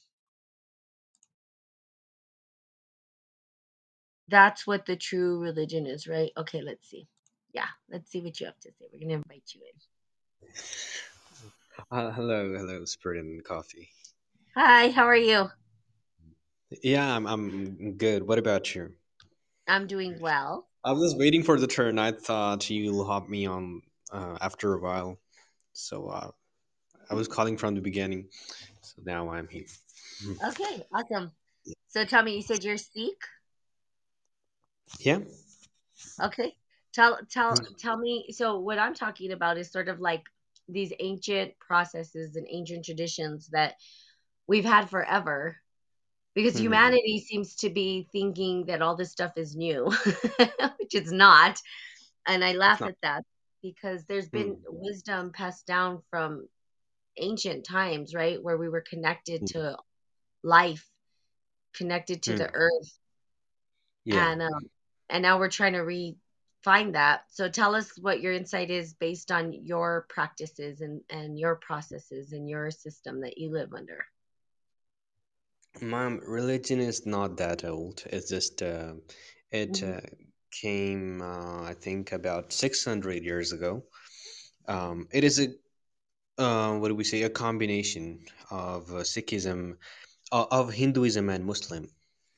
that's 4.30 4.66
what 4.66 4.86
the 4.86 4.96
true 4.96 5.40
religion 5.42 5.88
is, 5.88 6.08
right? 6.08 6.32
Okay, 6.38 6.62
let's 6.62 6.90
see. 6.90 7.06
Yeah, 7.54 7.68
let's 7.90 8.10
see 8.10 8.22
what 8.22 8.40
you 8.40 8.46
have 8.46 8.60
to 8.62 8.72
say. 8.80 8.86
We're 8.94 9.02
gonna 9.02 9.16
invite 9.16 9.44
you 9.54 9.62
in. 9.74 10.58
Uh, 11.92 12.12
hello, 12.12 12.56
hello, 12.56 12.86
Spirit 12.86 13.26
and 13.26 13.44
Coffee. 13.44 13.90
Hi, 14.56 14.90
how 14.92 15.06
are 15.08 15.16
you? 15.18 15.52
Yeah, 16.84 17.16
I'm, 17.16 17.26
I'm 17.28 17.98
good. 17.98 18.28
What 18.28 18.40
about 18.40 18.74
you? 18.76 18.94
I'm 19.68 19.88
doing 19.88 20.20
well. 20.20 20.68
I 20.84 20.94
was 20.94 21.16
waiting 21.16 21.44
for 21.44 21.60
the 21.60 21.68
turn. 21.68 22.00
I 22.00 22.12
thought 22.12 22.70
you'll 22.70 23.06
hop 23.06 23.30
me 23.30 23.46
on 23.46 23.82
uh, 24.12 24.38
after 24.42 24.74
a 24.74 24.80
while. 24.80 25.20
So 25.74 26.08
uh, 26.08 26.32
I 27.10 27.16
was 27.16 27.28
calling 27.28 27.58
from 27.58 27.76
the 27.76 27.82
beginning. 27.82 28.28
So 28.82 29.02
now 29.06 29.30
I'm 29.32 29.48
here. 29.48 29.66
Okay, 30.46 30.84
awesome. 30.94 31.32
So 31.90 32.06
tell 32.06 32.24
me, 32.24 32.36
you 32.36 32.42
said 32.42 32.64
you're 32.64 32.78
Sikh? 32.78 33.22
Yeah. 35.00 35.20
Okay. 36.22 36.56
Tell 36.94 37.20
tell 37.30 37.62
tell 37.80 37.98
me 37.98 38.28
so 38.32 38.60
what 38.60 38.78
I'm 38.78 38.94
talking 38.94 39.32
about 39.32 39.58
is 39.58 39.72
sort 39.72 39.88
of 39.88 40.00
like 40.00 40.24
these 40.68 40.92
ancient 41.00 41.58
processes 41.60 42.36
and 42.36 42.46
ancient 42.50 42.86
traditions 42.86 43.50
that 43.54 43.76
we've 44.52 44.66
had 44.66 44.90
forever 44.90 45.58
because 46.36 46.58
Hmm. 46.58 46.60
humanity 46.60 47.20
seems 47.20 47.56
to 47.58 47.70
be 47.70 48.08
thinking 48.12 48.66
that 48.68 48.82
all 48.82 48.96
this 48.98 49.12
stuff 49.12 49.38
is 49.38 49.56
new, 49.56 49.86
which 50.80 50.94
it's 50.96 51.12
not. 51.12 51.62
And 52.28 52.44
I 52.44 52.54
laugh 52.54 52.86
at 52.86 52.98
that 53.04 53.24
because 53.64 54.06
there's 54.06 54.30
been 54.30 54.58
wisdom 54.68 55.32
passed 55.34 55.66
down 55.68 56.02
from 56.12 56.48
ancient 57.18 57.66
times, 57.66 58.14
right? 58.16 58.42
Where 58.44 58.58
we 58.58 58.70
were 58.70 58.82
connected 58.90 59.48
to 59.48 59.78
life, 60.44 60.86
connected 61.74 62.24
to 62.24 62.36
the 62.36 62.50
earth 62.54 63.00
Yeah. 64.06 64.30
and 64.30 64.42
um, 64.42 64.70
and 65.10 65.24
now 65.24 65.40
we're 65.40 65.50
trying 65.50 65.74
to 65.74 65.82
refine 65.82 66.94
that. 66.94 67.24
So 67.30 67.50
tell 67.50 67.76
us 67.76 67.98
what 68.00 68.22
your 68.22 68.34
insight 68.34 68.72
is 68.72 68.94
based 68.94 69.32
on 69.32 69.54
your 69.54 70.06
practices 70.10 70.82
and 70.82 71.02
and 71.10 71.40
your 71.40 71.56
processes 71.56 72.34
and 72.34 72.50
your 72.50 72.72
system 72.72 73.22
that 73.22 73.38
you 73.38 73.52
live 73.52 73.74
under. 73.74 74.06
My 75.80 76.06
religion 76.06 76.80
is 76.80 77.06
not 77.06 77.38
that 77.38 77.64
old. 77.64 78.04
It's 78.08 78.28
just 78.30 78.62
uh, 78.62 78.96
it 79.52 79.82
hmm 79.82 79.84
uh, 79.84 80.02
came, 80.52 81.22
uh, 81.22 81.62
I 81.64 81.76
think, 81.80 82.12
about 82.12 82.52
600 82.52 83.24
years 83.24 83.52
ago. 83.52 83.84
Um, 84.68 85.08
it 85.12 85.24
is 85.24 85.40
a 85.40 85.48
uh, 86.42 86.78
what 86.78 86.90
do 86.90 86.96
we 86.96 87.04
say? 87.04 87.24
A 87.24 87.30
combination 87.30 88.26
of 88.52 88.90
uh, 88.92 89.04
Sikhism, 89.04 89.78
uh, 90.32 90.46
of 90.52 90.74
Hinduism 90.74 91.30
and 91.30 91.46
Muslim. 91.46 91.90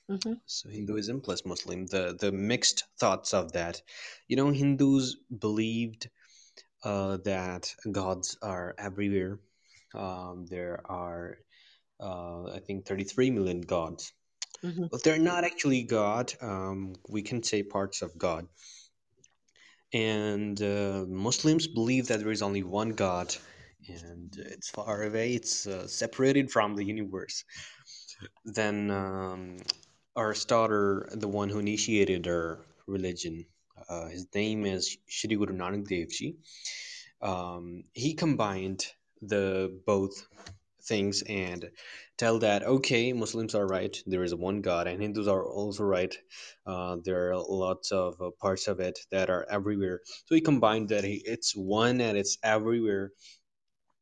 hmm 0.08 0.34
So 0.46 0.70
Hinduism 0.70 1.20
plus 1.22 1.46
Muslim, 1.46 1.86
the 1.88 2.16
the 2.18 2.32
mixed 2.32 2.86
thoughts 2.98 3.34
of 3.34 3.52
that. 3.54 3.82
You 4.30 4.38
know, 4.38 4.52
Hindus 4.52 5.18
believed 5.40 6.10
uh, 6.84 7.18
that 7.26 7.74
gods 7.92 8.38
are 8.42 8.76
everywhere. 8.78 9.40
Um, 9.94 10.46
there 10.48 10.82
are, 10.86 11.40
uh, 12.04 12.52
I 12.54 12.60
think, 12.60 12.86
33 12.86 13.32
million 13.32 13.62
gods. 13.62 14.14
hmm 14.62 14.86
But 14.92 15.04
they're 15.04 15.20
not 15.20 15.44
actually 15.44 15.84
God. 15.84 16.34
Um, 16.42 16.96
we 17.10 17.22
can 17.22 17.42
say 17.44 17.64
parts 17.64 18.02
of 18.02 18.18
God. 18.18 18.48
And 19.94 20.62
uh, 20.62 21.06
Muslims 21.08 21.68
believe 21.68 22.08
that 22.08 22.20
there 22.20 22.32
is 22.32 22.42
only 22.42 22.64
one 22.64 22.90
God, 22.90 23.36
and 23.88 24.36
it's 24.38 24.70
far 24.70 25.04
away. 25.04 25.36
It's 25.36 25.68
uh, 25.68 25.88
separated 25.88 26.52
from 26.52 26.76
the 26.76 26.84
universe. 26.84 27.44
Then 28.46 28.92
um, 28.92 29.58
our 30.16 30.34
starter, 30.34 31.10
the 31.12 31.28
one 31.28 31.50
who 31.50 31.60
initiated 31.60 32.28
our 32.28 32.60
religion, 32.88 33.46
uh, 33.90 34.08
his 34.08 34.28
name 34.34 34.66
is 34.66 34.98
Shri 35.08 35.36
Guru 35.36 35.56
Nanak 35.56 35.88
Dev 35.88 36.10
Ji. 36.10 36.36
Um, 37.22 37.84
he 37.94 38.14
combined 38.16 38.86
the 39.22 39.80
both 39.86 40.28
things 40.88 41.24
and 41.28 41.70
tell 42.18 42.40
that 42.40 42.64
okay, 42.64 43.14
Muslims 43.14 43.56
are 43.56 43.68
right. 43.68 43.96
There 44.08 44.24
is 44.24 44.36
one 44.36 44.62
God, 44.62 44.88
and 44.88 45.02
Hindus 45.02 45.28
are 45.28 45.46
also 45.46 45.84
right. 45.84 46.16
Uh, 46.66 46.98
there 47.04 47.32
are 47.32 47.38
lots 47.38 47.92
of 47.92 48.22
uh, 48.22 48.32
parts 48.42 48.68
of 48.68 48.80
it 48.80 49.00
that 49.12 49.30
are 49.30 49.46
everywhere. 49.50 50.02
So 50.26 50.36
he 50.36 50.42
combined 50.42 50.90
that 50.90 51.04
he, 51.04 51.22
it's 51.26 51.56
one 51.56 52.02
and 52.02 52.18
it's 52.18 52.38
everywhere 52.44 53.12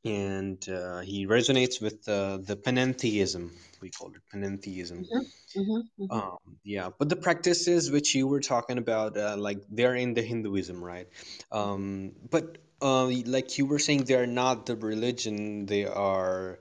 and 0.04 0.68
uh, 0.70 1.00
he 1.02 1.28
resonates 1.28 1.82
with 1.82 2.08
uh, 2.10 2.38
the 2.38 2.56
panentheism 2.56 3.52
we 3.82 3.90
call 3.92 4.10
it 4.10 4.22
panentheism 4.34 5.06
hmm 5.12 5.20
hmm 5.56 5.82
hmm 5.98 6.06
um, 6.10 6.38
yeah 6.64 6.90
but 7.00 7.10
the 7.10 7.16
practices 7.16 7.92
which 7.92 8.16
you 8.16 8.28
were 8.28 8.40
talking 8.42 8.78
about 8.78 9.18
uh, 9.18 9.36
like 9.38 9.60
they're 9.70 9.96
in 9.96 10.14
the 10.14 10.22
hinduism 10.22 10.84
right 10.84 11.08
um, 11.52 12.12
but 12.32 12.58
uh, 12.82 13.06
like 13.26 13.58
you 13.58 13.66
were 13.66 13.80
saying 13.80 14.04
they're 14.06 14.28
not 14.28 14.66
the 14.66 14.76
religion 14.76 15.66
they 15.66 15.86
are 15.86 16.60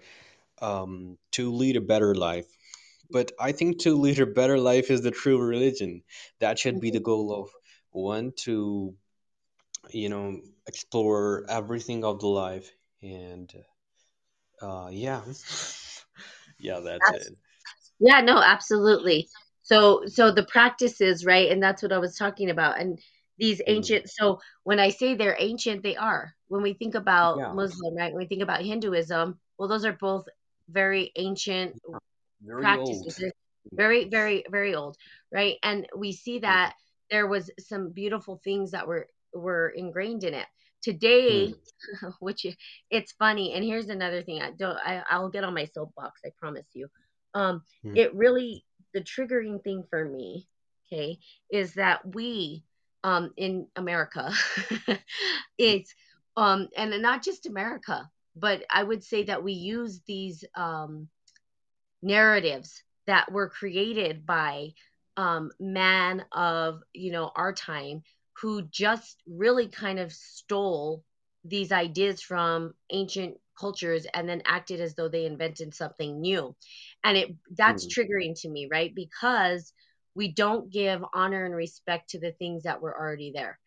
um, 0.60 1.18
to 1.32 1.52
lead 1.52 1.76
a 1.76 1.80
better 1.80 2.14
life 2.14 2.46
but 3.10 3.32
i 3.40 3.52
think 3.52 3.80
to 3.80 3.96
lead 3.96 4.20
a 4.20 4.26
better 4.26 4.58
life 4.58 4.90
is 4.90 5.02
the 5.02 5.10
true 5.10 5.40
religion 5.40 6.02
that 6.40 6.58
should 6.58 6.80
be 6.80 6.90
the 6.90 7.00
goal 7.00 7.34
of 7.34 7.50
one 7.90 8.32
to 8.36 8.94
you 9.90 10.08
know 10.08 10.40
explore 10.66 11.44
everything 11.48 12.04
of 12.04 12.20
the 12.20 12.28
life 12.28 12.70
and 13.02 13.52
uh, 14.62 14.88
yeah 14.92 15.22
Yeah, 16.60 16.80
that's 16.80 17.10
it. 17.10 17.36
Yeah, 17.98 18.20
no, 18.20 18.38
absolutely. 18.38 19.28
So 19.62 20.02
so 20.06 20.32
the 20.32 20.44
practices, 20.44 21.24
right? 21.24 21.50
And 21.50 21.62
that's 21.62 21.82
what 21.82 21.92
I 21.92 21.98
was 21.98 22.16
talking 22.16 22.50
about. 22.50 22.80
And 22.80 22.98
these 23.40 23.62
Mhm. 23.66 23.90
ancient 23.90 24.10
so 24.10 24.40
when 24.64 24.80
I 24.80 24.90
say 24.90 25.16
they're 25.16 25.36
ancient, 25.40 25.82
they 25.84 25.96
are. 25.96 26.34
When 26.48 26.62
we 26.62 26.74
think 26.74 26.96
about 26.96 27.42
Yeah, 27.42 27.52
Muslim, 27.52 27.96
right? 27.96 28.12
When 28.12 28.22
we 28.22 28.28
think 28.28 28.42
about 28.42 28.62
Hinduism, 28.62 29.40
well, 29.58 29.68
those 29.68 29.86
are 29.86 29.94
both 29.94 30.26
very 30.70 31.12
ancient 31.16 31.76
very 32.42 32.74
practices. 32.74 33.14
old. 33.14 33.16
Very, 33.76 34.08
very, 34.08 34.44
very 34.50 34.74
old, 34.74 34.96
right? 35.32 35.56
And 35.62 35.86
we 35.96 36.12
see 36.12 36.40
that 36.40 36.74
there 37.10 37.26
was 37.26 37.50
some 37.60 37.92
beautiful 37.92 38.40
things 38.44 38.72
that 38.72 38.86
were 38.88 39.08
were 39.34 39.70
ingrained 39.70 40.24
in 40.24 40.34
it. 40.34 40.46
Today, 40.82 41.52
Hmm. 41.52 41.52
which 42.20 42.46
it's 42.90 43.12
funny, 43.12 43.52
and 43.54 43.64
here's 43.64 43.88
another 43.88 44.22
thing. 44.22 44.42
I 44.42 44.52
don't. 44.52 44.76
I, 44.78 45.02
I'll 45.10 45.30
get 45.30 45.44
on 45.44 45.54
my 45.54 45.66
soapbox. 45.66 46.20
I 46.24 46.30
promise 46.38 46.66
you. 46.74 46.88
Um, 47.34 47.62
Hmm. 47.82 47.94
it 47.94 48.14
really 48.14 48.64
the 48.94 49.00
triggering 49.02 49.62
thing 49.62 49.84
for 49.90 50.04
me, 50.04 50.48
okay, 50.92 51.18
is 51.50 51.74
that 51.74 52.14
we 52.14 52.64
um, 53.04 53.32
in 53.36 53.66
America. 53.76 54.30
it's 55.58 55.94
um, 56.36 56.68
and 56.76 57.02
not 57.02 57.22
just 57.22 57.46
America, 57.46 58.08
but 58.36 58.64
I 58.70 58.82
would 58.82 59.02
say 59.04 59.24
that 59.24 59.42
we 59.44 59.52
use 59.52 60.00
these 60.06 60.44
um, 60.56 61.08
narratives 62.02 62.82
that 63.06 63.30
were 63.32 63.48
created 63.48 64.26
by 64.26 64.68
um, 65.16 65.50
man 65.60 66.24
of 66.32 66.80
you 66.92 67.12
know 67.12 67.30
our 67.34 67.52
time 67.52 68.02
who 68.40 68.62
just 68.62 69.22
really 69.26 69.68
kind 69.68 69.98
of 69.98 70.12
stole 70.12 71.04
these 71.44 71.72
ideas 71.72 72.22
from 72.22 72.74
ancient 72.90 73.36
cultures 73.58 74.06
and 74.14 74.28
then 74.28 74.42
acted 74.46 74.80
as 74.80 74.94
though 74.94 75.08
they 75.08 75.26
invented 75.26 75.74
something 75.74 76.20
new 76.20 76.54
and 77.04 77.16
it 77.18 77.34
that's 77.56 77.86
Hmm. 77.86 77.88
triggering 77.88 78.34
to 78.40 78.48
me 78.48 78.68
right 78.70 78.94
because 78.94 79.72
we 80.14 80.32
don't 80.32 80.70
give 80.72 81.04
honor 81.14 81.44
and 81.44 81.54
respect 81.54 82.10
to 82.10 82.20
the 82.20 82.32
things 82.32 82.64
that 82.64 82.80
were 82.80 82.96
already 82.98 83.32
there 83.34 83.58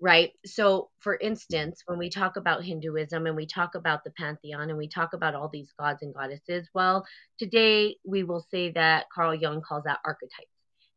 right? 0.00 0.32
So 0.44 0.90
for 0.98 1.16
instance 1.16 1.82
when 1.86 1.98
we 1.98 2.10
talk 2.10 2.36
about 2.36 2.64
hinduism 2.64 3.26
and 3.26 3.36
we 3.36 3.46
talk 3.46 3.74
about 3.76 4.02
the 4.04 4.10
pantheon 4.12 4.68
and 4.68 4.78
we 4.78 4.88
talk 4.88 5.12
about 5.12 5.34
all 5.34 5.48
these 5.48 5.72
gods 5.78 6.02
and 6.02 6.14
goddesses 6.14 6.68
well 6.74 7.06
today 7.38 7.96
we 8.04 8.24
will 8.24 8.44
say 8.50 8.70
that 8.72 9.06
carl 9.14 9.34
jung 9.34 9.60
calls 9.62 9.84
that 9.84 10.00
archetypes 10.04 10.50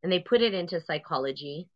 and 0.03 0.11
they 0.11 0.19
put 0.19 0.41
it 0.41 0.53
into 0.53 0.81
psychology 0.81 1.67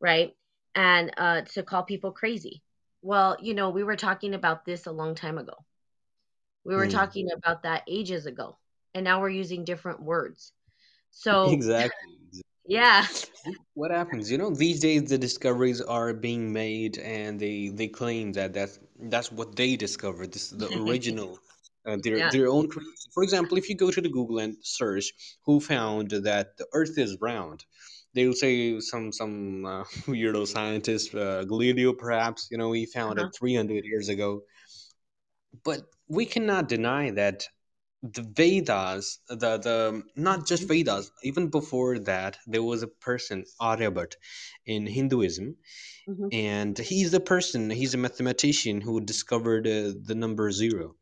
right? 0.00 0.34
And 0.74 1.12
uh, 1.16 1.42
to 1.54 1.62
call 1.62 1.84
people 1.84 2.12
crazy. 2.12 2.62
Well 3.02 3.36
you 3.40 3.54
know 3.54 3.70
we 3.70 3.84
were 3.84 3.96
talking 3.96 4.34
about 4.34 4.64
this 4.64 4.86
a 4.86 4.92
long 4.92 5.14
time 5.14 5.38
ago. 5.38 5.54
We 6.64 6.74
were 6.74 6.86
Hmm. 6.86 6.88
talking 6.88 7.28
about 7.32 7.62
that 7.62 7.84
ages 7.88 8.26
ago 8.26 8.58
and 8.94 9.04
now 9.04 9.20
we're 9.20 9.28
using 9.30 9.64
different 9.64 10.02
words. 10.02 10.52
So 11.10 11.52
Exactly. 11.52 12.18
Yeah 12.66 13.06
What 13.74 13.90
happens? 13.90 14.30
You 14.30 14.38
know, 14.38 14.50
these 14.50 14.80
days 14.80 15.04
the 15.08 15.18
discoveries 15.18 15.80
are 15.80 16.12
being 16.14 16.52
made, 16.52 16.98
and 16.98 17.38
they 17.38 17.68
they 17.68 17.88
claim 17.88 18.32
that 18.32 18.54
that's 18.54 18.78
that's 18.98 19.30
what 19.32 19.56
they 19.56 19.76
discovered. 19.76 20.32
This 20.32 20.52
is 20.52 20.58
the 20.58 20.68
original, 20.82 21.38
uh, 21.86 21.98
their 22.02 22.18
yeah 22.18 22.30
their 22.30 22.48
own 22.48 22.68
creation. 22.68 22.92
For 23.12 23.22
example, 23.22 23.58
if 23.58 23.68
you 23.68 23.76
go 23.76 23.90
to 23.90 24.00
the 24.00 24.08
Google 24.08 24.38
and 24.38 24.56
search 24.62 25.12
who 25.46 25.60
found 25.60 26.10
that 26.10 26.56
the 26.58 26.66
Earth 26.72 26.96
is 26.98 27.18
round, 27.20 27.64
they 28.14 28.26
will 28.26 28.40
say 28.44 28.80
some 28.80 29.12
some 29.12 29.66
uh, 29.66 29.84
weirdo 30.08 30.46
scientist, 30.46 31.14
uh, 31.14 31.44
Galileo, 31.44 31.92
perhaps. 31.92 32.48
You 32.50 32.58
know, 32.58 32.72
he 32.72 32.86
found 32.86 33.18
uh-huh. 33.18 33.28
it 33.28 33.36
300 33.38 33.84
years 33.84 34.08
ago. 34.08 34.42
But 35.64 35.82
we 36.08 36.26
cannot 36.26 36.68
deny 36.68 37.10
that 37.12 37.46
the 38.04 38.22
Vedas, 38.22 39.18
the 39.28 39.58
the 39.58 40.02
not 40.16 40.46
just 40.46 40.68
Vedas, 40.68 41.10
even 41.24 41.48
before 41.50 41.98
that, 42.00 42.38
there 42.46 42.62
was 42.62 42.82
a 42.82 42.88
person 42.88 43.44
Aryabhat 43.60 44.14
in 44.66 44.86
Hinduism, 44.86 45.56
hmm 46.06 46.28
and 46.32 46.78
he's 46.78 47.10
the 47.12 47.20
person, 47.20 47.70
he's 47.70 47.94
a 47.94 47.98
mathematician 47.98 48.80
who 48.82 49.00
discovered 49.00 49.66
uh, 49.66 49.92
the 50.02 50.14
number 50.16 50.50
zero. 50.52 50.96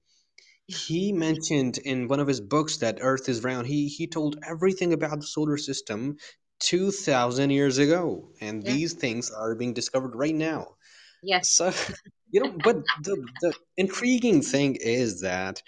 He 0.66 1.12
mentioned 1.12 1.78
in 1.78 2.08
one 2.08 2.20
of 2.20 2.28
his 2.28 2.40
books 2.40 2.78
that 2.78 2.98
Earth 3.02 3.28
is 3.28 3.44
round. 3.44 3.66
He 3.68 3.88
he 3.88 4.06
told 4.08 4.38
everything 4.48 4.92
about 4.92 5.20
the 5.20 5.26
solar 5.26 5.58
system 5.58 6.18
two 6.60 6.90
thousand 6.92 7.50
years 7.50 7.78
ago, 7.78 8.30
and 8.40 8.64
yeah 8.64 8.74
these 8.74 8.94
things 8.94 9.30
are 9.30 9.54
being 9.56 9.74
discovered 9.74 10.14
right 10.16 10.34
now. 10.34 10.76
yes 11.22 11.62
So, 11.62 11.72
you 12.30 12.40
know, 12.40 12.52
but 12.64 12.76
the 12.96 13.16
the 13.40 13.54
intriguing 13.76 14.42
thing 14.42 14.76
is 14.80 15.20
that 15.22 15.62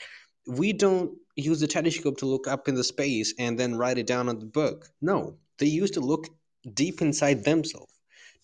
we 0.46 0.72
don't 0.74 1.18
use 1.36 1.60
the 1.60 1.66
telescope 1.66 2.18
to 2.18 2.26
look 2.26 2.46
up 2.46 2.68
in 2.68 2.74
the 2.74 2.84
space 2.84 3.34
and 3.38 3.58
then 3.58 3.76
write 3.76 3.98
it 3.98 4.06
down 4.06 4.28
on 4.28 4.38
the 4.38 4.46
book. 4.46 4.90
No, 5.00 5.36
they 5.58 5.66
used 5.66 5.94
to 5.94 6.00
look 6.00 6.28
deep 6.72 7.02
inside 7.02 7.44
themselves. 7.44 7.92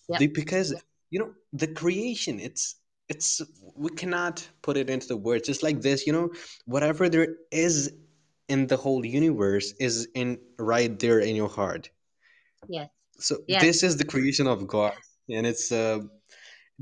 yep 0.08 0.18
They, 0.18 0.26
because 0.26 0.74
you 1.10 1.18
know 1.18 1.32
the 1.52 1.68
creation, 1.68 2.40
it's 2.40 2.76
it's 3.08 3.42
we 3.74 3.90
cannot 3.90 4.46
put 4.62 4.76
it 4.76 4.90
into 4.90 5.08
the 5.08 5.16
words. 5.16 5.46
Just 5.46 5.62
like 5.62 5.80
this, 5.80 6.06
you 6.06 6.12
know, 6.12 6.30
whatever 6.66 7.08
there 7.08 7.36
is 7.50 7.92
in 8.48 8.66
the 8.66 8.76
whole 8.76 9.04
universe 9.04 9.72
is 9.78 10.08
in 10.14 10.38
right 10.58 10.98
there 10.98 11.20
in 11.20 11.36
your 11.36 11.48
heart. 11.48 11.90
yes 12.68 12.88
So 13.18 13.38
yes 13.46 13.62
this 13.62 13.82
is 13.82 13.96
the 13.96 14.04
creation 14.04 14.46
of 14.46 14.66
God, 14.66 14.94
and 15.28 15.46
it's 15.46 15.70
uh, 15.72 16.00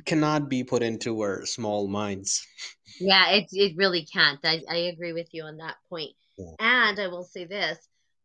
cannot 0.04 0.48
be 0.48 0.64
put 0.64 0.82
into 0.82 1.20
our 1.20 1.46
small 1.46 1.88
minds. 1.88 2.46
Yeah, 2.98 3.30
it 3.30 3.48
it 3.52 3.76
really 3.76 4.04
can't. 4.06 4.40
I, 4.44 4.62
I 4.68 4.76
agree 4.92 5.12
with 5.12 5.28
you 5.32 5.44
on 5.44 5.58
that 5.58 5.76
point. 5.88 6.14
Yeah. 6.36 6.54
And 6.58 6.98
I 6.98 7.06
will 7.08 7.22
say 7.24 7.44
this, 7.44 7.78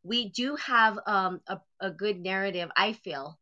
we 0.04 0.30
do 0.30 0.56
have 0.56 0.98
um 1.06 1.42
a, 1.48 1.60
a 1.80 1.92
good 1.92 2.20
narrative, 2.20 2.70
I 2.76 2.94
feel. 2.94 3.40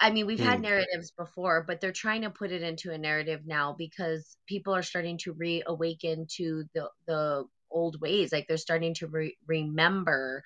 I 0.00 0.10
mean, 0.10 0.26
we've 0.26 0.40
had 0.40 0.60
Hmm. 0.60 0.62
narratives 0.62 1.12
before, 1.12 1.64
but 1.66 1.80
they're 1.80 1.92
trying 1.92 2.22
to 2.22 2.30
put 2.30 2.52
it 2.52 2.62
into 2.62 2.92
a 2.92 2.98
narrative 2.98 3.42
now 3.46 3.74
because 3.78 4.36
people 4.46 4.74
are 4.74 4.82
starting 4.82 5.18
to 5.20 5.32
reawaken 5.34 6.26
to 6.36 6.64
the 6.74 6.90
the 7.06 7.44
old 7.70 8.00
ways. 8.00 8.32
Like 8.32 8.46
they're 8.48 8.56
starting 8.58 8.94
to 8.96 9.08
re- 9.08 9.38
remember, 9.46 10.44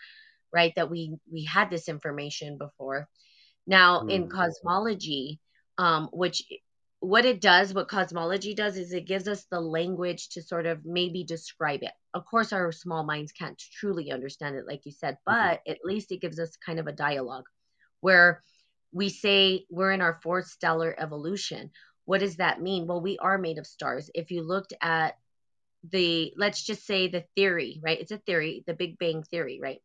right, 0.52 0.74
that 0.76 0.90
we 0.90 1.16
we 1.32 1.44
had 1.44 1.70
this 1.70 1.88
information 1.88 2.58
before. 2.58 3.08
Now, 3.66 4.04
in 4.08 4.26
Hmm. 4.26 4.28
cosmology, 4.28 5.40
um, 5.78 6.08
which 6.12 6.42
what 7.04 7.24
it 7.24 7.40
does, 7.40 7.74
what 7.74 7.88
cosmology 7.88 8.54
does, 8.54 8.76
is 8.76 8.92
it 8.92 9.06
gives 9.06 9.28
us 9.28 9.44
the 9.50 9.60
language 9.60 10.30
to 10.30 10.42
sort 10.42 10.66
of 10.66 10.84
maybe 10.84 11.24
describe 11.24 11.82
it. 11.82 11.92
Of 12.14 12.24
course, 12.26 12.52
our 12.52 12.72
small 12.72 13.04
minds 13.04 13.32
can't 13.32 13.58
truly 13.58 14.10
understand 14.10 14.56
it, 14.56 14.66
like 14.66 14.86
you 14.86 14.92
said, 14.92 15.18
Hmm. 15.26 15.32
but 15.32 15.60
at 15.66 15.84
least 15.84 16.12
it 16.12 16.20
gives 16.20 16.38
us 16.38 16.56
kind 16.64 16.78
of 16.78 16.86
a 16.86 16.92
dialogue 16.92 17.44
where 18.00 18.42
we 18.92 19.08
say 19.08 19.66
we're 19.70 19.92
in 19.92 20.00
our 20.00 20.20
fourth 20.22 20.46
stellar 20.46 20.94
evolution. 20.98 21.70
What 22.04 22.20
does 22.20 22.36
that 22.36 22.60
mean? 22.62 22.86
Well, 22.86 23.00
we 23.00 23.18
are 23.18 23.38
made 23.38 23.58
of 23.58 23.66
stars. 23.66 24.10
If 24.14 24.30
you 24.30 24.42
looked 24.42 24.72
at 24.80 25.16
the, 25.90 26.32
let's 26.36 26.62
just 26.62 26.86
say 26.86 27.08
the 27.08 27.24
theory, 27.36 27.80
right? 27.82 28.00
It's 28.00 28.12
a 28.12 28.18
theory, 28.18 28.64
the 28.66 28.74
Big 28.74 28.98
Bang 28.98 29.22
theory, 29.24 29.58
right? 29.62 29.80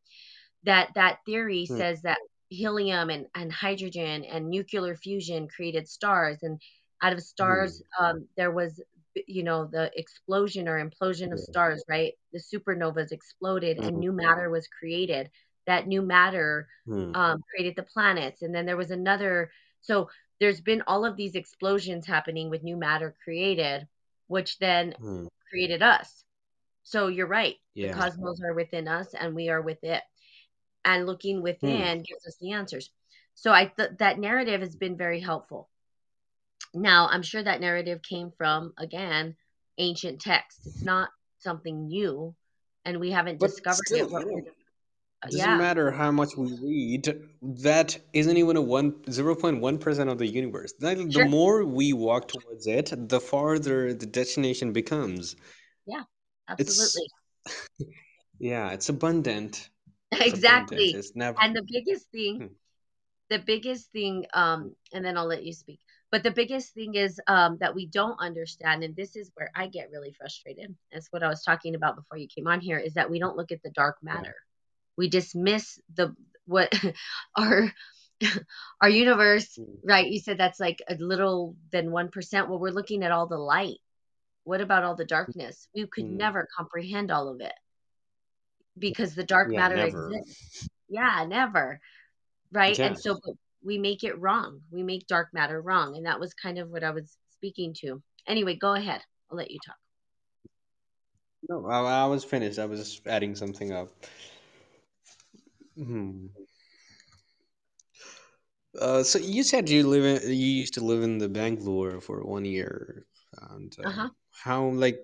that 0.64 0.90
that 0.96 1.20
theory 1.26 1.66
Hmm. 1.66 1.78
says 1.78 2.02
that 2.02 2.20
helium 2.50 3.10
and, 3.10 3.28
and 3.36 3.52
hydrogen 3.52 4.26
and 4.26 4.50
nuclear 4.50 4.96
fusion 4.96 5.48
created 5.48 5.88
stars 5.88 6.40
and 6.42 6.62
out 7.02 7.14
of 7.14 7.22
stars 7.22 7.82
um, 8.00 8.28
there 8.38 8.52
was 8.52 8.82
you 9.28 9.44
know 9.44 9.66
the 9.66 9.92
explosion 9.98 10.68
or 10.68 10.84
implosion 10.84 11.32
of 11.32 11.40
stars 11.40 11.84
right 11.90 12.14
the 12.34 12.40
supernovas 12.40 13.12
exploded 13.12 13.80
and 13.84 13.98
Hmm. 13.98 14.00
new 14.00 14.12
matter 14.12 14.50
was 14.50 14.68
created 14.68 15.30
that 15.68 15.88
new 15.88 16.02
matter 16.02 16.68
Hmm. 16.86 17.14
um, 17.14 17.42
created 17.54 17.76
the 17.76 17.84
planets 17.84 18.42
and 18.42 18.54
then 18.54 18.66
there 18.66 18.78
was 18.78 18.92
another 18.92 19.52
so 19.82 20.10
there's 20.40 20.62
been 20.62 20.84
all 20.88 21.06
of 21.06 21.16
these 21.18 21.36
explosions 21.36 22.06
happening 22.08 22.50
with 22.50 22.64
new 22.64 22.78
matter 22.78 23.16
created 23.24 23.88
which 24.28 24.58
then 24.60 24.94
Hmm. 24.98 25.28
created 25.50 25.82
us 25.82 26.24
so 26.84 27.08
you're 27.08 27.28
right 27.28 27.56
yeah. 27.74 27.82
the 27.82 27.90
cosmos 27.90 28.40
are 28.44 28.54
within 28.54 28.88
us 28.88 29.14
and 29.14 29.36
we 29.36 29.50
are 29.50 29.62
with 29.62 29.84
it 29.84 30.02
and 30.86 31.06
looking 31.06 31.42
Hmm. 31.44 31.44
within 31.44 31.98
gives 32.04 32.26
us 32.28 32.38
the 32.40 32.52
answers. 32.54 32.92
So 33.36 33.52
I 33.54 33.66
th- 33.66 33.98
that 34.00 34.20
narrative 34.20 34.62
has 34.62 34.76
been 34.76 34.98
very 34.98 35.20
helpful. 35.20 35.70
Now, 36.74 37.08
I'm 37.08 37.24
sure 37.24 37.44
that 37.44 37.62
narrative 37.62 38.02
came 38.02 38.32
from 38.38 38.74
again 38.78 39.36
ancient 39.78 40.22
texts. 40.22 40.62
It's 40.66 40.84
not 40.84 41.10
something 41.40 41.88
new 41.88 42.36
and 42.86 43.00
we 43.00 43.12
haven't 43.12 43.40
But 43.40 43.52
discovered 43.52 43.86
still, 43.86 43.98
it. 43.98 44.10
you 44.10 44.10
What 44.10 44.26
doesn't 45.32 45.38
yeah, 45.38 45.58
matter 45.58 45.92
how 45.92 46.12
much 46.12 46.36
we 46.38 46.48
read. 46.62 47.22
That 47.42 47.98
isn't 48.14 48.38
even 48.38 48.56
a 48.58 48.62
one 48.62 48.96
zero 49.12 49.36
point 49.36 49.62
one 49.62 49.78
percent 49.78 50.10
of 50.10 50.18
the 50.18 50.28
universe. 50.28 50.74
The 50.80 50.96
sure. 51.12 51.26
more 51.28 51.66
we 51.66 51.94
walk 51.94 52.28
towards 52.30 52.68
it, 52.68 52.94
the 53.10 53.20
farther 53.20 53.94
the 53.94 54.06
destination 54.06 54.72
becomes. 54.72 55.36
Yeah, 55.86 56.04
It's 56.58 56.72
absolutely. 56.72 57.10
yeah, 58.40 58.72
it's 58.72 58.90
abundant. 58.90 59.70
It's 60.12 60.22
abundant. 60.22 60.34
exactly. 60.36 60.86
It's 60.94 61.16
never. 61.16 61.38
And 61.42 61.56
the 61.56 61.66
biggest 61.68 62.10
thing 62.12 62.38
Hmm. 62.38 62.54
the 63.30 63.40
biggest 63.40 63.92
thing 63.92 64.26
um 64.34 64.76
and 64.94 65.04
then 65.06 65.18
I'll 65.18 65.28
let 65.28 65.44
you 65.44 65.54
speak. 65.54 65.80
But 66.12 66.24
the 66.24 66.32
biggest 66.32 66.74
thing 66.74 66.96
is 66.96 67.20
um 67.28 67.58
that 67.60 67.76
we 67.76 67.86
don't 67.86 68.20
understand 68.20 68.84
and 68.84 68.96
this 68.96 69.16
is 69.16 69.32
where 69.36 69.52
I 69.56 69.68
get 69.68 69.92
really 69.92 70.14
frustrated. 70.14 70.76
That's 70.92 71.08
what 71.12 71.24
I 71.24 71.30
was 71.30 71.44
talking 71.44 71.76
about 71.76 71.96
before 71.96 72.18
you 72.18 72.28
came 72.28 72.48
on 72.48 72.62
here 72.62 72.78
is 72.80 72.94
that 72.96 73.10
we 73.10 73.20
don't 73.20 73.38
look 73.38 73.52
at 73.52 73.62
the 73.64 73.72
dark 73.72 73.98
matter. 74.02 74.36
We 74.98 75.10
dismiss 75.10 75.80
the 75.94 76.16
what 76.46 76.74
our 77.38 77.72
our 78.82 78.90
universe, 78.90 79.56
Hmm. 79.56 79.88
right? 79.88 80.08
You 80.08 80.20
said 80.20 80.38
that's 80.38 80.60
like 80.60 80.82
a 80.90 80.96
little 80.96 81.56
than 81.72 81.92
1%. 81.92 82.50
Well, 82.50 82.60
we're 82.60 82.72
looking 82.72 83.04
at 83.04 83.12
all 83.12 83.28
the 83.28 83.38
light. 83.38 83.78
What 84.44 84.62
about 84.62 84.84
all 84.84 84.96
the 84.96 85.06
darkness? 85.06 85.68
We 85.76 85.86
could 85.88 86.06
Hmm. 86.06 86.18
never 86.18 86.48
comprehend 86.58 87.12
all 87.12 87.30
of 87.30 87.42
it 87.42 87.54
because 88.78 89.16
the 89.16 89.24
dark 89.24 89.52
Yeah, 89.52 89.60
matter 89.60 89.76
never. 89.76 90.10
exists. 90.10 90.70
Yeah, 90.90 91.26
never. 91.28 91.80
Right? 92.52 92.80
And 92.80 92.98
so 92.98 93.20
we 93.64 93.78
make 93.78 94.04
it 94.04 94.20
wrong. 94.20 94.62
We 94.72 94.84
make 94.84 95.08
dark 95.08 95.30
matter 95.34 95.62
wrong. 95.62 95.96
And 95.96 96.06
that 96.06 96.20
was 96.20 96.34
kind 96.34 96.58
of 96.58 96.70
what 96.70 96.84
I 96.84 96.92
was 96.92 97.18
speaking 97.32 97.74
to. 97.82 98.02
Anyway, 98.28 98.56
go 98.56 98.74
ahead. 98.74 99.02
I'll 99.30 99.38
let 99.38 99.52
you 99.52 99.60
talk. 99.66 99.76
No, 101.50 101.66
I, 101.68 102.04
I 102.04 102.06
was 102.06 102.24
finished. 102.24 102.60
I 102.60 102.66
was 102.66 103.02
adding 103.06 103.36
something 103.36 103.72
up. 103.72 103.90
Hmm. 105.76 106.28
Uh, 108.80 109.04
so 109.04 109.20
you 109.20 109.44
said 109.44 109.70
you 109.70 109.88
live 109.88 110.06
in, 110.06 110.30
you 110.30 110.36
used 110.62 110.76
to 110.76 110.84
live 110.84 111.04
in 111.04 111.18
the 111.18 111.30
Bangalore 111.30 112.00
for 112.02 112.24
one 112.24 112.46
year, 112.46 113.06
and 113.52 113.76
uh, 113.80 113.90
Uh-huh. 113.90 114.10
how 114.32 114.70
like 114.70 115.00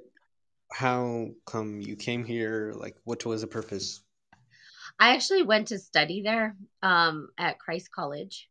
how 0.72 1.30
come 1.46 1.82
you 1.82 1.96
came 1.98 2.26
here? 2.26 2.74
Like, 2.78 2.98
what 3.06 3.26
was 3.26 3.42
the 3.42 3.48
purpose? 3.48 4.02
I 5.00 5.16
actually 5.16 5.44
went 5.44 5.70
to 5.70 5.80
study 5.80 6.22
there 6.22 6.56
um, 6.82 7.30
at 7.38 7.60
Christ 7.60 7.92
College 7.92 8.50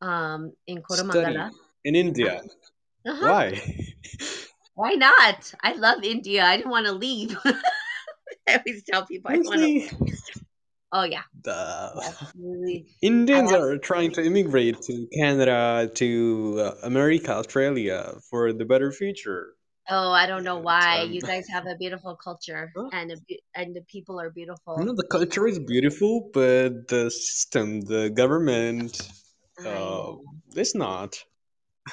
um, 0.00 0.52
in 0.66 0.82
Koramangala. 0.82 1.50
in 1.84 1.94
India. 1.94 2.42
Uh-huh. 3.06 3.26
Why? 3.26 3.84
Why 4.74 4.92
not? 4.92 5.54
I 5.62 5.72
love 5.72 6.04
India. 6.04 6.44
I 6.44 6.56
didn't 6.56 6.70
want 6.70 6.86
to 6.86 6.92
leave. 6.92 7.36
I 7.44 8.56
always 8.58 8.84
tell 8.84 9.06
people 9.06 9.30
I 9.30 9.36
don't 9.36 9.46
want 9.46 9.60
to. 9.60 10.06
Oh 10.92 11.04
yeah, 11.04 11.22
the. 11.42 11.92
I 11.94 12.12
Indians 13.02 13.52
are 13.52 13.76
trying 13.78 14.12
to 14.12 14.24
immigrate 14.24 14.80
to 14.82 15.06
Canada, 15.14 15.90
to 15.96 16.56
uh, 16.58 16.74
America, 16.82 17.32
Australia 17.32 18.14
for 18.30 18.52
the 18.52 18.64
better 18.64 18.90
future. 18.90 19.54
Oh, 19.90 20.10
I 20.12 20.26
don't 20.26 20.44
know 20.44 20.56
And 20.56 20.64
why. 20.64 21.00
um, 21.02 21.12
You 21.12 21.20
guys 21.22 21.48
have 21.48 21.66
a 21.72 21.76
beautiful 21.76 22.14
culture, 22.16 22.72
huh? 22.76 22.88
and 22.92 23.12
be- 23.26 23.40
and 23.54 23.74
the 23.74 23.82
people 23.82 24.20
are 24.20 24.26
you 24.26 24.34
beautiful. 24.34 24.76
know, 24.84 24.94
the 24.94 25.06
culture 25.10 25.46
is 25.46 25.58
beautiful, 25.58 26.30
but 26.32 26.88
the 26.88 27.10
system, 27.10 27.80
the 27.82 28.10
government, 28.10 29.08
uh, 29.58 29.64
know. 29.64 30.20
is 30.54 30.74
not. 30.74 31.24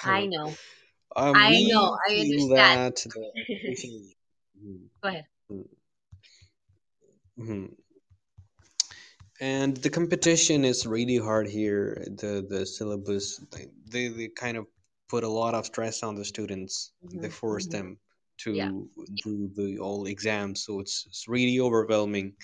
I 0.04 0.26
know. 0.34 0.56
um, 1.16 1.36
I 1.36 1.62
know. 1.64 1.98
I 2.08 2.20
understand. 2.20 2.96
that. 2.96 3.06
Go 5.02 5.10
ahead. 5.10 5.26
Mhm. 7.38 7.76
and 9.42 9.76
the 9.78 9.90
competition 9.90 10.64
is 10.64 10.86
really 10.88 11.18
hard 11.18 11.48
here 11.48 12.04
the 12.08 12.46
the 12.50 12.66
syllabus 12.66 13.42
they 13.92 14.08
they 14.08 14.28
kind 14.30 14.58
of 14.58 14.66
put 15.10 15.24
a 15.24 15.30
lot 15.30 15.54
of 15.56 15.66
stress 15.66 16.04
on 16.04 16.16
the 16.16 16.26
students 16.26 16.94
they 17.14 17.30
hmm 17.30 17.30
force 17.30 17.68
hmm 17.68 17.68
them 17.68 18.00
Yeah. 18.50 18.72
to 18.78 18.90
do 19.24 19.50
the 19.56 19.78
all 19.80 20.06
exams 20.06 20.64
so 20.66 20.80
it's, 20.82 21.06
it's 21.08 21.28
really 21.28 21.60
overwhelming. 21.60 22.36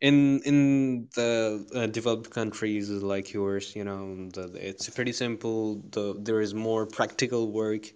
In 0.00 0.40
in 0.44 1.08
the 1.16 1.66
uh, 1.74 1.86
developed 1.88 2.30
countries 2.30 2.90
like 2.90 3.32
yours 3.32 3.74
you 3.76 3.84
know 3.84 4.28
the, 4.30 4.44
it's 4.68 4.88
pretty 4.90 5.12
simple. 5.12 5.82
The 5.90 6.14
there 6.20 6.40
is 6.40 6.54
more 6.54 6.86
practical 6.86 7.52
work. 7.52 7.86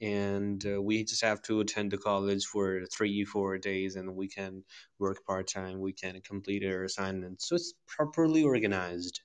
And 0.00 0.64
uh, 0.66 0.82
we 0.82 1.04
just 1.04 1.22
have 1.22 1.42
to 1.42 1.60
attend 1.60 1.90
the 1.92 1.98
college 1.98 2.44
for 2.46 2.84
three 2.86 3.24
four 3.24 3.58
days 3.58 3.96
and 3.96 4.14
we 4.16 4.28
can 4.28 4.64
work 4.98 5.24
part-time. 5.26 5.80
We 5.80 5.92
can 5.92 6.20
complete 6.22 6.64
our 6.64 6.84
assignments. 6.84 7.48
So 7.48 7.56
it's 7.56 7.74
properly 7.86 8.42
organized 8.42 9.20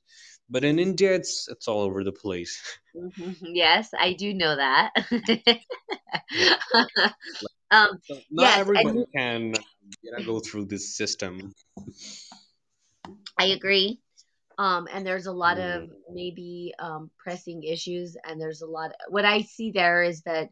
but 0.51 0.63
in 0.63 0.79
india 0.79 1.13
it's 1.15 1.47
it's 1.49 1.67
all 1.67 1.81
over 1.81 2.03
the 2.03 2.11
place 2.11 2.61
hmm 2.93 3.31
Yes, 3.41 3.89
I 3.97 4.13
do 4.13 4.33
know 4.33 4.55
that. 4.55 4.91
yeah 6.31 6.55
um, 7.71 7.99
so 8.07 8.23
not 8.29 8.55
yes, 8.55 8.69
and 8.75 8.87
everybody 8.87 9.05
can 9.15 9.53
you 10.01 10.11
know 10.11 10.21
go 10.23 10.39
through 10.39 10.65
this 10.65 10.95
system 10.95 11.53
I 13.37 13.45
agree. 13.45 13.99
Um, 14.57 14.87
and 14.91 15.05
there's 15.05 15.27
a 15.27 15.31
lot 15.33 15.57
of 15.57 15.83
Mm, 15.83 16.11
maybe 16.11 16.73
um, 16.79 17.11
pressing 17.17 17.63
issues, 17.63 18.17
and 18.23 18.39
there's 18.39 18.61
a 18.61 18.67
lot. 18.67 18.93
What 19.09 19.25
I 19.25 19.41
see 19.41 19.71
there 19.71 20.03
is 20.03 20.21
that 20.23 20.49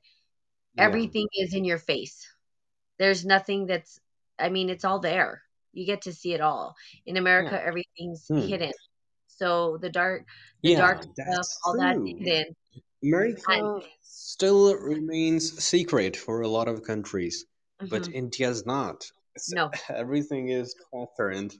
yeah 0.73 0.99
everything 0.99 1.27
is 1.35 1.53
in 1.53 1.65
your 1.65 1.77
face. 1.79 2.27
There's 2.99 3.25
nothing 3.25 3.67
that's. 3.67 3.99
I 4.39 4.49
mean, 4.49 4.69
it's 4.69 4.85
all 4.85 4.99
there. 4.99 5.43
You 5.73 5.85
get 5.85 6.03
to 6.03 6.13
see 6.13 6.33
it 6.33 6.41
all. 6.41 6.75
In 7.05 7.17
yeah 7.37 7.51
America, 7.51 7.61
everything's 7.61 8.29
Hmm. 8.29 8.49
hidden. 8.49 8.73
So 9.39 9.77
the 9.81 9.89
dark, 9.89 10.25
the 10.65 10.71
yeah 10.71 10.79
dark 10.81 11.03
stuff, 11.03 11.47
all 11.65 11.75
true 11.75 12.03
hidden. 12.19 12.55
And 12.55 12.55
america 13.03 13.81
still 14.01 14.75
remains 14.75 15.63
secret 15.63 16.15
for 16.17 16.41
a 16.41 16.47
lot 16.47 16.67
of 16.67 16.83
countries 16.83 17.45
but 17.89 18.07
mhm, 18.07 18.13
india's 18.13 18.65
not 18.65 19.11
no, 19.47 19.71
everything 19.89 20.49
is 20.49 20.75
transparent 20.91 21.55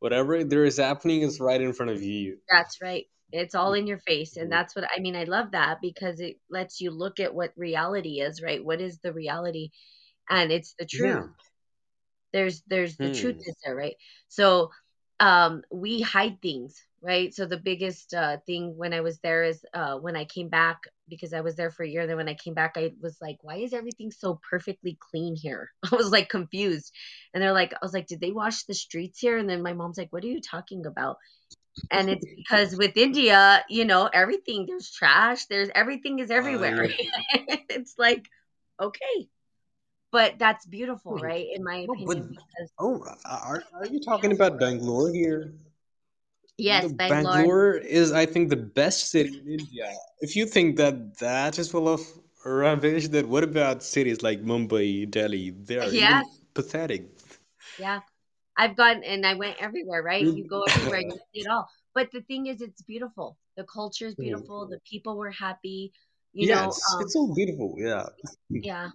whatever 0.00 0.44
there 0.44 0.64
is 0.64 0.78
happening 0.78 1.22
is 1.22 1.40
right 1.40 1.60
in 1.62 1.72
front 1.72 1.92
of 1.92 2.02
you 2.02 2.38
That's 2.50 2.80
right. 2.82 3.06
It's 3.32 3.54
all 3.54 3.74
in 3.74 3.86
your 3.86 3.98
face. 4.00 4.36
And 4.36 4.50
Mhm. 4.50 4.52
that's 4.52 4.74
what 4.74 4.84
I 4.94 5.00
mean. 5.00 5.16
I 5.16 5.24
love 5.24 5.52
that 5.52 5.78
because 5.80 6.20
it 6.20 6.36
lets 6.50 6.80
you 6.80 6.90
look 6.90 7.20
at 7.20 7.34
what 7.34 7.52
reality 7.56 8.20
is, 8.20 8.42
right? 8.42 8.64
What 8.64 8.80
is 8.80 8.98
the 9.00 9.12
reality? 9.12 9.70
And 10.30 10.52
it's 10.52 10.74
the 10.78 10.86
truth. 10.86 11.16
yeah 11.16 11.26
There's 12.32 12.62
there's 12.66 12.98
the 12.98 13.10
truth 13.10 13.36
Hmm. 13.36 13.40
is 13.46 13.56
there, 13.64 13.74
right? 13.74 13.96
So 14.28 14.70
um 15.20 15.62
we 15.70 16.00
hide 16.00 16.40
things, 16.42 16.82
right? 17.02 17.34
So 17.34 17.46
the 17.46 17.56
biggest 17.58 18.14
uh 18.14 18.38
thing 18.46 18.76
when 18.76 18.92
I 18.92 19.00
was 19.00 19.18
there 19.20 19.44
is 19.44 19.64
uh 19.74 19.96
when 19.98 20.16
I 20.16 20.24
came 20.24 20.48
back 20.48 20.78
because 21.08 21.32
I 21.32 21.40
was 21.40 21.56
there 21.56 21.70
for 21.70 21.82
a 21.84 21.88
year, 21.88 22.06
then 22.06 22.16
when 22.16 22.28
I 22.28 22.34
came 22.34 22.54
back 22.54 22.74
I 22.76 22.92
was 23.00 23.16
like, 23.20 23.38
why 23.42 23.56
is 23.56 23.72
everything 23.72 24.10
so 24.10 24.40
perfectly 24.48 24.98
clean 25.10 25.36
here? 25.36 25.70
I 25.92 25.96
was 25.96 26.10
like 26.10 26.28
confused. 26.28 26.92
And 27.34 27.42
they're 27.42 27.52
like 27.52 27.72
I 27.74 27.78
was 27.82 27.92
like, 27.94 28.06
did 28.06 28.20
they 28.20 28.32
wash 28.32 28.64
the 28.64 28.74
streets 28.74 29.18
here? 29.20 29.38
And 29.38 29.48
then 29.48 29.62
my 29.62 29.72
mom's 29.72 29.98
like, 29.98 30.12
what 30.12 30.24
are 30.24 30.28
you 30.28 30.40
talking 30.40 30.86
about? 30.86 31.16
And 31.90 32.10
it's 32.10 32.26
because 32.36 32.76
with 32.76 32.96
India, 32.96 33.64
you 33.68 33.84
know, 33.84 34.08
everything 34.12 34.66
there's 34.66 34.90
trash, 34.90 35.46
there's 35.46 35.70
everything 35.74 36.18
is 36.18 36.30
Uh, 36.30 36.34
everywhere. 36.34 36.84
yeah. 36.84 37.40
it's 37.70 37.94
like, 37.98 38.26
okay. 38.80 39.28
But 40.12 40.38
that's 40.38 40.66
beautiful, 40.66 41.18
right? 41.18 41.46
In 41.54 41.62
my 41.64 41.86
but 41.86 41.94
opinion, 41.94 42.28
because 42.30 42.70
oh, 42.78 43.04
are 43.24 43.62
are 43.74 43.86
you 43.86 44.00
talking 44.00 44.32
about 44.32 44.58
Bangalore 44.58 45.10
here? 45.12 45.52
Yes, 46.60 46.92
Bangalore, 46.92 46.92
Bangalore 46.92 47.74
is, 47.76 48.12
I 48.12 48.26
think, 48.26 48.50
the 48.50 48.56
best 48.56 49.10
city 49.10 49.38
in 49.38 49.48
India. 49.60 49.90
If 50.20 50.36
you 50.36 50.46
think 50.46 50.76
that 50.76 51.18
that 51.18 51.58
is 51.58 51.70
full 51.70 51.88
of 51.88 52.00
rubbish, 52.44 53.08
then 53.08 53.28
what 53.28 53.44
about 53.44 53.82
cities 53.82 54.22
like 54.22 54.42
Mumbai, 54.44 55.10
Delhi? 55.10 55.50
They 55.50 55.76
are 55.78 55.90
yes, 55.90 56.26
pathetic. 56.54 57.10
yeah. 57.76 58.00
I've 58.56 58.76
gone 58.76 59.02
and 59.04 59.26
I 59.26 59.34
went 59.34 59.56
everywhere, 59.60 60.02
right? 60.02 60.28
You 60.32 60.44
Mm. 60.44 60.48
go 60.48 60.62
everywhere, 60.64 61.00
you 61.00 61.18
see 61.32 61.40
it 61.42 61.48
all. 61.50 61.68
But 61.94 62.10
the 62.12 62.20
thing 62.22 62.46
is, 62.46 62.60
it's 62.60 62.82
beautiful. 62.82 63.38
The 63.56 63.64
culture 63.64 64.06
is 64.06 64.14
Hmm. 64.16 64.16
beautiful. 64.16 64.68
The 64.68 64.80
people 64.90 65.16
were 65.16 65.30
happy. 65.30 65.92
You 66.32 66.46
Yeah, 66.46 66.64
know, 66.64 66.76
it's 66.76 66.94
um, 66.94 67.00
it's 67.00 67.14
so 67.14 67.32
beautiful. 67.34 67.74
Yeah, 67.78 68.06
yeah. 68.62 68.90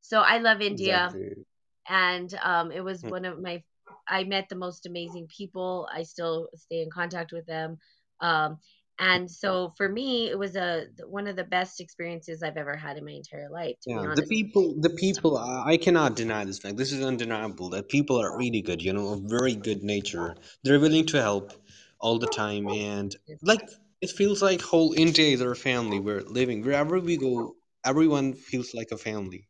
So 0.00 0.20
I 0.20 0.38
love 0.38 0.60
India. 0.60 1.16
exactly. 1.16 1.44
and 1.88 2.32
um, 2.44 2.70
it 2.72 2.82
was 2.84 3.04
Hmm. 3.04 3.10
one 3.10 3.24
of 3.24 3.40
my 3.40 3.62
i 4.08 4.24
met 4.24 4.48
the 4.48 4.56
most 4.56 4.86
amazing 4.86 5.26
people 5.28 5.88
i 5.92 6.02
still 6.02 6.48
stay 6.56 6.82
in 6.82 6.90
contact 6.90 7.32
with 7.32 7.46
them 7.46 7.78
um, 8.20 8.58
and 8.98 9.30
so 9.30 9.72
for 9.76 9.88
me 9.88 10.28
it 10.28 10.38
was 10.38 10.56
a 10.56 10.86
one 11.06 11.26
of 11.28 11.36
the 11.36 11.44
best 11.44 11.80
experiences 11.80 12.42
i've 12.42 12.56
ever 12.56 12.76
had 12.76 12.96
in 12.96 13.04
my 13.04 13.12
entire 13.12 13.48
life 13.50 13.76
to 13.80 13.90
be 13.90 14.00
Yeah, 14.00 14.06
the 14.14 14.22
people, 14.22 14.74
the 14.80 14.90
people, 14.90 15.36
I 15.36 15.72
I 15.72 15.76
cannot 15.78 16.14
deny 16.14 16.44
this 16.44 16.58
fact. 16.58 16.76
This 16.76 16.92
is 16.92 17.02
undeniable 17.04 17.70
that 17.70 17.88
people 17.88 18.16
are 18.20 18.36
really 18.36 18.60
good, 18.62 18.82
you 18.82 18.92
know, 18.92 19.08
of 19.14 19.22
very 19.22 19.54
good 19.56 19.82
nature. 19.82 20.36
They're 20.62 20.78
willing 20.80 21.06
to 21.06 21.20
help 21.22 21.52
all 22.00 22.18
the 22.18 22.26
time, 22.28 22.68
and 22.68 23.14
like 23.42 23.62
it 24.00 24.10
feels 24.10 24.42
like 24.42 24.60
whole 24.60 24.92
India 24.92 25.26
is 25.34 25.42
our 25.42 25.54
family. 25.56 25.98
We're 26.00 26.20
living 26.22 26.62
wherever 26.62 27.00
we 27.00 27.16
go. 27.16 27.56
Everyone 27.84 28.34
feels 28.34 28.74
like 28.74 28.90
a 28.92 28.98
family. 28.98 29.48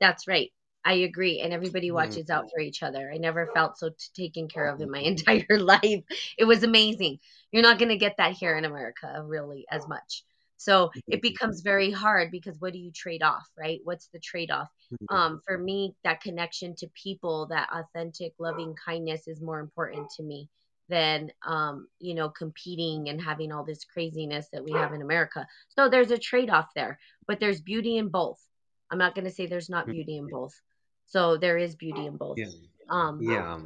that's 0.00 0.26
right 0.26 0.50
i 0.84 0.94
agree 0.94 1.40
and 1.40 1.52
everybody 1.52 1.90
Mm, 1.92 1.92
watches 1.92 2.30
out 2.30 2.46
for 2.52 2.60
each 2.60 2.82
other. 2.82 3.10
I 3.12 3.18
never 3.18 3.50
felt 3.54 3.78
so 3.78 3.90
t- 3.90 3.96
taken 4.14 4.48
care 4.48 4.66
of 4.68 4.80
in 4.80 4.90
my 4.90 5.00
entire 5.12 5.46
life. 5.58 6.02
It 6.38 6.44
was 6.44 6.62
amazing. 6.62 7.18
You're 7.52 7.62
not 7.62 7.78
going 7.78 7.90
to 7.90 7.96
get 7.96 8.16
that 8.18 8.32
here 8.32 8.56
in 8.56 8.64
america 8.64 9.22
really 9.26 9.66
as 9.70 9.86
much. 9.88 10.24
So 10.56 10.90
it 11.10 11.22
becomes 11.22 11.62
very 11.62 11.90
hard 11.90 12.30
because 12.30 12.56
what 12.60 12.72
do 12.72 12.78
you 12.78 12.92
trade 12.92 13.22
off 13.22 13.46
right? 13.58 13.80
What's 13.84 14.08
the 14.08 14.18
trade 14.20 14.50
off 14.50 14.68
um, 15.08 15.40
for 15.46 15.58
me 15.58 15.94
that 16.04 16.20
connection 16.20 16.74
to 16.76 16.88
people 17.02 17.46
that 17.46 17.68
authentic 17.72 18.34
loving 18.38 18.74
kindness 18.74 19.26
is 19.28 19.40
more 19.40 19.60
important 19.60 20.10
to 20.16 20.22
me 20.22 20.48
than 20.88 21.30
um, 21.46 21.88
you 22.00 22.14
know 22.14 22.28
competing 22.28 23.08
and 23.08 23.20
having 23.20 23.52
all 23.52 23.64
this 23.64 23.84
craziness 23.84 24.48
that 24.52 24.64
we 24.64 24.72
have 24.72 24.92
in 24.92 25.02
america. 25.02 25.46
So 25.70 25.88
there's 25.88 26.10
a 26.10 26.18
trade-off 26.18 26.68
there 26.74 26.98
but 27.26 27.40
there's 27.40 27.60
beauty 27.60 27.96
in 27.98 28.08
both. 28.08 28.40
I'm 28.90 28.98
not 28.98 29.14
going 29.14 29.24
to 29.24 29.30
say 29.30 29.46
there's 29.46 29.70
not 29.70 29.88
beauty 29.90 30.16
in 30.16 30.28
both 30.28 30.52
so 31.10 31.36
there 31.36 31.58
is 31.58 31.74
beauty 31.74 32.06
in 32.06 32.16
both 32.16 32.38
Yeah, 32.38 32.46
um, 32.88 33.20
yeah. 33.20 33.58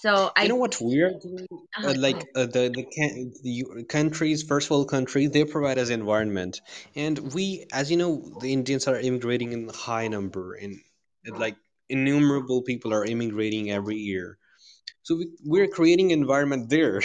so 0.00 0.30
I. 0.36 0.44
You 0.44 0.48
know 0.50 0.54
i 0.56 0.58
what 0.58 0.80
we 0.80 1.00
are 1.00 1.18
doing? 1.18 1.46
Uh, 1.82 1.94
like 1.96 2.28
uh, 2.34 2.46
the 2.46 2.70
the, 2.74 2.84
can, 2.94 3.32
the 3.42 3.84
countries, 3.88 4.42
first 4.42 4.70
world 4.70 4.88
countries, 4.88 5.30
they 5.30 5.44
provide 5.44 5.78
us 5.78 5.90
environment, 5.90 6.60
and 6.96 7.32
we, 7.34 7.66
as 7.72 7.90
you 7.90 7.96
know, 7.96 8.22
the 8.40 8.52
Indians 8.52 8.88
are 8.88 8.98
immigrating 8.98 9.52
in 9.52 9.68
high 9.68 10.08
number, 10.08 10.54
and 10.54 10.76
like 11.38 11.56
innumerable 11.88 12.62
people 12.62 12.92
are 12.92 13.04
immigrating 13.04 13.70
every 13.70 13.96
year. 13.96 14.38
So 15.02 15.16
we, 15.16 15.28
we're 15.44 15.68
creating 15.68 16.10
environment 16.10 16.68
there. 16.68 17.00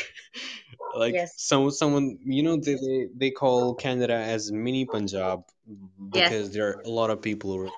like 0.96 1.14
yes 1.14 1.34
some 1.38 1.72
someone, 1.72 2.18
you 2.26 2.44
know, 2.44 2.58
they, 2.58 2.76
they 2.76 3.08
they 3.16 3.32
call 3.32 3.76
Canada 3.76 4.16
as 4.16 4.52
mini 4.52 4.86
Punjab 4.86 5.44
yes 6.12 6.12
because 6.12 6.52
there 6.52 6.68
are 6.70 6.82
a 6.82 6.90
lot 6.90 7.10
of 7.10 7.22
people 7.22 7.70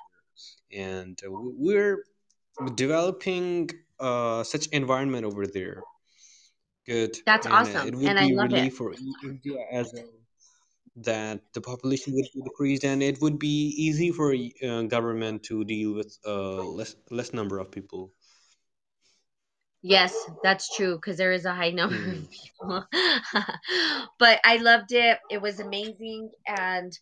and 0.72 1.18
uh, 1.26 1.30
we- 1.30 1.54
we're 1.66 2.04
developing 2.74 3.70
uh, 4.00 4.42
such 4.44 4.66
environment 4.68 5.24
over 5.26 5.46
there 5.46 5.86
good, 6.86 7.16
That's 7.26 7.46
and 7.46 7.66
uh, 7.66 7.80
it 7.84 7.94
awesome, 7.94 7.94
would 7.94 8.06
and 8.06 8.18
I 8.18 8.26
be 8.26 8.32
love 8.32 8.54
it. 8.54 8.64
relief 8.64 8.76
for 8.76 8.94
India 9.22 9.58
as 9.70 9.92
well 9.94 10.10
that 10.96 11.42
the 11.54 11.60
population 11.60 12.14
would 12.14 12.28
be 12.34 12.42
decreased, 12.42 12.84
and 12.84 13.02
it 13.02 13.20
would 13.20 13.38
be 13.38 13.68
easy 13.86 14.12
for 14.12 14.34
uh, 14.34 14.82
government 14.84 15.44
to 15.44 15.64
deal 15.64 15.94
with 15.94 16.18
uh, 16.26 16.62
less 16.64 16.96
less 17.10 17.32
number 17.32 17.58
of 17.58 17.70
people. 17.72 18.12
Yes, 19.82 20.14
that's 20.42 20.74
true 20.74 20.96
because 20.96 21.16
there 21.16 21.32
is 21.32 21.44
a 21.44 21.54
high 21.54 21.70
number 21.70 21.96
Hmm. 21.96 22.12
of 22.12 22.28
people. 22.30 22.86
but 24.18 24.40
I 24.44 24.56
loved 24.58 24.92
it. 24.92 25.18
It 25.30 25.40
was 25.40 25.60
amazing, 25.60 26.30
and 26.46 26.92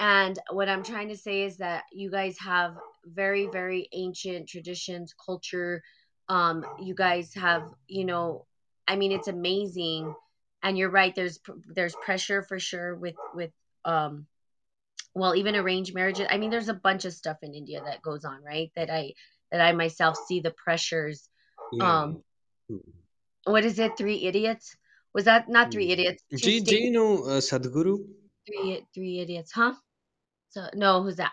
and 0.00 0.38
what 0.50 0.68
I'm 0.68 0.82
trying 0.82 1.08
to 1.10 1.16
say 1.16 1.44
is 1.44 1.58
that 1.58 1.84
you 1.92 2.10
guys 2.10 2.36
have 2.40 2.76
very 3.06 3.46
very 3.48 3.88
ancient 3.92 4.48
traditions, 4.48 5.14
culture. 5.24 5.82
Um, 6.28 6.64
you 6.80 6.94
guys 6.94 7.34
have, 7.34 7.64
you 7.88 8.04
know, 8.04 8.46
I 8.88 8.96
mean, 8.96 9.12
it's 9.12 9.28
amazing, 9.28 10.14
and 10.62 10.78
you're 10.78 10.90
right. 10.90 11.14
There's 11.14 11.40
there's 11.74 11.96
pressure 11.96 12.42
for 12.42 12.58
sure 12.58 12.96
with 12.96 13.16
with 13.34 13.52
um 13.84 14.26
well 15.14 15.34
even 15.34 15.56
arranged 15.56 15.94
marriages 15.94 16.26
i 16.30 16.38
mean 16.38 16.50
there's 16.50 16.68
a 16.68 16.74
bunch 16.74 17.04
of 17.04 17.12
stuff 17.12 17.38
in 17.42 17.54
india 17.54 17.80
that 17.84 18.02
goes 18.02 18.24
on 18.24 18.42
right 18.44 18.70
that 18.76 18.90
i 18.90 19.12
that 19.50 19.60
i 19.60 19.72
myself 19.72 20.16
see 20.28 20.40
the 20.40 20.50
pressures 20.52 21.28
Yeah. 21.72 21.84
um 21.86 22.22
what 23.44 23.64
is 23.64 23.78
it 23.78 23.96
three 23.96 24.24
idiots 24.24 24.76
was 25.14 25.24
that 25.24 25.48
not 25.48 25.72
three 25.72 25.88
Hmm. 25.88 25.90
idiots 25.90 26.22
Do, 26.32 26.60
do 26.60 26.76
you 26.76 26.90
know 26.90 27.24
uh, 27.24 27.40
Sadhguru? 27.40 27.98
three 28.46 28.86
three 28.94 29.20
idiots 29.20 29.52
huh 29.52 29.74
so 30.50 30.68
no 30.74 31.02
who's 31.02 31.16
that 31.16 31.32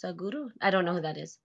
saguru 0.00 0.50
i 0.60 0.70
don't 0.70 0.84
know 0.84 0.94
who 0.94 1.00
that 1.00 1.16
is 1.16 1.38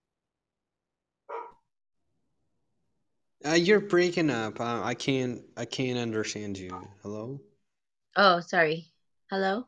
Uh, 3.46 3.54
you're 3.54 3.80
breaking 3.80 4.30
up. 4.30 4.60
Uh, 4.60 4.82
I 4.84 4.94
can't. 4.96 5.42
I 5.56 5.66
can't 5.66 5.98
understand 5.98 6.58
you. 6.58 6.70
Hello. 7.02 7.40
oh 8.16 8.40
sorry 8.42 8.92
hello 9.30 9.66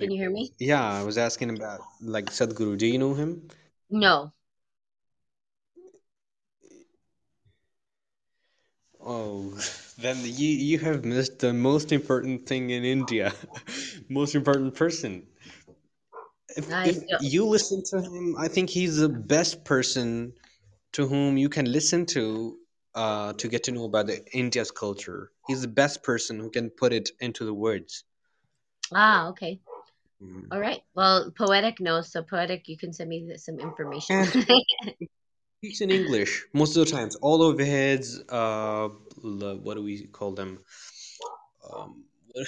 can 0.00 0.10
you 0.10 0.18
hear 0.18 0.30
me 0.30 0.52
Yeah, 0.58 0.82
I 0.82 1.02
was 1.02 1.18
asking 1.18 1.50
about 1.56 1.80
like 2.00 2.26
Sadhguru. 2.26 2.76
Do 2.78 2.86
you 2.86 2.98
know 2.98 3.14
him? 3.14 3.48
no 3.90 4.32
Oh, 9.00 9.50
then 9.98 10.18
you 10.24 10.48
you 10.48 10.78
have 10.80 11.04
missed 11.04 11.38
the 11.38 11.52
most 11.52 11.92
important 11.92 12.46
thing 12.46 12.70
in 12.70 12.84
India. 12.84 13.32
most 14.08 14.34
important 14.34 14.74
person. 14.74 15.26
If 16.56 16.66
if 16.84 16.96
you 17.20 17.44
listen 17.46 17.82
to 17.90 18.00
him, 18.02 18.36
I 18.38 18.48
think 18.48 18.70
he's 18.70 18.96
the 18.96 19.08
best 19.08 19.64
person 19.64 20.32
to 20.92 21.06
whom 21.06 21.36
you 21.36 21.48
can 21.48 21.70
listen 21.70 22.06
to 22.06 22.56
uh, 22.94 23.32
to 23.34 23.48
get 23.48 23.64
to 23.64 23.72
know 23.72 23.84
about 23.84 24.06
the 24.06 24.24
India's 24.32 24.70
culture. 24.70 25.30
He's 25.48 25.62
the 25.62 25.68
best 25.68 26.02
person 26.02 26.38
who 26.40 26.50
can 26.50 26.70
put 26.70 26.92
it 26.92 27.10
into 27.20 27.44
the 27.44 27.54
words. 27.54 28.04
ah 28.94 29.28
okay 29.28 29.60
Mm. 30.22 30.48
all 30.50 30.58
right 30.58 30.80
well 30.94 31.30
poetic 31.36 31.78
knows 31.78 32.10
so 32.10 32.22
poetic 32.22 32.68
you 32.68 32.78
can 32.78 32.90
send 32.90 33.10
me 33.10 33.36
some 33.36 33.60
information 33.60 34.24
speaks 35.58 35.80
in 35.82 35.90
English 35.90 36.46
most 36.54 36.76
of 36.76 36.86
the 36.86 36.90
times. 36.90 37.16
All 37.16 37.42
of 37.42 37.58
his 37.58 38.22
uh, 38.28 38.88
what 39.20 39.74
do 39.76 39.82
we 39.82 40.06
call 40.06 40.32
them? 40.32 40.60
Um, 41.70 42.04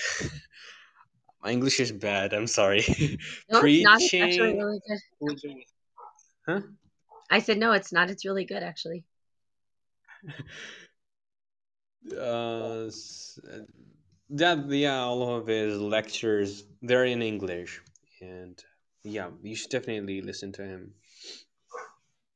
my 1.49 1.53
English 1.53 1.81
is 1.81 1.93
bad. 1.93 2.35
I'm 2.35 2.47
sorry. 2.47 2.85
no 3.51 3.63
it's 3.65 3.83
not 3.83 3.95
actually 4.03 4.29
Preaching. 4.29 4.57
really 4.59 4.81
good 4.87 5.65
Huh? 6.47 6.61
i 7.31 7.41
said 7.41 7.59
no 7.59 7.73
it's 7.73 7.93
not 7.93 8.11
it's 8.11 8.25
really 8.25 8.45
good 8.45 8.63
actually 8.63 9.05
Uh, 12.17 12.87
uh, 12.87 12.89
that 14.31 14.59
yeah, 14.71 15.01
all 15.01 15.37
of 15.37 15.47
his 15.49 15.79
lectures 15.79 16.65
they're 16.81 17.05
in 17.05 17.21
English, 17.21 17.83
and 18.23 18.57
yeah, 19.03 19.29
you 19.43 19.55
should 19.55 19.69
definitely 19.71 20.23
listen 20.23 20.53
to 20.53 20.63
him. 20.63 20.95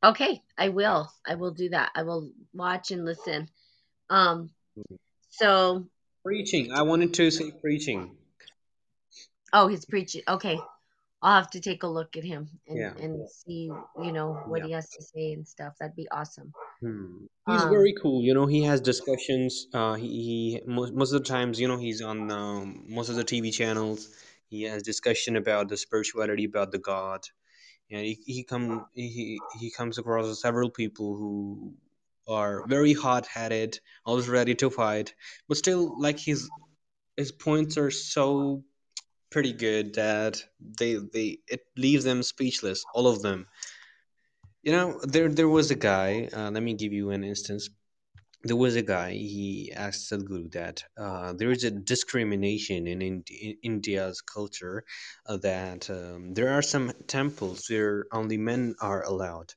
Okay, 0.05 0.43
I 0.59 0.69
will. 0.69 1.11
I 1.25 1.37
will 1.37 1.53
do 1.53 1.71
that. 1.71 1.93
I 1.95 2.03
will 2.03 2.33
watch 2.53 2.91
and 2.91 3.05
listen. 3.07 3.49
Um, 4.11 4.51
so 5.31 5.87
Preaching. 6.25 6.73
I 6.73 6.83
wanted 6.83 7.15
to 7.15 7.31
say 7.31 7.51
preaching. 7.51 8.17
Oh, 9.53 9.69
he's 9.69 9.85
preaching. 9.85 10.23
Okay. 10.29 10.59
I'll 11.23 11.41
have 11.41 11.51
to 11.53 11.61
take 11.61 11.83
a 11.85 11.87
look 11.89 12.17
at 12.17 12.25
him 12.25 12.49
and 12.67 12.79
Yeah, 12.79 12.95
and 12.99 13.29
see, 13.29 13.71
you 14.03 14.13
know, 14.13 14.35
what 14.47 14.61
yeah. 14.61 14.67
he 14.67 14.73
has 14.73 14.91
to 14.91 15.03
say 15.03 15.33
and 15.33 15.47
stuff. 15.47 15.75
That'd 15.81 15.97
be 15.97 16.09
awesome. 16.11 16.53
Hmm. 16.81 17.27
He's 17.47 17.63
Um, 17.63 17.71
very 17.71 17.95
cool. 18.01 18.23
You 18.23 18.35
know, 18.35 18.47
he 18.47 18.63
has 18.65 18.81
discussions. 18.81 19.67
Uh, 19.73 19.95
he, 19.95 20.09
he 20.09 20.61
most, 20.67 20.93
most 20.95 21.13
of 21.13 21.23
the 21.23 21.29
times, 21.29 21.61
you 21.61 21.69
know, 21.69 21.77
he's 21.79 22.03
on 22.03 22.31
um, 22.31 22.85
most 22.89 23.09
of 23.09 23.17
the 23.17 23.25
TV 23.25 23.51
channels. 23.53 24.09
He 24.49 24.63
has 24.65 24.83
discussion 24.83 25.37
about 25.37 25.69
the 25.69 25.77
spirituality, 25.77 26.45
about 26.45 26.73
the 26.73 26.79
God, 26.79 27.21
and 27.91 28.05
he, 28.07 28.21
he 28.27 28.45
come 28.45 28.87
he 28.95 29.39
he 29.61 29.71
comes 29.71 29.99
across 29.99 30.41
several 30.43 30.71
people 30.71 31.17
who 31.17 31.75
are 32.29 32.67
very 32.69 32.95
hot-headed, 32.95 33.81
always 34.07 34.29
ready 34.29 34.55
to 34.57 34.71
fight, 34.71 35.15
but 35.49 35.57
still, 35.59 36.01
like 36.01 36.19
his 36.21 36.51
his 37.17 37.33
points 37.33 37.79
are 37.79 37.91
so 37.91 38.65
pretty 39.33 39.53
good 39.53 39.95
that 39.95 40.43
they 40.61 40.97
they 41.15 41.39
it 41.49 41.63
leaves 41.77 42.05
them 42.05 42.23
speechless, 42.23 42.85
all 42.95 43.09
of 43.09 43.23
them. 43.23 43.47
You 44.63 44.73
know, 44.73 45.01
there 45.05 45.29
there 45.29 45.49
was 45.49 45.71
a 45.71 45.77
guy. 45.77 46.29
Uh, 46.33 46.51
let 46.51 46.63
me 46.63 46.75
give 46.75 46.93
you 46.93 47.11
an 47.11 47.25
instance 47.25 47.69
there 48.45 48.57
was 48.57 48.77
a 48.77 48.83
guy 48.83 49.13
he 49.13 49.73
asked 49.75 50.11
sadhguru 50.11 50.51
that 50.53 50.83
uh, 50.99 51.33
there 51.35 51.51
is 51.51 51.65
a 51.65 51.71
discrimination 51.71 52.87
in, 52.89 53.03
Ind- 53.03 53.31
in 53.31 53.57
india's 53.63 54.21
culture 54.21 54.85
uh, 55.27 55.37
that 55.39 55.89
um, 55.91 56.35
there 56.35 56.51
are 56.51 56.63
some 56.63 56.93
temples 57.07 57.69
where 57.71 58.07
only 58.13 58.39
men 58.39 58.75
are 58.81 59.05
allowed 59.05 59.55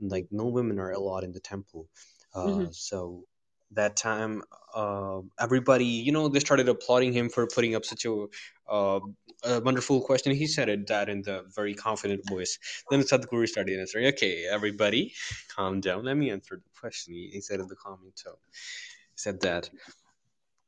like 0.00 0.28
no 0.30 0.46
women 0.46 0.78
are 0.78 0.92
allowed 0.92 1.24
in 1.24 1.32
the 1.32 1.40
temple 1.40 1.88
uh, 2.34 2.44
mhm. 2.48 2.74
so 2.74 3.24
that 3.72 3.96
time 3.96 4.42
uh, 4.74 5.20
everybody 5.40 5.84
you 5.84 6.12
know 6.12 6.28
they 6.28 6.40
started 6.40 6.68
applauding 6.68 7.12
him 7.12 7.28
for 7.28 7.46
putting 7.46 7.74
up 7.74 7.84
such 7.84 8.04
a, 8.04 8.26
uh, 8.68 9.00
a 9.44 9.60
wonderful 9.60 10.00
question 10.00 10.34
he 10.34 10.46
said 10.46 10.68
it 10.68 10.86
that 10.86 11.08
in 11.08 11.22
the 11.22 11.44
very 11.54 11.74
confident 11.74 12.20
voice 12.28 12.58
then 12.90 13.00
sadhguru 13.00 13.46
started 13.46 13.78
answering 13.78 14.06
okay 14.06 14.46
everybody 14.50 15.12
calm 15.58 15.80
down. 15.80 16.04
Let 16.04 16.16
me 16.16 16.30
answer 16.30 16.56
the 16.56 16.80
question. 16.80 17.14
He, 17.14 17.40
said 17.40 17.60
in 17.60 17.68
the 17.68 17.76
comment 17.76 18.20
tone 18.24 18.34
He 18.52 19.16
said 19.16 19.40
that 19.40 19.70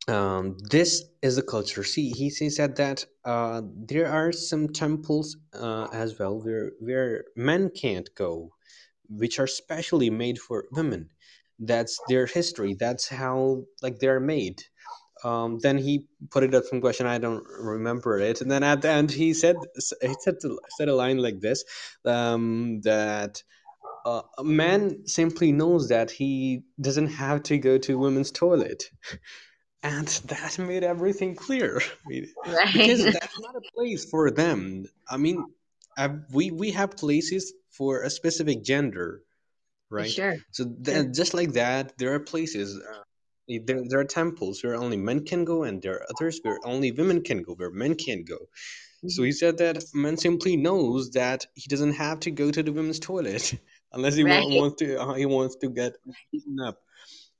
um, 0.09 0.57
this 0.71 1.05
is 1.23 1.37
the 1.37 1.43
culture. 1.43 1.85
See, 1.85 2.11
he, 2.11 2.29
he 2.29 2.51
said 2.51 2.77
that 2.77 3.05
uh, 3.25 3.63
there 3.65 4.11
are 4.11 4.33
some 4.33 4.69
temples 4.69 5.37
uh, 5.55 5.87
as 5.93 6.19
well 6.19 6.41
where 6.43 6.73
where 6.81 7.25
men 7.37 7.71
can't 7.71 8.09
go, 8.15 8.51
which 9.09 9.39
are 9.39 9.47
specially 9.47 10.11
made 10.11 10.39
for 10.39 10.65
women. 10.73 11.11
That's 11.61 12.01
their 12.09 12.27
history. 12.27 12.75
That's 12.79 13.09
how 13.09 13.65
like 13.83 13.99
they're 13.99 14.21
made. 14.21 14.63
Um, 15.23 15.59
then 15.59 15.77
he 15.77 16.07
put 16.31 16.45
it 16.45 16.55
up 16.55 16.65
some 16.65 16.81
question. 16.81 17.07
I 17.07 17.19
don't 17.19 17.45
remember 17.47 18.19
it. 18.19 18.41
And 18.41 18.51
then 18.51 18.63
at 18.63 18.81
the 18.83 18.89
end, 18.89 19.11
he 19.11 19.35
said 19.35 19.57
he 20.01 20.15
said 20.21 20.37
said 20.79 20.89
a 20.89 20.95
line 20.95 21.19
like 21.19 21.41
this 21.41 21.65
um, 22.07 22.81
that 22.83 23.43
uh, 24.05 24.23
a 24.39 24.45
man 24.45 25.07
simply 25.07 25.53
knows 25.53 25.89
that 25.89 26.11
he 26.11 26.63
doesn't 26.81 27.09
have 27.09 27.43
to 27.45 27.59
go 27.59 27.79
to 27.79 27.99
women's 27.99 28.31
toilet 28.31 28.85
and 29.83 30.09
that 30.27 30.59
made 30.59 30.85
everything 30.85 31.35
clear 31.35 31.81
I 31.81 32.09
mean, 32.09 32.29
because 32.73 33.05
Right. 33.05 33.13
that's 33.21 33.41
not 33.41 33.57
a 33.57 33.63
place 33.75 34.05
for 34.05 34.31
them 34.31 34.87
i 35.09 35.17
mean 35.17 35.45
uh, 35.99 36.11
we 36.33 36.51
we 36.51 36.71
have 36.73 36.97
places 36.97 37.53
for 37.71 38.03
a 38.03 38.11
specific 38.11 38.63
gender 38.63 39.23
right 39.91 40.11
Sure. 40.11 40.37
so 40.53 40.65
Sure. 40.65 40.75
then 40.81 41.13
just 41.15 41.35
like 41.35 41.53
that 41.53 41.93
there 41.99 42.15
are 42.15 42.21
places 42.21 42.79
uh, 42.79 43.03
there, 43.67 43.83
there 43.89 43.99
are 44.01 44.05
temples 44.05 44.63
where 44.63 44.77
only 44.77 44.97
men 44.97 45.25
can 45.25 45.45
go 45.45 45.65
and 45.65 45.83
there 45.83 45.95
are 45.97 46.07
others 46.11 46.39
where 46.43 46.59
only 46.65 46.93
women 46.93 47.21
can 47.23 47.43
go 47.43 47.55
where 47.55 47.71
men 47.71 47.95
can't 47.95 48.27
go 48.29 48.39
so 49.09 49.23
Mhm. 49.23 49.27
he 49.27 49.33
said 49.33 49.59
that 49.59 49.83
man 49.95 50.17
simply 50.17 50.57
knows 50.57 51.11
that 51.13 51.47
he 51.55 51.69
doesn't 51.69 51.95
have 51.95 52.21
to 52.21 52.31
go 52.31 52.51
to 52.51 52.63
the 52.63 52.73
women's 52.73 53.01
toilet 53.01 53.55
unless 53.93 54.15
he 54.17 54.25
Right. 54.25 54.45
wants 54.57 54.77
to 54.83 55.01
uh, 55.01 55.15
he 55.15 55.27
wants 55.27 55.57
to 55.57 55.71
get 55.71 55.95
beaten 56.33 56.61
up. 56.61 56.79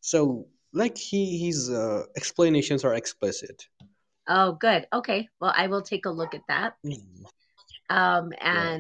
So 0.01 0.47
like 0.73 0.97
he 0.99 1.39
his 1.47 1.71
uh, 1.71 2.05
explanations 2.17 2.85
are 2.85 2.95
explicit. 2.95 3.69
Oh, 4.29 4.53
good. 4.53 4.87
Okay. 4.93 5.29
Well, 5.41 5.53
I 5.57 5.67
will 5.67 5.83
take 5.83 6.07
a 6.07 6.11
look 6.11 6.35
at 6.35 6.47
that. 6.49 6.77
Mm, 6.85 7.25
Um, 7.91 8.33
Yeah. 8.41 8.79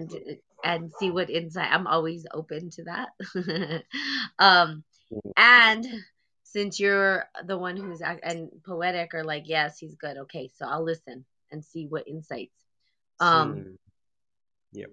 And 0.64 0.92
see 0.98 1.11
what 1.11 1.30
insight. 1.30 1.70
I'm 1.70 1.86
always 1.86 2.26
open 2.32 2.70
to 2.70 2.84
that. 2.84 3.84
um, 4.38 4.84
And 5.36 5.86
since 6.42 6.80
you're 6.80 7.24
the 7.44 7.56
one 7.58 7.76
who's 7.76 8.00
and 8.00 8.50
poetic 8.64 9.14
or 9.14 9.24
like, 9.24 9.44
yes, 9.46 9.78
he's 9.78 9.94
good. 9.94 10.16
Okay, 10.18 10.50
so 10.56 10.66
I'll 10.66 10.84
listen 10.84 11.24
and 11.50 11.64
see 11.64 11.86
what 11.86 12.08
insights. 12.08 12.54
Um, 13.20 13.52
Hmm. 13.52 13.70
Yep. 14.72 14.90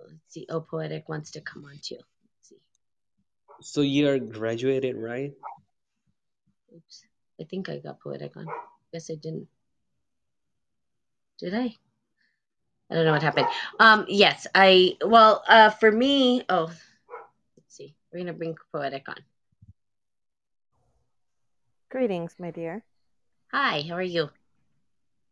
let's 0.00 0.14
see. 0.28 0.46
Oh, 0.48 0.60
poetic 0.60 1.08
wants 1.08 1.32
to 1.32 1.40
come 1.40 1.64
on 1.64 1.78
too. 1.82 1.96
Let's 1.96 2.48
see. 2.48 2.56
So 3.62 3.80
you're 3.80 4.18
graduated, 4.18 4.96
right? 4.96 5.32
Oops. 6.74 7.04
I 7.40 7.44
think 7.44 7.68
I 7.68 7.78
got 7.78 8.00
poetic 8.00 8.36
on. 8.36 8.46
Guess 8.92 9.10
I 9.10 9.14
didn't. 9.14 9.48
Did 11.38 11.54
I? 11.54 11.74
I 12.90 12.94
don't 12.94 13.04
know 13.04 13.12
what 13.12 13.22
happened. 13.22 13.46
Um, 13.78 14.04
yes, 14.08 14.46
I 14.54 14.96
well, 15.04 15.42
uh, 15.46 15.70
for 15.70 15.92
me, 15.92 16.42
oh, 16.48 16.66
let's 17.56 17.76
see. 17.76 17.94
We're 18.12 18.20
gonna 18.20 18.32
bring 18.32 18.56
poetic 18.72 19.08
on. 19.08 19.16
Greetings, 21.90 22.34
my 22.38 22.50
dear. 22.50 22.84
Hi, 23.52 23.82
how 23.88 23.94
are 23.94 24.02
you? 24.02 24.30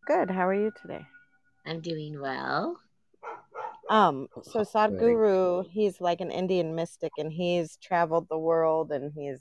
Good. 0.06 0.30
How 0.30 0.46
are 0.46 0.54
you 0.54 0.72
today? 0.80 1.04
I'm 1.66 1.80
doing 1.80 2.20
well. 2.20 2.78
Um, 3.90 4.28
so 4.42 4.64
Poetic. 4.64 4.68
Sadhguru, 4.72 5.66
he's 5.68 6.00
like 6.00 6.20
an 6.20 6.30
Indian 6.30 6.74
mystic, 6.74 7.12
and 7.18 7.32
he's 7.32 7.76
traveled 7.78 8.28
the 8.28 8.38
world, 8.38 8.92
and 8.92 9.12
he's 9.14 9.40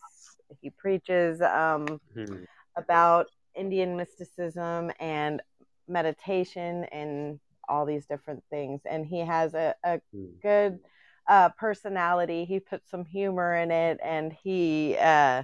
he 0.61 0.69
preaches 0.71 1.41
um, 1.41 1.99
Hmm. 2.15 2.35
about 2.75 3.27
Indian 3.55 3.95
mysticism 3.97 4.91
and 4.99 5.41
meditation 5.87 6.85
and 6.85 7.39
all 7.67 7.85
these 7.85 8.05
different 8.05 8.43
things. 8.49 8.81
And 8.85 9.05
he 9.05 9.19
has 9.19 9.53
a, 9.53 9.75
a 9.83 9.99
Hmm. 10.13 10.25
good 10.41 10.79
uh, 11.27 11.49
personality. 11.57 12.45
He 12.45 12.59
puts 12.59 12.89
some 12.89 13.05
humor 13.05 13.55
in 13.55 13.71
it, 13.71 13.99
and 14.03 14.33
he, 14.33 14.95
uh, 14.99 15.43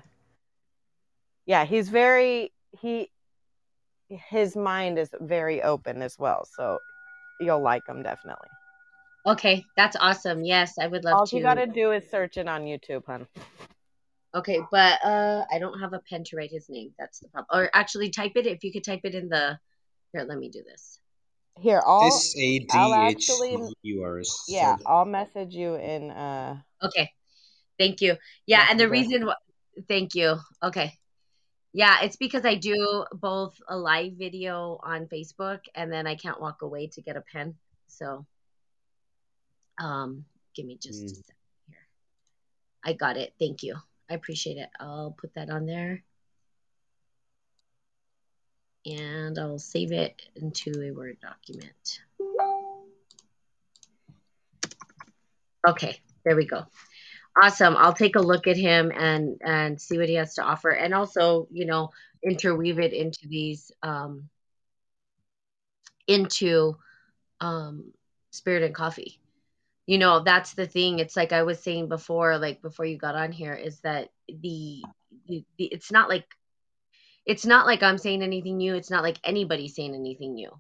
yeah, 1.45 1.65
he's 1.65 1.89
very 1.89 2.51
he 2.81 3.09
his 4.07 4.55
mind 4.55 4.99
is 4.99 5.09
very 5.21 5.61
open 5.61 6.01
as 6.01 6.17
well. 6.19 6.45
So 6.55 6.79
you'll 7.39 7.61
like 7.61 7.87
him 7.87 8.03
definitely. 8.03 8.49
Okay, 9.25 9.65
that's 9.77 9.95
awesome. 9.99 10.43
Yes, 10.43 10.77
I 10.77 10.87
would 10.87 11.03
love 11.03 11.17
All 11.17 11.25
to. 11.25 11.35
you 11.37 11.41
gotta 11.43 11.67
do 11.67 11.91
is 11.91 12.09
search 12.09 12.37
it 12.37 12.47
on 12.47 12.63
YouTube, 12.63 13.05
hun. 13.05 13.27
Okay, 14.35 14.59
but 14.71 15.03
uh, 15.05 15.45
I 15.51 15.59
don't 15.59 15.79
have 15.79 15.93
a 15.93 16.01
pen 16.09 16.23
to 16.25 16.35
write 16.37 16.51
his 16.51 16.67
name. 16.69 16.93
That's 16.97 17.19
the 17.19 17.29
problem. 17.29 17.47
Or 17.53 17.69
actually, 17.73 18.09
type 18.09 18.33
it. 18.35 18.47
If 18.47 18.63
you 18.63 18.71
could 18.73 18.83
type 18.83 19.01
it 19.03 19.15
in 19.15 19.29
the 19.29 19.57
here, 20.11 20.23
let 20.27 20.37
me 20.39 20.49
do 20.49 20.63
this. 20.63 20.99
Here, 21.59 21.81
I'll 21.85 22.07
S 22.07 22.33
A 22.37 22.59
D 22.59 22.67
I'll 22.71 22.93
H 22.93 23.29
actually 23.29 23.73
U 23.83 24.03
R. 24.03 24.21
yeah, 24.47 24.75
I'll 24.85 25.05
message 25.05 25.53
you 25.53 25.75
in 25.75 26.11
uh 26.11 26.59
Okay, 26.81 27.11
thank 27.79 28.01
you. 28.01 28.17
Yeah, 28.45 28.67
and 28.69 28.79
the 28.79 28.89
reason, 28.89 29.27
wh- 29.27 29.81
thank 29.87 30.15
you. 30.15 30.37
Okay, 30.61 30.93
yeah, 31.71 32.01
it's 32.03 32.17
because 32.17 32.43
I 32.43 32.55
do 32.55 33.05
both 33.13 33.55
a 33.69 33.77
live 33.77 34.13
video 34.13 34.79
on 34.83 35.07
Facebook 35.07 35.59
and 35.75 35.91
then 35.91 36.07
I 36.07 36.15
can't 36.15 36.41
walk 36.41 36.61
away 36.61 36.87
to 36.87 37.01
get 37.01 37.15
a 37.17 37.21
pen. 37.21 37.55
So, 37.87 38.25
um, 39.77 40.25
give 40.55 40.65
me 40.65 40.77
just 40.81 41.01
a 41.01 41.05
Mm. 41.05 41.15
second 41.15 41.35
here. 41.69 41.87
I 42.83 42.93
got 42.93 43.17
it. 43.17 43.33
Thank 43.39 43.63
you. 43.63 43.75
I 44.09 44.15
appreciate 44.15 44.57
it. 44.57 44.69
I'll 44.79 45.11
put 45.17 45.33
that 45.35 45.49
on 45.49 45.65
there. 45.65 46.03
And 48.85 49.39
I'll 49.39 49.59
save 49.59 49.91
it 49.91 50.21
into 50.35 50.81
a 50.81 50.91
Word 50.91 51.17
document. 51.21 52.01
Okay, 55.65 55.97
there 56.25 56.35
we 56.35 56.45
go. 56.45 56.65
Awesome. 57.41 57.75
I'll 57.77 57.93
take 57.93 58.15
a 58.15 58.21
look 58.21 58.47
at 58.47 58.57
him 58.57 58.91
and 58.95 59.41
and 59.43 59.81
see 59.81 59.97
what 59.97 60.09
he 60.09 60.15
has 60.15 60.35
to 60.35 60.43
offer, 60.43 60.69
and 60.69 60.93
also, 60.93 61.47
you 61.51 61.65
know, 61.65 61.91
interweave 62.23 62.79
it 62.79 62.93
into 62.93 63.27
these 63.27 63.71
um, 63.81 64.29
into 66.07 66.77
um, 67.39 67.91
spirit 68.31 68.63
and 68.63 68.75
coffee. 68.75 69.19
You 69.85 69.97
know, 69.97 70.21
that's 70.23 70.53
the 70.53 70.65
thing. 70.67 70.99
It's 70.99 71.17
like 71.17 71.33
I 71.33 71.43
was 71.43 71.59
saying 71.59 71.89
before, 71.89 72.37
like 72.37 72.61
before 72.61 72.85
you 72.85 72.97
got 72.97 73.15
on 73.15 73.31
here, 73.31 73.53
is 73.53 73.79
that 73.81 74.09
the, 74.27 74.83
the, 75.27 75.43
the 75.57 75.65
it's 75.65 75.91
not 75.91 76.09
like 76.09 76.25
it's 77.25 77.45
not 77.45 77.65
like 77.65 77.83
I'm 77.83 77.97
saying 77.97 78.21
anything 78.21 78.57
new. 78.57 78.75
It's 78.75 78.89
not 78.91 79.03
like 79.03 79.19
anybody's 79.23 79.75
saying 79.75 79.95
anything 79.95 80.35
new. 80.35 80.51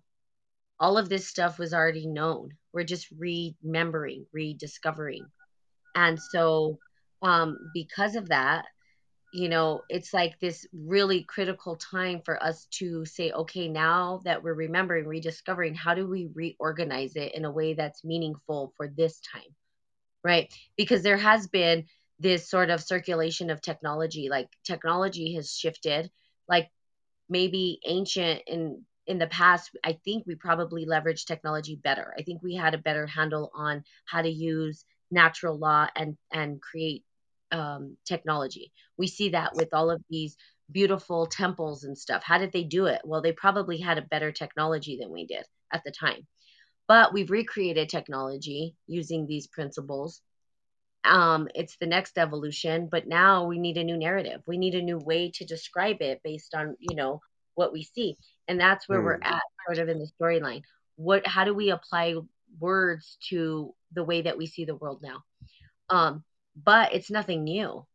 All 0.79 0.97
of 0.97 1.09
this 1.09 1.27
stuff 1.27 1.59
was 1.59 1.73
already 1.73 2.07
known. 2.07 2.51
We're 2.71 2.83
just 2.83 3.07
remembering, 3.17 4.25
rediscovering. 4.31 5.25
And 5.95 6.19
so, 6.19 6.79
um, 7.21 7.57
because 7.73 8.15
of 8.15 8.29
that, 8.29 8.65
you 9.33 9.49
know, 9.49 9.81
it's 9.89 10.13
like 10.13 10.39
this 10.39 10.67
really 10.73 11.23
critical 11.23 11.75
time 11.75 12.21
for 12.23 12.41
us 12.41 12.67
to 12.71 13.03
say, 13.05 13.31
okay, 13.31 13.67
now 13.67 14.21
that 14.25 14.43
we're 14.43 14.53
remembering, 14.53 15.07
rediscovering, 15.07 15.73
how 15.73 15.95
do 15.95 16.07
we 16.07 16.29
reorganize 16.33 17.15
it 17.15 17.33
in 17.33 17.43
a 17.43 17.51
way 17.51 17.73
that's 17.73 18.03
meaningful 18.03 18.73
for 18.77 18.87
this 18.87 19.19
time? 19.33 19.55
Right? 20.23 20.53
Because 20.77 21.01
there 21.01 21.17
has 21.17 21.47
been 21.47 21.85
this 22.19 22.47
sort 22.47 22.69
of 22.69 22.83
circulation 22.83 23.49
of 23.49 23.61
technology, 23.61 24.29
like 24.29 24.49
technology 24.63 25.33
has 25.35 25.51
shifted, 25.51 26.11
like 26.47 26.69
maybe 27.29 27.79
ancient 27.85 28.41
in 28.47 28.83
in 29.05 29.17
the 29.17 29.27
past 29.27 29.71
i 29.83 29.93
think 30.05 30.23
we 30.25 30.35
probably 30.35 30.85
leveraged 30.85 31.25
technology 31.25 31.75
better. 31.75 32.13
I 32.17 32.23
think 32.23 32.41
we 32.41 32.55
had 32.55 32.73
a 32.73 32.77
better 32.77 33.05
handle 33.05 33.51
on 33.53 33.83
how 34.05 34.21
to 34.21 34.29
use 34.29 34.85
natural 35.11 35.57
law 35.57 35.87
and 35.95 36.17
and 36.31 36.61
create 36.61 37.03
um, 37.51 37.97
technology. 38.05 38.71
We 38.97 39.07
see 39.07 39.29
that 39.29 39.53
with 39.53 39.73
all 39.73 39.91
of 39.91 40.01
these 40.09 40.35
beautiful 40.71 41.27
temples 41.27 41.83
and 41.83 41.95
stuff. 41.95 42.23
How 42.23 42.39
did 42.39 42.51
they 42.51 42.63
do 42.63 42.87
it? 42.87 43.01
Well 43.03 43.21
they 43.21 43.31
probably 43.31 43.77
had 43.77 43.97
a 43.97 44.09
better 44.13 44.31
technology 44.31 44.97
than 44.99 45.11
we 45.11 45.25
did 45.25 45.45
at 45.71 45.83
the 45.83 45.91
time. 45.91 46.25
But 46.87 47.13
we've 47.13 47.31
recreated 47.31 47.89
technology 47.89 48.75
using 48.87 49.25
these 49.25 49.47
principles 49.47 50.21
um, 51.05 51.47
it's 51.55 51.77
the 51.77 51.85
next 51.87 52.17
evolution 52.17 52.87
but 52.91 53.07
now 53.07 53.45
we 53.45 53.59
need 53.59 53.77
a 53.77 53.83
new 53.83 53.97
narrative. 53.97 54.41
We 54.47 54.57
need 54.57 54.75
a 54.75 54.81
new 54.81 54.97
way 54.97 55.31
to 55.35 55.45
describe 55.45 56.01
it 56.01 56.21
based 56.23 56.53
on 56.55 56.75
you 56.79 56.95
know 56.95 57.21
what 57.55 57.73
we 57.73 57.83
see. 57.83 58.17
And 58.47 58.59
that's 58.59 58.87
where 58.89 59.01
we're 59.01 59.17
Hmm. 59.17 59.23
at 59.23 59.41
sort 59.67 59.79
of 59.79 59.89
in 59.89 59.99
the 59.99 60.09
storyline. 60.19 60.63
What 60.95 61.25
how 61.27 61.43
do 61.45 61.53
we 61.53 61.69
apply 61.71 62.15
words 62.59 63.17
to 63.29 63.73
the 63.93 64.03
way 64.03 64.21
that 64.23 64.37
we 64.37 64.47
see 64.47 64.65
the 64.65 64.75
world 64.75 65.01
now? 65.01 65.23
Um 65.89 66.23
but 66.55 66.93
it's 66.93 67.11
nothing 67.11 67.43
new. 67.43 67.85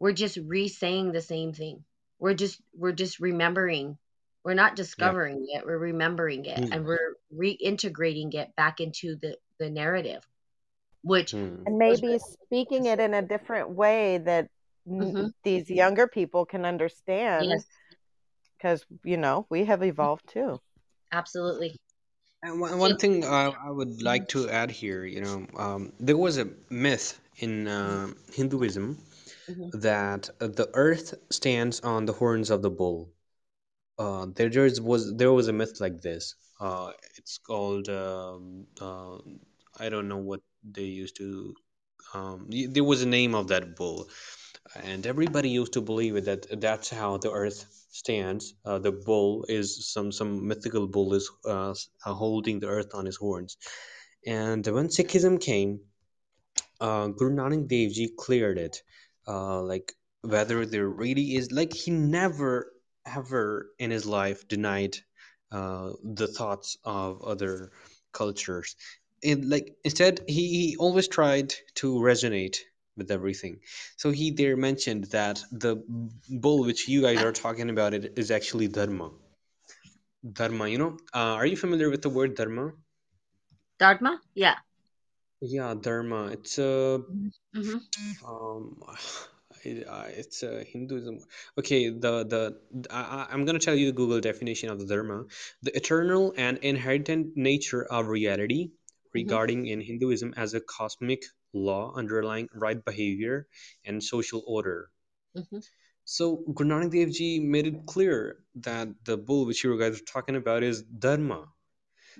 We're 0.00 0.12
just 0.12 0.36
re-saying 0.36 1.12
the 1.12 1.20
same 1.20 1.52
thing. 1.52 1.84
We're 2.18 2.34
just 2.34 2.60
we're 2.74 2.92
just 2.92 3.20
remembering. 3.20 3.98
We're 4.44 4.54
not 4.54 4.72
Yeah. 4.72 4.76
discovering 4.76 5.46
it 5.50 5.64
we're 5.66 5.78
remembering 5.78 6.46
it 6.46 6.58
Hmm. 6.58 6.72
and 6.72 6.84
we're 6.84 7.16
reintegrating 7.34 8.34
it 8.34 8.54
back 8.56 8.80
into 8.80 9.16
the 9.16 9.38
the 9.58 9.70
narrative 9.70 10.26
which 11.02 11.32
Hmm. 11.32 11.64
and 11.66 11.78
was 11.86 12.02
maybe 12.02 12.18
speaking 12.18 12.86
it 12.86 13.00
in 13.00 13.14
a 13.14 13.22
different 13.22 13.70
way 13.70 14.18
that 14.18 14.48
n- 14.88 15.14
Mhm. 15.14 15.32
these 15.44 15.70
younger 15.70 16.06
people 16.06 16.44
can 16.46 16.64
understand 16.64 17.48
yes 17.48 17.66
because 18.56 18.84
you 19.04 19.16
know 19.16 19.46
we 19.50 19.64
have 19.64 19.82
evolved 19.82 20.26
too. 20.28 20.58
absolutely 21.12 21.76
And 22.42 22.60
one, 22.60 22.78
one 22.78 22.96
thing 22.96 23.24
I, 23.24 23.46
I 23.68 23.70
would 23.70 24.02
like 24.02 24.28
to 24.30 24.50
add 24.50 24.70
here, 24.70 25.04
you 25.04 25.20
know, 25.22 25.46
um, 25.56 25.92
there 26.00 26.16
was 26.18 26.38
a 26.38 26.48
myth 26.70 27.20
in 27.38 27.68
uh, 27.68 28.08
Hinduism 28.32 28.98
Mhm. 29.48 29.72
that 29.72 30.30
uh, 30.40 30.48
the 30.48 30.70
earth 30.74 31.14
stands 31.30 31.80
on 31.82 32.06
the 32.06 32.14
horns 32.14 32.50
of 32.50 32.62
the 32.62 32.70
bull. 32.70 33.10
Uh, 33.98 34.26
there, 34.36 34.50
there 34.50 34.70
was 34.82 35.14
there 35.16 35.32
was 35.32 35.48
a 35.48 35.52
myth 35.52 35.80
like 35.80 36.02
this. 36.02 36.34
Uh, 36.60 36.92
it's 37.18 37.38
called 37.38 37.88
um, 37.90 38.66
uh, 38.80 39.18
I 39.84 39.88
don't 39.90 40.08
know 40.08 40.18
what 40.30 40.40
they 40.62 40.84
used 40.84 41.16
to. 41.16 41.54
Um, 42.14 42.48
there 42.50 42.84
was 42.84 43.02
a 43.02 43.06
name 43.06 43.34
of 43.34 43.48
that 43.48 43.76
bull, 43.76 44.08
and 44.82 45.06
everybody 45.06 45.50
used 45.50 45.74
to 45.74 45.80
believe 45.80 46.16
it 46.16 46.24
that 46.26 46.60
that's 46.60 46.90
how 46.90 47.18
the 47.18 47.30
earth 47.30 47.64
stands. 47.90 48.54
Uh, 48.64 48.78
the 48.78 48.92
bull 48.92 49.44
is 49.48 49.92
some 49.92 50.12
some 50.12 50.46
mythical 50.46 50.86
bull 50.86 51.14
is 51.14 51.30
uh, 51.46 51.74
uh, 52.04 52.12
holding 52.12 52.60
the 52.60 52.68
earth 52.68 52.94
on 52.94 53.06
his 53.06 53.16
horns. 53.16 53.56
And 54.26 54.66
when 54.66 54.88
Sikhism 54.88 55.40
came, 55.40 55.80
uh, 56.80 57.08
Guru 57.08 57.34
Nanak 57.34 57.68
Dev 57.68 57.92
Ji 57.92 58.12
cleared 58.16 58.58
it. 58.58 58.82
Uh, 59.26 59.62
like 59.62 59.92
whether 60.22 60.66
there 60.66 60.88
really 60.88 61.36
is 61.36 61.52
like 61.52 61.72
he 61.72 61.90
never 61.90 62.72
ever 63.06 63.70
in 63.78 63.90
his 63.90 64.06
life 64.06 64.46
denied 64.48 64.96
uh, 65.50 65.90
the 66.02 66.26
thoughts 66.26 66.76
of 66.84 67.22
other 67.22 67.72
cultures. 68.12 68.76
And 69.24 69.48
like 69.48 69.76
instead, 69.84 70.20
he, 70.28 70.48
he 70.48 70.76
always 70.76 71.08
tried 71.08 71.54
to 71.76 71.94
resonate 71.94 72.58
with 72.96 73.10
everything. 73.10 73.60
So 73.96 74.10
he 74.10 74.30
there 74.30 74.56
mentioned 74.56 75.04
that 75.06 75.42
the 75.50 75.76
bull 76.28 76.64
which 76.64 76.88
you 76.88 77.02
guys 77.02 77.22
are 77.22 77.32
talking 77.32 77.70
about 77.70 77.94
it 77.94 78.18
is 78.18 78.30
actually 78.30 78.68
dharma. 78.68 79.10
Dharma, 80.32 80.66
you 80.68 80.78
know, 80.78 80.98
uh, 81.14 81.34
are 81.38 81.46
you 81.46 81.56
familiar 81.56 81.88
with 81.88 82.02
the 82.02 82.10
word 82.10 82.34
dharma? 82.34 82.72
dharma 83.78 84.20
yeah 84.34 84.56
Yeah, 85.42 85.74
dharma. 85.74 86.28
It's 86.32 86.58
a 86.58 87.02
hmm 87.54 87.78
Um, 88.26 88.82
I, 89.64 89.84
I, 89.88 90.06
it's 90.16 90.42
uh, 90.42 90.64
Hinduism. 90.66 91.20
Okay, 91.58 91.90
the 91.90 92.24
the 92.24 92.86
I, 92.90 93.26
I'm 93.30 93.44
gonna 93.44 93.58
tell 93.58 93.74
you 93.74 93.86
the 93.86 93.92
Google 93.92 94.20
definition 94.20 94.70
of 94.70 94.78
the 94.78 94.86
dharma: 94.86 95.24
the 95.62 95.76
eternal 95.76 96.32
and 96.36 96.58
inherent 96.58 97.36
nature 97.36 97.84
of 97.84 98.08
reality. 98.08 98.70
Regarding 99.14 99.66
in 99.66 99.80
Hinduism 99.80 100.34
as 100.36 100.54
a 100.54 100.60
cosmic 100.60 101.24
law 101.52 101.92
underlying 101.94 102.48
right 102.54 102.84
behavior 102.84 103.48
and 103.84 104.02
social 104.02 104.42
order. 104.46 104.90
hmm 105.34 105.62
So 106.04 106.36
Guru 106.54 106.68
Nanak 106.70 106.92
Dev 106.92 107.10
Ji 107.10 107.40
made 107.40 107.66
it 107.66 107.86
clear 107.86 108.44
that 108.56 108.88
the 109.04 109.16
bull 109.16 109.46
which 109.46 109.64
you 109.64 109.76
guys 109.78 110.00
are 110.00 110.04
talking 110.04 110.36
about 110.36 110.62
is 110.62 110.82
dharma. 110.82 111.48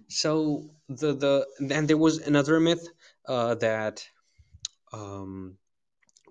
So 0.09 0.70
the 0.88 1.14
the 1.14 1.47
and 1.74 1.88
there 1.88 1.99
was 1.99 2.18
another 2.18 2.61
myth 2.61 2.86
uh, 3.26 3.55
that 3.57 4.07
um, 4.93 5.59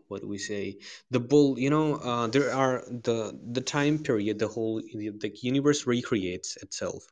what 0.07 0.21
do 0.21 0.27
we 0.27 0.37
say 0.37 0.79
the 1.11 1.19
bull 1.19 1.59
you 1.59 1.69
know 1.69 1.95
uh, 1.95 2.27
there 2.27 2.53
are 2.53 2.83
the 2.89 3.37
the 3.51 3.61
time 3.61 3.99
period 4.03 4.39
the 4.39 4.47
whole 4.47 4.81
the 4.81 5.31
universe 5.41 5.87
recreates 5.87 6.57
itself 6.57 7.05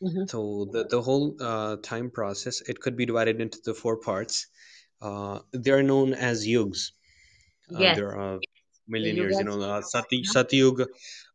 hmm 0.00 0.26
so 0.26 0.66
the, 0.72 0.84
the 0.90 1.02
whole 1.02 1.36
uh, 1.40 1.76
time 1.78 2.10
process 2.10 2.60
it 2.62 2.80
could 2.80 2.96
be 2.96 3.06
divided 3.06 3.40
into 3.40 3.58
the 3.64 3.74
four 3.74 3.98
parts. 3.98 4.48
Uh, 5.00 5.40
they 5.52 5.70
are 5.70 5.82
known 5.82 6.14
as 6.14 6.46
yugs. 6.46 6.92
Uh, 7.74 7.88
Yes, 7.88 7.98
there 7.98 8.14
are 8.16 8.40
million 8.88 9.16
years 9.16 9.38
you 9.38 9.44
know 9.44 9.60
uh, 9.60 9.82
sati 9.82 10.22
Uh-huh. 10.22 10.34
satyug 10.34 10.86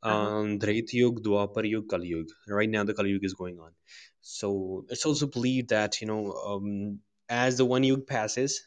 Uh-huh. 0.07 0.31
um 0.33 0.59
yug 0.93 1.23
dwapar 1.23 1.63
yug 1.69 1.87
kali 1.89 2.13
right 2.47 2.69
now 2.69 2.83
the 2.83 2.93
kali 2.93 3.09
yug 3.11 3.23
is 3.25 3.33
going 3.33 3.59
on. 3.59 3.73
So 4.21 4.85
it's 4.89 5.05
also 5.05 5.27
believed 5.27 5.69
that 5.69 6.01
you 6.01 6.07
know 6.07 6.33
um, 6.33 6.99
as 7.29 7.57
the 7.57 7.65
one 7.65 7.83
yug 7.83 8.07
passes 8.07 8.61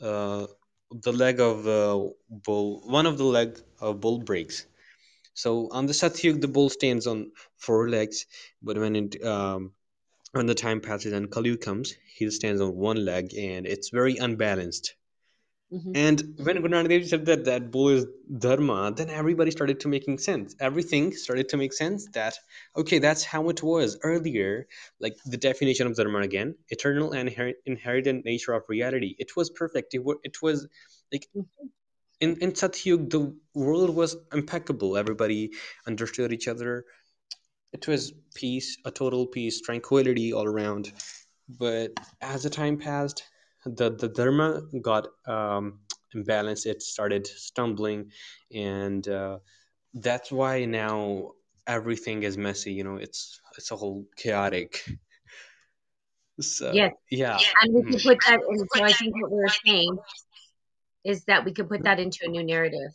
uh, 0.00 0.46
the 0.90 1.12
leg 1.12 1.40
of 1.40 1.66
uh, 1.66 2.00
bull 2.30 2.82
one 2.88 3.06
of 3.06 3.18
the 3.18 3.24
leg 3.24 3.58
of 3.80 4.00
bull 4.00 4.20
breaks 4.20 4.66
so 5.34 5.68
on 5.72 5.86
the 5.86 5.92
satyug 5.92 6.40
the 6.40 6.48
bull 6.48 6.70
stands 6.70 7.06
on 7.06 7.30
four 7.56 7.88
legs 7.88 8.26
but 8.62 8.78
when 8.78 8.96
it 8.96 9.24
um, 9.24 9.72
when 10.32 10.46
the 10.46 10.54
time 10.54 10.80
passes 10.80 11.12
and 11.12 11.30
kali 11.30 11.56
comes 11.56 11.94
he 12.14 12.30
stands 12.30 12.60
on 12.60 12.74
one 12.76 13.04
leg 13.04 13.34
and 13.34 13.66
it's 13.66 13.90
very 13.90 14.16
unbalanced 14.16 14.94
hmm 15.70 15.94
and 15.94 16.22
when 16.38 16.56
Guru 16.56 16.68
Nanak 16.68 16.88
Dev 16.88 17.06
said 17.08 17.26
that 17.26 17.44
that 17.46 17.70
bull 17.70 17.88
is 17.88 18.06
dharma, 18.38 18.92
then 18.96 19.10
everybody 19.10 19.50
started 19.50 19.80
to 19.80 19.88
making 19.88 20.18
sense. 20.18 20.54
Everything 20.60 21.12
started 21.12 21.48
to 21.50 21.56
make 21.56 21.72
sense 21.72 22.08
that 22.14 22.34
okay, 22.76 22.98
that's 22.98 23.24
how 23.24 23.48
it 23.50 23.62
was 23.62 23.98
earlier. 24.02 24.66
Like 25.00 25.16
the 25.26 25.36
definition 25.36 25.86
of 25.86 25.96
dharma 25.96 26.20
again, 26.20 26.54
eternal 26.68 27.12
and 27.12 27.28
inher- 27.30 27.54
inherent 27.66 28.24
nature 28.24 28.52
of 28.52 28.62
reality. 28.68 29.16
It 29.18 29.36
was 29.36 29.50
perfect. 29.50 29.94
It, 29.94 30.02
it 30.24 30.42
was 30.42 30.66
like 31.12 31.26
in 32.22 32.36
in 32.40 32.52
Satyug, 32.52 33.10
the 33.10 33.34
world 33.54 33.90
was 33.90 34.16
impeccable. 34.32 34.96
Everybody 34.96 35.50
understood 35.86 36.32
each 36.32 36.48
other. 36.48 36.84
It 37.72 37.88
was 37.88 38.12
peace, 38.34 38.78
a 38.84 38.90
total 38.90 39.26
peace, 39.26 39.60
tranquility 39.60 40.32
all 40.32 40.46
around. 40.46 40.92
But 41.48 41.90
as 42.20 42.44
the 42.44 42.50
time 42.50 42.78
passed, 42.78 43.24
the 43.66 43.90
the 43.90 44.08
dharma 44.08 44.62
got 44.80 45.08
um, 45.26 45.80
imbalanced. 46.14 46.66
It 46.66 46.80
started 46.82 47.26
stumbling, 47.26 48.12
and 48.54 49.06
uh, 49.08 49.38
that's 49.92 50.30
why 50.30 50.64
now 50.64 51.32
everything 51.66 52.22
is 52.22 52.38
messy. 52.38 52.72
You 52.72 52.84
know, 52.84 52.96
it's 52.96 53.40
it's 53.58 53.72
all 53.72 54.06
chaotic. 54.16 54.82
So 56.40 56.72
Yes, 56.72 56.94
yeah, 57.10 57.38
and 57.60 57.74
we 57.74 57.82
can 57.84 58.00
put 58.00 58.18
that 58.26 58.40
in. 58.48 58.66
So 58.74 58.82
I 58.82 58.92
think 58.92 59.14
what 59.20 59.30
we're 59.30 59.48
saying 59.66 59.98
is 61.04 61.24
that 61.24 61.44
we 61.44 61.52
can 61.52 61.66
put 61.66 61.84
that 61.84 61.98
into 61.98 62.20
a 62.24 62.28
new 62.28 62.44
narrative, 62.44 62.92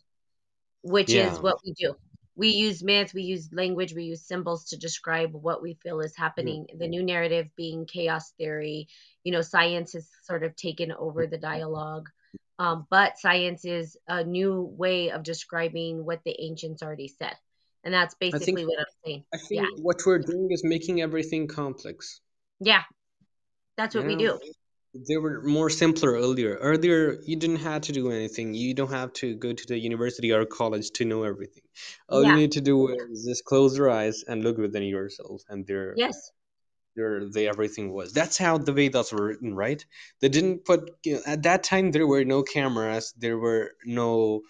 which 0.82 1.14
is 1.14 1.40
what 1.40 1.58
we 1.66 1.74
do. 1.74 1.96
We 2.36 2.50
use 2.50 2.84
myth, 2.84 3.14
we 3.14 3.24
use 3.24 3.50
language, 3.52 3.94
we 3.94 4.04
use 4.04 4.22
symbols 4.22 4.66
to 4.70 4.78
describe 4.78 5.34
what 5.34 5.62
we 5.62 5.74
feel 5.82 6.02
is 6.02 6.14
yeah, 6.18 6.24
happening. 6.24 6.68
The 6.78 6.88
new 6.88 7.04
narrative 7.04 7.48
being 7.56 7.86
chaos 7.86 8.32
theory. 8.38 8.88
You 9.24 9.32
know, 9.32 9.42
science 9.42 9.94
has 9.94 10.08
sort 10.24 10.44
of 10.44 10.56
taken 10.56 10.92
over 10.92 11.26
the 11.26 11.38
dialogue. 11.38 12.10
Um, 12.60 12.88
but 12.90 13.18
science 13.18 13.66
is 13.66 13.98
a 14.08 14.24
new 14.24 14.62
way 14.62 15.12
of 15.12 15.24
describing 15.24 16.06
what 16.06 16.24
the 16.24 16.36
ancients 16.40 16.82
already 16.82 17.08
said. 17.08 17.36
And 17.84 17.94
that's 17.94 18.16
I 18.22 18.32
think 18.32 18.40
basically 18.40 18.66
what 18.66 18.80
I'm 18.80 18.86
saying. 19.06 19.24
I 19.34 19.38
Yeah. 19.50 19.62
think 19.62 19.80
what 19.80 19.98
we're 20.06 20.20
doing 20.20 20.52
is 20.52 20.64
making 20.64 21.02
everything 21.02 21.48
complex. 21.48 22.22
Yeah. 22.60 22.84
That's 23.78 23.96
what 23.96 24.08
we 24.08 24.16
do. 24.16 24.40
They 25.08 25.18
were 25.18 25.42
more 25.44 25.70
simpler 25.70 26.14
earlier. 26.14 26.56
Earlier, 26.56 27.20
you 27.26 27.36
didn't 27.36 27.58
have 27.58 27.82
to 27.84 27.92
do 27.92 28.12
anything. 28.12 28.54
You 28.54 28.74
don't 28.74 28.92
have 28.92 29.14
to 29.14 29.36
go 29.36 29.54
to 29.54 29.68
the 29.68 29.78
university 29.78 30.32
or 30.32 30.46
college 30.46 30.92
to 30.92 31.06
know 31.06 31.24
everything. 31.24 31.64
All 32.10 32.24
you 32.24 32.34
need 32.34 32.54
to 32.54 32.62
do 32.62 32.88
is 33.12 33.26
just 33.26 33.46
close 33.46 33.78
your 33.78 33.90
eyes 33.90 34.24
and 34.28 34.44
look 34.44 34.58
within 34.58 34.84
yourself, 34.84 35.42
and 35.50 35.66
there, 35.68 35.94
Yes. 35.98 36.32
there, 36.96 37.30
they 37.30 37.48
everything 37.48 37.94
was. 37.94 38.14
That's 38.14 38.38
how 38.38 38.58
the 38.58 38.74
Vedas 38.74 39.12
were 39.14 39.28
written, 39.28 39.56
right? 39.56 39.86
They 40.22 40.30
didn't 40.30 40.66
put 40.66 40.92
you 41.06 41.16
know, 41.16 41.22
at 41.26 41.44
that 41.44 41.64
time. 41.64 41.92
There 41.92 42.08
were 42.08 42.26
no 42.26 42.44
cameras. 42.44 43.14
There 43.18 43.38
were 43.38 43.74
no 43.86 44.42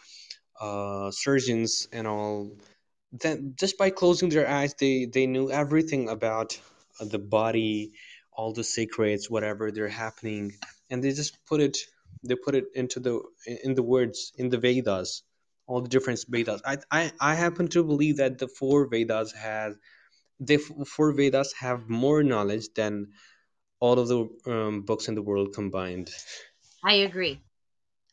uh, 0.60 1.12
surgeons 1.12 1.88
and 1.92 2.08
all. 2.08 2.52
Then 3.12 3.54
just 3.58 3.78
by 3.78 3.90
closing 3.90 4.30
their 4.30 4.48
eyes, 4.48 4.74
they 4.76 5.06
they 5.06 5.28
knew 5.28 5.50
everything 5.52 6.10
about 6.10 6.60
the 7.00 7.20
body, 7.20 7.94
all 8.38 8.54
the 8.54 8.64
secrets, 8.64 9.30
whatever 9.30 9.72
they're 9.72 9.90
happening, 9.90 10.54
and 10.92 11.04
they 11.04 11.12
just 11.14 11.38
put 11.48 11.62
it. 11.62 11.78
They 12.24 12.36
put 12.36 12.56
it 12.56 12.66
into 12.76 13.00
the 13.02 13.22
in 13.64 13.76
the 13.76 13.84
words 13.84 14.34
in 14.38 14.50
the 14.50 14.60
Vedas, 14.60 15.24
all 15.68 15.82
the 15.82 15.90
different 15.90 16.24
Vedas. 16.30 16.62
I 16.66 16.78
I, 16.92 17.14
I 17.22 17.36
happen 17.36 17.68
to 17.70 17.84
believe 17.84 18.18
that 18.18 18.40
the 18.40 18.48
four 18.50 18.88
Vedas 18.88 19.34
has 19.34 19.76
the 20.40 20.58
four 20.58 21.14
Vedas 21.14 21.54
have 21.60 21.90
more 21.90 22.24
knowledge 22.24 22.70
than 22.76 23.14
all 23.80 24.00
of 24.00 24.08
the 24.10 24.30
um, 24.52 24.82
books 24.84 25.10
in 25.10 25.16
the 25.16 25.24
world 25.24 25.54
combined. 25.54 26.12
I 26.84 26.96
agree. 27.08 27.42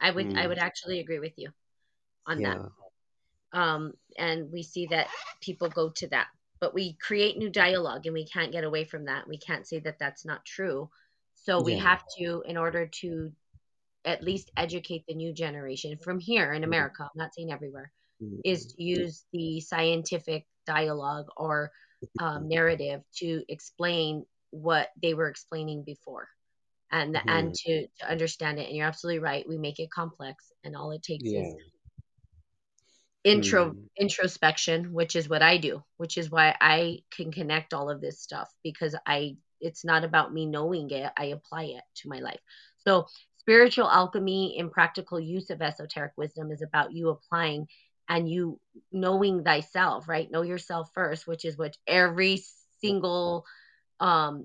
I 0.01 0.11
would 0.11 0.33
I 0.35 0.47
Hmm. 0.47 0.49
would 0.49 0.59
actually 0.59 1.01
agree 1.01 1.21
with 1.21 1.35
you 1.37 1.51
on 2.27 2.43
that. 2.43 2.61
Um, 3.53 3.95
and 4.19 4.51
we 4.53 4.63
see 4.63 4.87
that 4.89 5.09
people 5.41 5.69
go 5.69 5.91
to 5.91 6.09
that, 6.09 6.29
but 6.65 6.73
we 6.73 6.95
create 6.95 7.37
new 7.37 7.51
dialogue, 7.51 8.07
and 8.07 8.15
we 8.15 8.27
can't 8.27 8.51
get 8.53 8.65
away 8.65 8.85
from 8.85 9.05
that. 9.05 9.29
We 9.29 9.37
can't 9.37 9.69
say 9.69 9.81
that 9.81 9.99
that's 9.99 10.25
not 10.25 10.47
true. 10.47 10.89
So 11.35 11.61
we 11.61 11.77
yeah, 11.77 11.81
have 11.81 12.03
to, 12.19 12.43
in 12.47 12.57
order 12.57 12.87
to 13.03 13.33
at 14.07 14.23
least 14.25 14.51
educate 14.57 15.05
the 15.07 15.15
new 15.15 15.35
generation 15.35 15.99
from 15.99 16.19
here 16.19 16.55
in 16.55 16.65
Mm, 16.65 16.65
America. 16.65 17.03
I'm 17.03 17.11
not 17.17 17.35
saying 17.35 17.53
everywhere. 17.53 17.93
mm, 18.23 18.41
Is 18.45 18.67
to 18.69 18.83
use 18.83 19.27
the 19.35 19.61
scientific 19.61 20.47
dialogue 20.67 21.27
or 21.37 21.71
um, 22.19 22.49
narrative 22.49 23.03
to 23.17 23.45
explain 23.51 24.25
what 24.51 24.89
they 25.03 25.13
were 25.13 25.29
explaining 25.29 25.85
before 25.85 26.29
and 26.93 27.19
and 27.29 27.55
to 27.55 27.87
to 28.01 28.11
understand 28.11 28.59
it 28.59 28.69
and 28.69 28.77
you're 28.77 28.87
absolutely 28.87 29.19
right 29.19 29.49
we 29.49 29.59
make 29.59 29.81
it 29.81 29.91
complex 29.91 30.53
and 30.65 30.77
all 30.77 30.93
it 30.93 31.03
takes 31.03 31.35
is 31.35 31.55
yeah, 31.55 31.55
intro 33.25 33.71
mm, 33.71 33.89
introspection 33.99 34.93
which 34.93 35.17
is 35.17 35.29
what 35.29 35.43
i 35.43 35.57
do 35.57 35.83
which 35.97 36.19
is 36.19 36.31
why 36.31 36.55
i 36.61 36.99
can 37.11 37.33
connect 37.33 37.73
all 37.75 37.91
of 37.91 38.01
this 38.01 38.21
stuff 38.21 38.53
because 38.63 38.95
i 39.07 39.37
it's 39.61 39.85
not 39.85 40.05
about 40.05 40.33
me 40.33 40.47
knowing 40.47 40.91
it 40.91 41.11
i 41.17 41.27
apply 41.27 41.65
it 41.65 41.83
to 41.95 42.09
my 42.09 42.21
life 42.21 42.41
so 42.87 43.07
spiritual 43.39 43.91
alchemy 43.91 44.57
and 44.59 44.71
practical 44.71 45.19
use 45.19 45.51
of 45.51 45.63
esoteric 45.63 46.13
wisdom 46.17 46.51
is 46.51 46.63
about 46.63 46.93
you 46.93 47.09
applying 47.09 47.67
and 48.09 48.31
you 48.31 48.61
knowing 48.93 49.43
thyself 49.43 50.09
right 50.09 50.31
know 50.31 50.43
yourself 50.43 50.91
first 50.95 51.27
which 51.27 51.45
is 51.45 51.57
what 51.57 51.77
every 51.87 52.43
single 52.81 53.45
um 54.01 54.45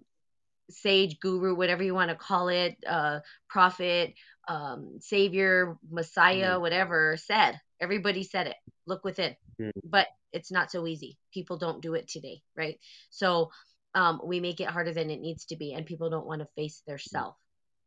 sage, 0.69 1.19
guru, 1.19 1.55
whatever 1.55 1.84
you 1.84 1.93
want 1.93 2.09
to 2.09 2.15
call 2.15 2.49
it, 2.49 2.77
uh, 2.88 3.19
prophet, 3.47 4.13
um, 4.47 4.97
savior, 4.99 5.77
messiah, 5.89 6.57
mm, 6.57 6.61
whatever, 6.61 7.17
said. 7.17 7.59
Everybody 7.80 8.23
said 8.23 8.47
it. 8.47 8.55
Look 8.89 9.05
within. 9.05 9.37
mm, 9.61 9.71
But 9.85 10.07
it's 10.33 10.51
not 10.51 10.71
so 10.71 10.87
easy. 10.87 11.19
People 11.33 11.57
don't 11.59 11.81
do 11.81 11.95
it 11.95 12.09
today, 12.09 12.41
right? 12.57 12.79
So 13.11 13.51
um, 13.95 14.21
we 14.25 14.41
make 14.41 14.61
it 14.61 14.69
harder 14.69 14.93
than 14.93 15.11
it 15.11 15.21
needs 15.21 15.45
to 15.47 15.57
be, 15.57 15.73
and 15.73 15.85
people 15.87 16.09
don't 16.11 16.27
want 16.27 16.41
to 16.41 16.49
face 16.57 16.83
their 16.87 16.99
self. 16.99 17.37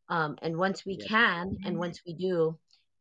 Um, 0.09 0.37
and 0.43 0.57
once 0.59 0.87
we 0.87 0.99
yeah, 0.99 1.07
can, 1.09 1.59
and 1.65 1.79
once 1.79 2.03
we 2.07 2.15
do, 2.15 2.59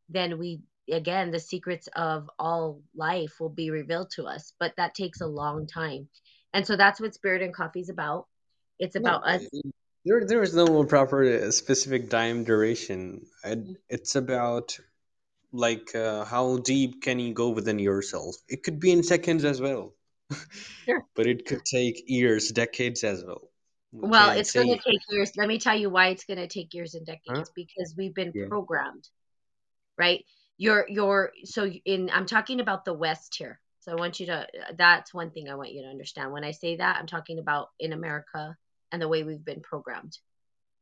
then 0.10 0.40
we 0.40 0.62
again 0.92 1.32
the 1.32 1.40
secrets 1.40 1.88
of 1.96 2.30
all 2.40 2.82
life 2.96 3.40
will 3.40 3.50
be 3.50 3.72
revealed 3.72 4.12
to 4.12 4.26
us. 4.26 4.54
But 4.60 4.76
that 4.78 4.96
takes 4.96 5.22
a 5.22 5.28
long 5.28 5.68
time, 5.68 6.10
and 6.54 6.68
so 6.68 6.78
that's 6.78 7.02
what 7.02 7.16
Spirit 7.16 7.44
and 7.44 7.54
Coffee 7.56 7.82
is 7.82 7.90
about. 7.90 8.28
It's 8.80 8.96
No, 8.98 9.10
about 9.10 9.28
us 9.28 9.48
uh, 9.54 9.60
there 10.06 10.26
there 10.26 10.44
is 10.44 10.56
no 10.56 10.84
proper 10.86 11.24
uh, 11.24 11.52
specific 11.52 12.10
time 12.10 12.44
duration. 12.44 13.26
It's 13.90 14.16
about 14.16 14.80
like 15.54 15.94
uh, 15.96 16.26
how 16.26 16.58
deep 16.58 17.02
can 17.02 17.20
you 17.20 17.34
go 17.34 17.50
within 17.50 17.80
yourself? 17.80 18.36
It 18.48 18.64
could 18.64 18.80
be 18.80 18.92
in 18.92 19.04
seconds 19.04 19.46
as 19.46 19.62
well, 19.62 19.94
Sure. 20.86 21.06
but 21.16 21.28
it 21.28 21.46
could 21.46 21.66
take 21.66 22.04
years, 22.08 22.50
decades 22.52 23.04
as 23.04 23.24
well. 23.26 23.50
We 23.92 24.10
Well, 24.10 24.32
it's 24.32 24.52
going 24.52 24.68
to 24.68 24.78
take 24.78 25.02
years. 25.10 25.32
Let 25.38 25.48
me 25.48 25.60
tell 25.60 25.78
you 25.78 25.90
why 25.90 26.08
it's 26.08 26.26
going 26.26 26.40
to 26.40 26.48
take 26.48 26.74
years 26.74 26.96
and 26.96 27.06
huh? 27.28 27.46
decades 27.46 27.52
because 27.56 27.94
we've 27.98 28.14
been 28.16 28.34
Yeah. 28.34 28.46
programmed, 28.50 29.08
right? 29.98 30.26
You're 30.58 30.86
you're 30.90 31.32
so 31.46 31.66
in 31.86 32.10
I'm 32.12 32.26
talking 32.28 32.60
about 32.60 32.86
the 32.86 32.94
West 32.94 33.36
here. 33.38 33.60
So 33.82 33.92
I 33.92 33.96
want 33.96 34.20
you 34.20 34.28
to 34.28 34.48
that's 34.78 35.14
one 35.14 35.32
thing 35.32 35.50
I 35.50 35.56
want 35.56 35.74
you 35.74 35.84
to 35.84 35.90
understand. 35.90 36.32
When 36.32 36.44
I 36.44 36.52
say 36.52 36.78
that, 36.78 36.98
I'm 36.98 37.08
talking 37.08 37.40
about 37.40 37.70
in 37.80 37.94
America 37.94 38.56
and 38.92 39.02
the 39.02 39.08
way 39.08 39.24
we've 39.24 39.44
been 39.46 39.62
programmed, 39.62 40.18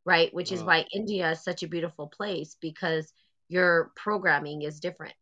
right? 0.06 0.34
Which 0.34 0.52
is 0.52 0.64
Uh, 0.64 0.66
why 0.66 0.86
India 0.94 1.32
is 1.32 1.44
such 1.44 1.64
a 1.64 1.68
beautiful 1.68 2.08
place 2.08 2.58
because 2.62 3.12
your 3.50 3.92
programming 3.96 4.64
is 4.64 4.80
different. 4.80 5.16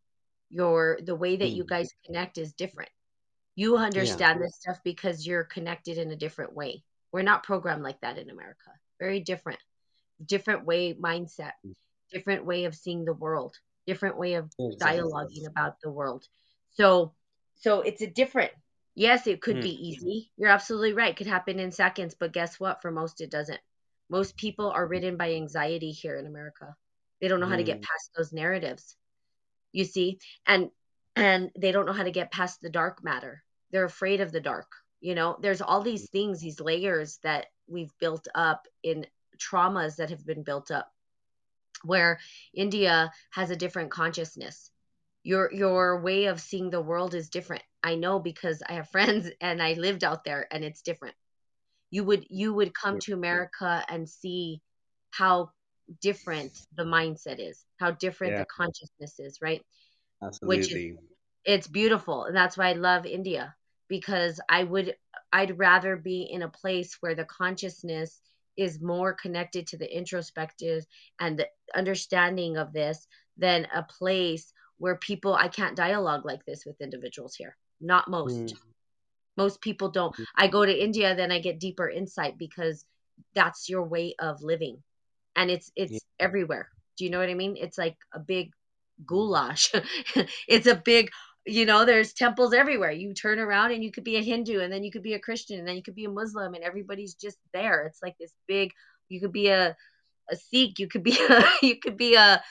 Your 0.49 0.99
the 1.03 1.15
way 1.15 1.37
that 1.37 1.53
you 1.53 1.63
hmm, 1.63 1.65
guys 1.65 1.91
connect 2.05 2.37
is 2.37 2.53
different. 2.53 2.89
You 3.55 3.77
yeah. 3.95 4.21
understand 4.21 4.41
this 4.41 4.55
stuff 4.57 4.79
because 4.83 5.27
you're 5.27 5.43
connected 5.45 5.97
in 5.97 6.11
a 6.11 6.15
different 6.15 6.53
way. 6.55 6.83
We're 7.11 7.23
not 7.23 7.43
programmed 7.43 7.83
like 7.83 7.99
that 8.01 8.17
in 8.17 8.29
America. 8.29 8.71
Very 8.99 9.19
different. 9.21 9.59
Different 10.25 10.65
way 10.65 10.93
mindset, 10.93 11.53
different 12.11 12.45
way 12.45 12.65
of 12.65 12.75
seeing 12.75 13.05
the 13.05 13.13
world, 13.13 13.55
different 13.87 14.17
way 14.17 14.35
of 14.35 14.51
Exactly. 14.59 14.81
dialoguing 14.81 15.47
about 15.47 15.81
the 15.81 15.91
world. 15.91 16.27
So 16.71 17.13
so 17.55 17.81
it's 17.81 18.01
a 18.01 18.07
different 18.07 18.51
yes, 18.95 19.27
it 19.27 19.41
could 19.41 19.59
Hmm, 19.59 19.61
be 19.61 19.71
easy. 19.89 20.31
You're 20.37 20.49
absolutely 20.51 20.93
right. 20.93 21.11
It 21.11 21.17
could 21.17 21.27
happen 21.27 21.59
in 21.59 21.71
seconds, 21.71 22.15
but 22.19 22.33
guess 22.33 22.59
what? 22.59 22.81
For 22.81 22.91
most 22.91 23.21
it 23.21 23.31
doesn't. 23.31 23.61
Most 24.09 24.37
people 24.37 24.71
are 24.71 24.87
ridden 24.87 25.17
by 25.17 25.33
anxiety 25.33 25.91
here 25.91 26.17
in 26.17 26.27
America. 26.27 26.75
They 27.19 27.27
don't 27.27 27.39
know 27.39 27.47
how 27.47 27.57
to 27.57 27.63
get 27.63 27.77
hmm, 27.77 27.83
past 27.83 28.11
those 28.15 28.33
narratives 28.33 28.95
you 29.71 29.85
see? 29.85 30.19
And 30.45 30.69
and 31.15 31.51
they 31.57 31.71
don't 31.71 31.85
know 31.85 31.93
how 31.93 32.03
to 32.03 32.11
get 32.11 32.31
past 32.31 32.61
the 32.61 32.69
dark 32.69 33.03
matter. 33.03 33.43
They're 33.71 33.85
afraid 33.85 34.21
of 34.21 34.31
the 34.31 34.41
dark 34.41 34.67
you 34.99 35.13
know? 35.13 35.37
There's 35.39 35.61
all 35.61 35.81
these 35.81 36.09
things 36.09 36.39
these 36.39 36.59
layers 36.59 37.19
that 37.21 37.47
we've 37.67 37.93
built 37.99 38.27
up 38.33 38.67
in 38.81 39.05
traumas 39.37 39.97
that 39.97 40.09
have 40.09 40.25
been 40.25 40.41
built 40.41 40.71
up 40.71 40.91
where 41.83 42.19
india 42.55 43.11
has 43.29 43.51
a 43.51 43.55
different 43.55 43.91
consciousness. 43.91 44.71
Your 45.23 45.53
your 45.53 46.01
way 46.01 46.25
of 46.25 46.41
seeing 46.41 46.71
the 46.71 46.81
world 46.81 47.13
is 47.13 47.29
different. 47.29 47.63
I 47.83 47.95
know 47.95 48.19
because 48.19 48.63
i 48.67 48.73
have 48.73 48.89
friends 48.95 49.29
and 49.41 49.61
i 49.61 49.73
lived 49.73 50.03
out 50.03 50.23
there 50.23 50.47
and 50.51 50.63
it's 50.63 50.81
different. 50.81 51.15
You 51.91 52.03
would 52.05 52.25
you 52.29 52.53
would 52.53 52.73
come 52.73 52.97
to 53.01 53.13
america 53.13 53.85
and 53.87 54.09
see 54.09 54.61
how 55.11 55.51
different 56.01 56.51
the 56.75 56.83
mindset 56.83 57.39
is 57.39 57.65
how 57.79 57.91
different 57.91 58.35
yeah, 58.35 58.37
the 58.37 58.45
consciousness 58.45 59.19
is 59.19 59.39
right 59.41 59.61
which 60.41 60.71
is 60.71 60.83
absolutely. 60.83 60.97
it's 61.45 61.67
beautiful, 61.67 62.25
and 62.25 62.35
that's 62.35 62.57
why 62.57 62.69
I 62.69 62.73
love 62.73 63.05
India 63.05 63.55
because 63.87 64.39
I 64.49 64.63
would 64.63 64.95
I'd 65.31 65.57
rather 65.59 65.95
be 65.95 66.23
in 66.23 66.41
a 66.43 66.49
place 66.49 66.97
where 67.01 67.15
the 67.15 67.25
consciousness 67.25 68.21
is 68.57 68.81
more 68.81 69.13
connected 69.13 69.67
to 69.67 69.77
the 69.77 69.97
introspective 69.97 70.85
and 71.19 71.37
the 71.39 71.47
understanding 71.75 72.57
of 72.57 72.73
this 72.73 73.07
than 73.37 73.67
a 73.73 73.83
place 73.83 74.53
where 74.77 74.95
people 74.97 75.33
I 75.33 75.47
can't 75.47 75.75
dialogue 75.75 76.25
like 76.25 76.45
this 76.45 76.65
with 76.65 76.81
individuals 76.81 77.35
here. 77.35 77.55
Not 77.81 78.09
most. 78.09 78.43
Hmm, 78.43 78.71
Most 79.37 79.61
people 79.61 79.89
don't. 79.89 80.15
I 80.35 80.47
go 80.47 80.65
to 80.65 80.83
India, 80.83 81.15
then 81.15 81.31
I 81.31 81.39
get 81.39 81.59
deeper 81.59 81.89
insight 81.89 82.37
because 82.37 82.85
that's 83.33 83.69
your 83.69 83.83
way 83.83 84.15
of 84.19 84.41
living. 84.41 84.83
And 85.37 85.49
it's 85.49 85.71
yeah, 85.75 85.85
it's 85.85 86.05
everywhere. 86.19 86.69
Do 86.97 87.05
you 87.05 87.11
know 87.11 87.19
what 87.19 87.29
I 87.29 87.35
mean? 87.35 87.55
It's 87.57 87.77
like 87.77 87.95
a 88.13 88.19
big 88.19 88.51
goulash. 89.05 89.71
it's 90.47 90.67
a 90.67 90.75
big, 90.75 91.11
you 91.45 91.65
know, 91.65 91.85
there's 91.85 92.13
temples 92.13 92.53
everywhere. 92.53 92.91
You 92.91 93.13
turn 93.13 93.39
around 93.39 93.71
and 93.71 93.83
you 93.83 93.91
could 93.91 94.03
be 94.03 94.17
a 94.17 94.23
Hindu 94.23 94.61
and 94.61 94.73
then 94.73 94.83
you 94.83 94.91
could 94.91 95.03
be 95.03 95.13
a 95.13 95.19
Christian 95.19 95.59
and 95.59 95.67
then 95.67 95.75
you 95.75 95.83
could 95.83 95.95
be 95.95 96.05
a 96.05 96.09
Muslim 96.09 96.55
and 96.55 96.63
everybody's 96.63 97.13
just 97.13 97.37
there. 97.53 97.85
It's 97.85 98.01
like 98.01 98.17
this 98.19 98.33
big 98.47 98.71
you 99.09 99.21
could 99.21 99.31
be 99.31 99.47
a 99.47 99.75
a 100.29 100.35
Sikh, 100.35 100.79
you 100.79 100.87
could 100.87 101.03
be 101.03 101.17
a 101.29 101.45
you 101.61 101.79
could 101.79 101.97
be 101.97 102.15
a 102.15 102.41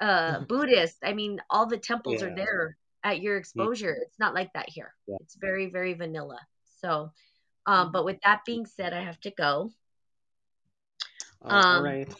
a 0.00 0.40
Buddhist. 0.48 0.98
I 1.02 1.12
mean, 1.12 1.40
all 1.50 1.66
the 1.66 1.78
temples 1.78 2.22
are 2.22 2.34
there 2.34 2.76
at 3.02 3.20
your 3.20 3.34
yeah. 3.34 3.40
exposure. 3.40 3.98
It's 4.00 4.18
not 4.18 4.34
like 4.34 4.52
that 4.54 4.68
here. 4.68 4.94
yeah. 5.06 5.16
It's 5.20 5.36
very 5.36 5.70
very 5.70 5.94
vanilla. 5.94 6.38
So, 6.80 7.10
um 7.66 7.92
but 7.92 8.04
with 8.04 8.20
that 8.24 8.42
being 8.46 8.66
said, 8.66 8.92
I 8.92 9.02
have 9.02 9.20
to 9.20 9.30
go. 9.30 9.70
Um 11.42 11.84
right. 11.84 12.14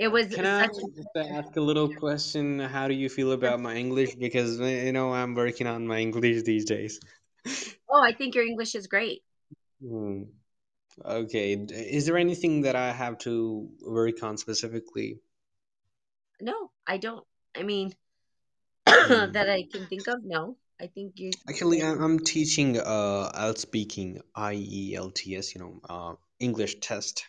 It 0.00 0.08
was 0.08 0.34
Can 0.34 0.46
I 0.46 0.68
ask 1.14 1.56
a 1.56 1.60
little 1.60 1.94
question? 1.94 2.58
How 2.58 2.88
do 2.88 2.94
you 2.94 3.08
feel 3.08 3.32
about 3.32 3.60
my 3.60 3.74
English? 3.76 4.14
Because 4.16 4.58
you 4.58 4.92
know 4.92 5.12
I'm 5.12 5.34
working 5.34 5.66
on 5.66 5.86
my 5.86 5.98
English 5.98 6.42
these 6.42 6.64
days. 6.64 7.00
Oh, 7.88 8.02
I 8.02 8.12
think 8.12 8.34
your 8.34 8.44
English 8.44 8.74
is 8.74 8.86
great. 8.86 9.22
Hmm. 9.82 10.22
Okay. 11.04 11.52
Is 11.54 12.06
there 12.06 12.16
anything 12.16 12.62
that 12.62 12.76
I 12.76 12.92
have 12.92 13.18
to 13.18 13.68
work 13.82 14.22
on 14.22 14.36
specifically? 14.36 15.20
No, 16.40 16.70
I 16.86 16.96
don't. 16.96 17.26
I 17.54 17.62
mean, 17.62 17.92
Hmm. 18.88 19.32
that 19.36 19.48
I 19.48 19.66
can 19.70 19.86
think 19.86 20.08
of, 20.08 20.24
no. 20.24 20.56
I 20.80 20.86
think 20.86 21.18
you 21.20 21.30
Actually, 21.48 21.82
I'm, 21.82 22.18
teaching 22.18 22.78
uh 22.78 23.30
IELTS 23.34 23.58
speaking 23.58 24.20
IELTS, 24.34 25.54
you 25.54 25.60
know, 25.60 25.80
uh, 25.88 26.14
English 26.38 26.80
test. 26.80 27.26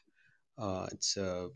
Uh, 0.58 0.88
it's 0.92 1.18
a 1.18 1.50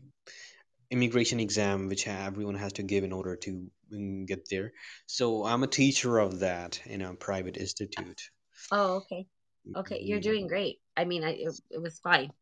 immigration 0.90 1.40
exam 1.40 1.88
which 1.88 2.06
everyone 2.06 2.54
has 2.54 2.72
to 2.74 2.82
give 2.82 3.04
in 3.04 3.12
order 3.12 3.36
to 3.36 3.70
mm, 3.92 4.26
get 4.26 4.48
there. 4.48 4.72
So 5.06 5.44
I'm 5.44 5.62
a 5.62 5.66
teacher 5.66 6.18
of 6.18 6.40
that 6.40 6.80
in 6.86 7.02
a 7.02 7.14
private 7.14 7.56
institute. 7.56 8.30
Oh, 8.70 8.96
okay. 8.96 9.26
Okay, 9.74 10.00
you're 10.02 10.20
Mhm. 10.20 10.22
doing 10.22 10.46
great. 10.46 10.80
I 10.96 11.04
mean, 11.04 11.24
I 11.24 11.30
it, 11.30 11.60
it 11.70 11.82
was 11.82 11.98
fine. 11.98 12.32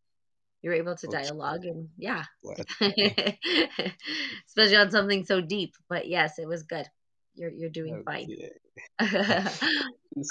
You 0.63 0.71
were 0.71 0.77
able 0.77 0.97
to 0.97 1.07
dialogue 1.07 1.65
and 1.65 1.91
yeah. 1.97 2.25
Especially 2.81 4.77
on 4.77 4.91
something 4.91 5.25
so 5.25 5.41
deep, 5.41 5.75
but 5.89 6.07
yes, 6.09 6.39
it 6.39 6.47
was 6.47 6.63
good. 6.63 6.87
You're 7.35 7.51
you're 7.51 7.71
doing 7.71 8.03
fine. 8.05 8.29
Okay. 8.31 8.53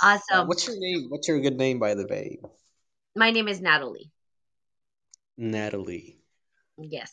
Uh, 0.01 0.17
Awesome. 0.31 0.47
what's 0.47 0.65
your 0.65 0.77
name? 0.79 1.09
What's 1.09 1.27
your 1.27 1.41
good 1.41 1.57
name, 1.57 1.77
by 1.77 1.93
the 1.93 2.07
way? 2.07 2.39
My 3.17 3.31
name 3.31 3.49
is 3.49 3.59
Natalie. 3.59 4.11
Natalie. 5.37 6.17
Yes. 6.77 7.11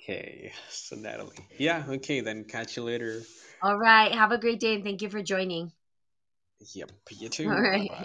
Okay. 0.00 0.52
So 0.70 0.96
Natalie. 0.96 1.36
Yeah. 1.58 1.84
Okay. 1.88 2.20
Then 2.20 2.44
catch 2.44 2.76
you 2.76 2.82
later. 2.84 3.22
All 3.62 3.76
right. 3.78 4.12
Have 4.12 4.32
a 4.32 4.38
great 4.38 4.60
day 4.60 4.74
and 4.74 4.84
thank 4.84 5.02
you 5.02 5.08
for 5.10 5.22
joining. 5.22 5.72
Yep. 6.74 6.90
You 7.10 7.28
All 7.44 7.50
too. 7.50 7.50
Bye 7.72 7.78
right. 7.78 7.90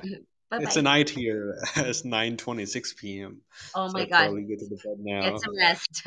bye. 0.52 0.60
It's 0.60 0.76
a 0.76 0.82
night 0.82 1.10
here. 1.10 1.56
It's 1.78 2.04
9:26 2.06 2.94
p.m. 2.98 3.42
Oh 3.76 3.88
So 3.88 3.94
my 3.94 4.06
God. 4.06 4.30
probably 4.30 4.44
go 4.44 4.56
to 4.56 4.68
the 4.70 4.78
bed 4.84 5.22
Get 5.22 5.40
some 5.40 5.56
rest. 5.58 6.04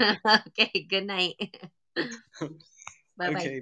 Okay, 0.59 0.87
good 0.89 1.07
night. 1.07 1.34
Bye-bye. 3.16 3.32
Okay. 3.32 3.55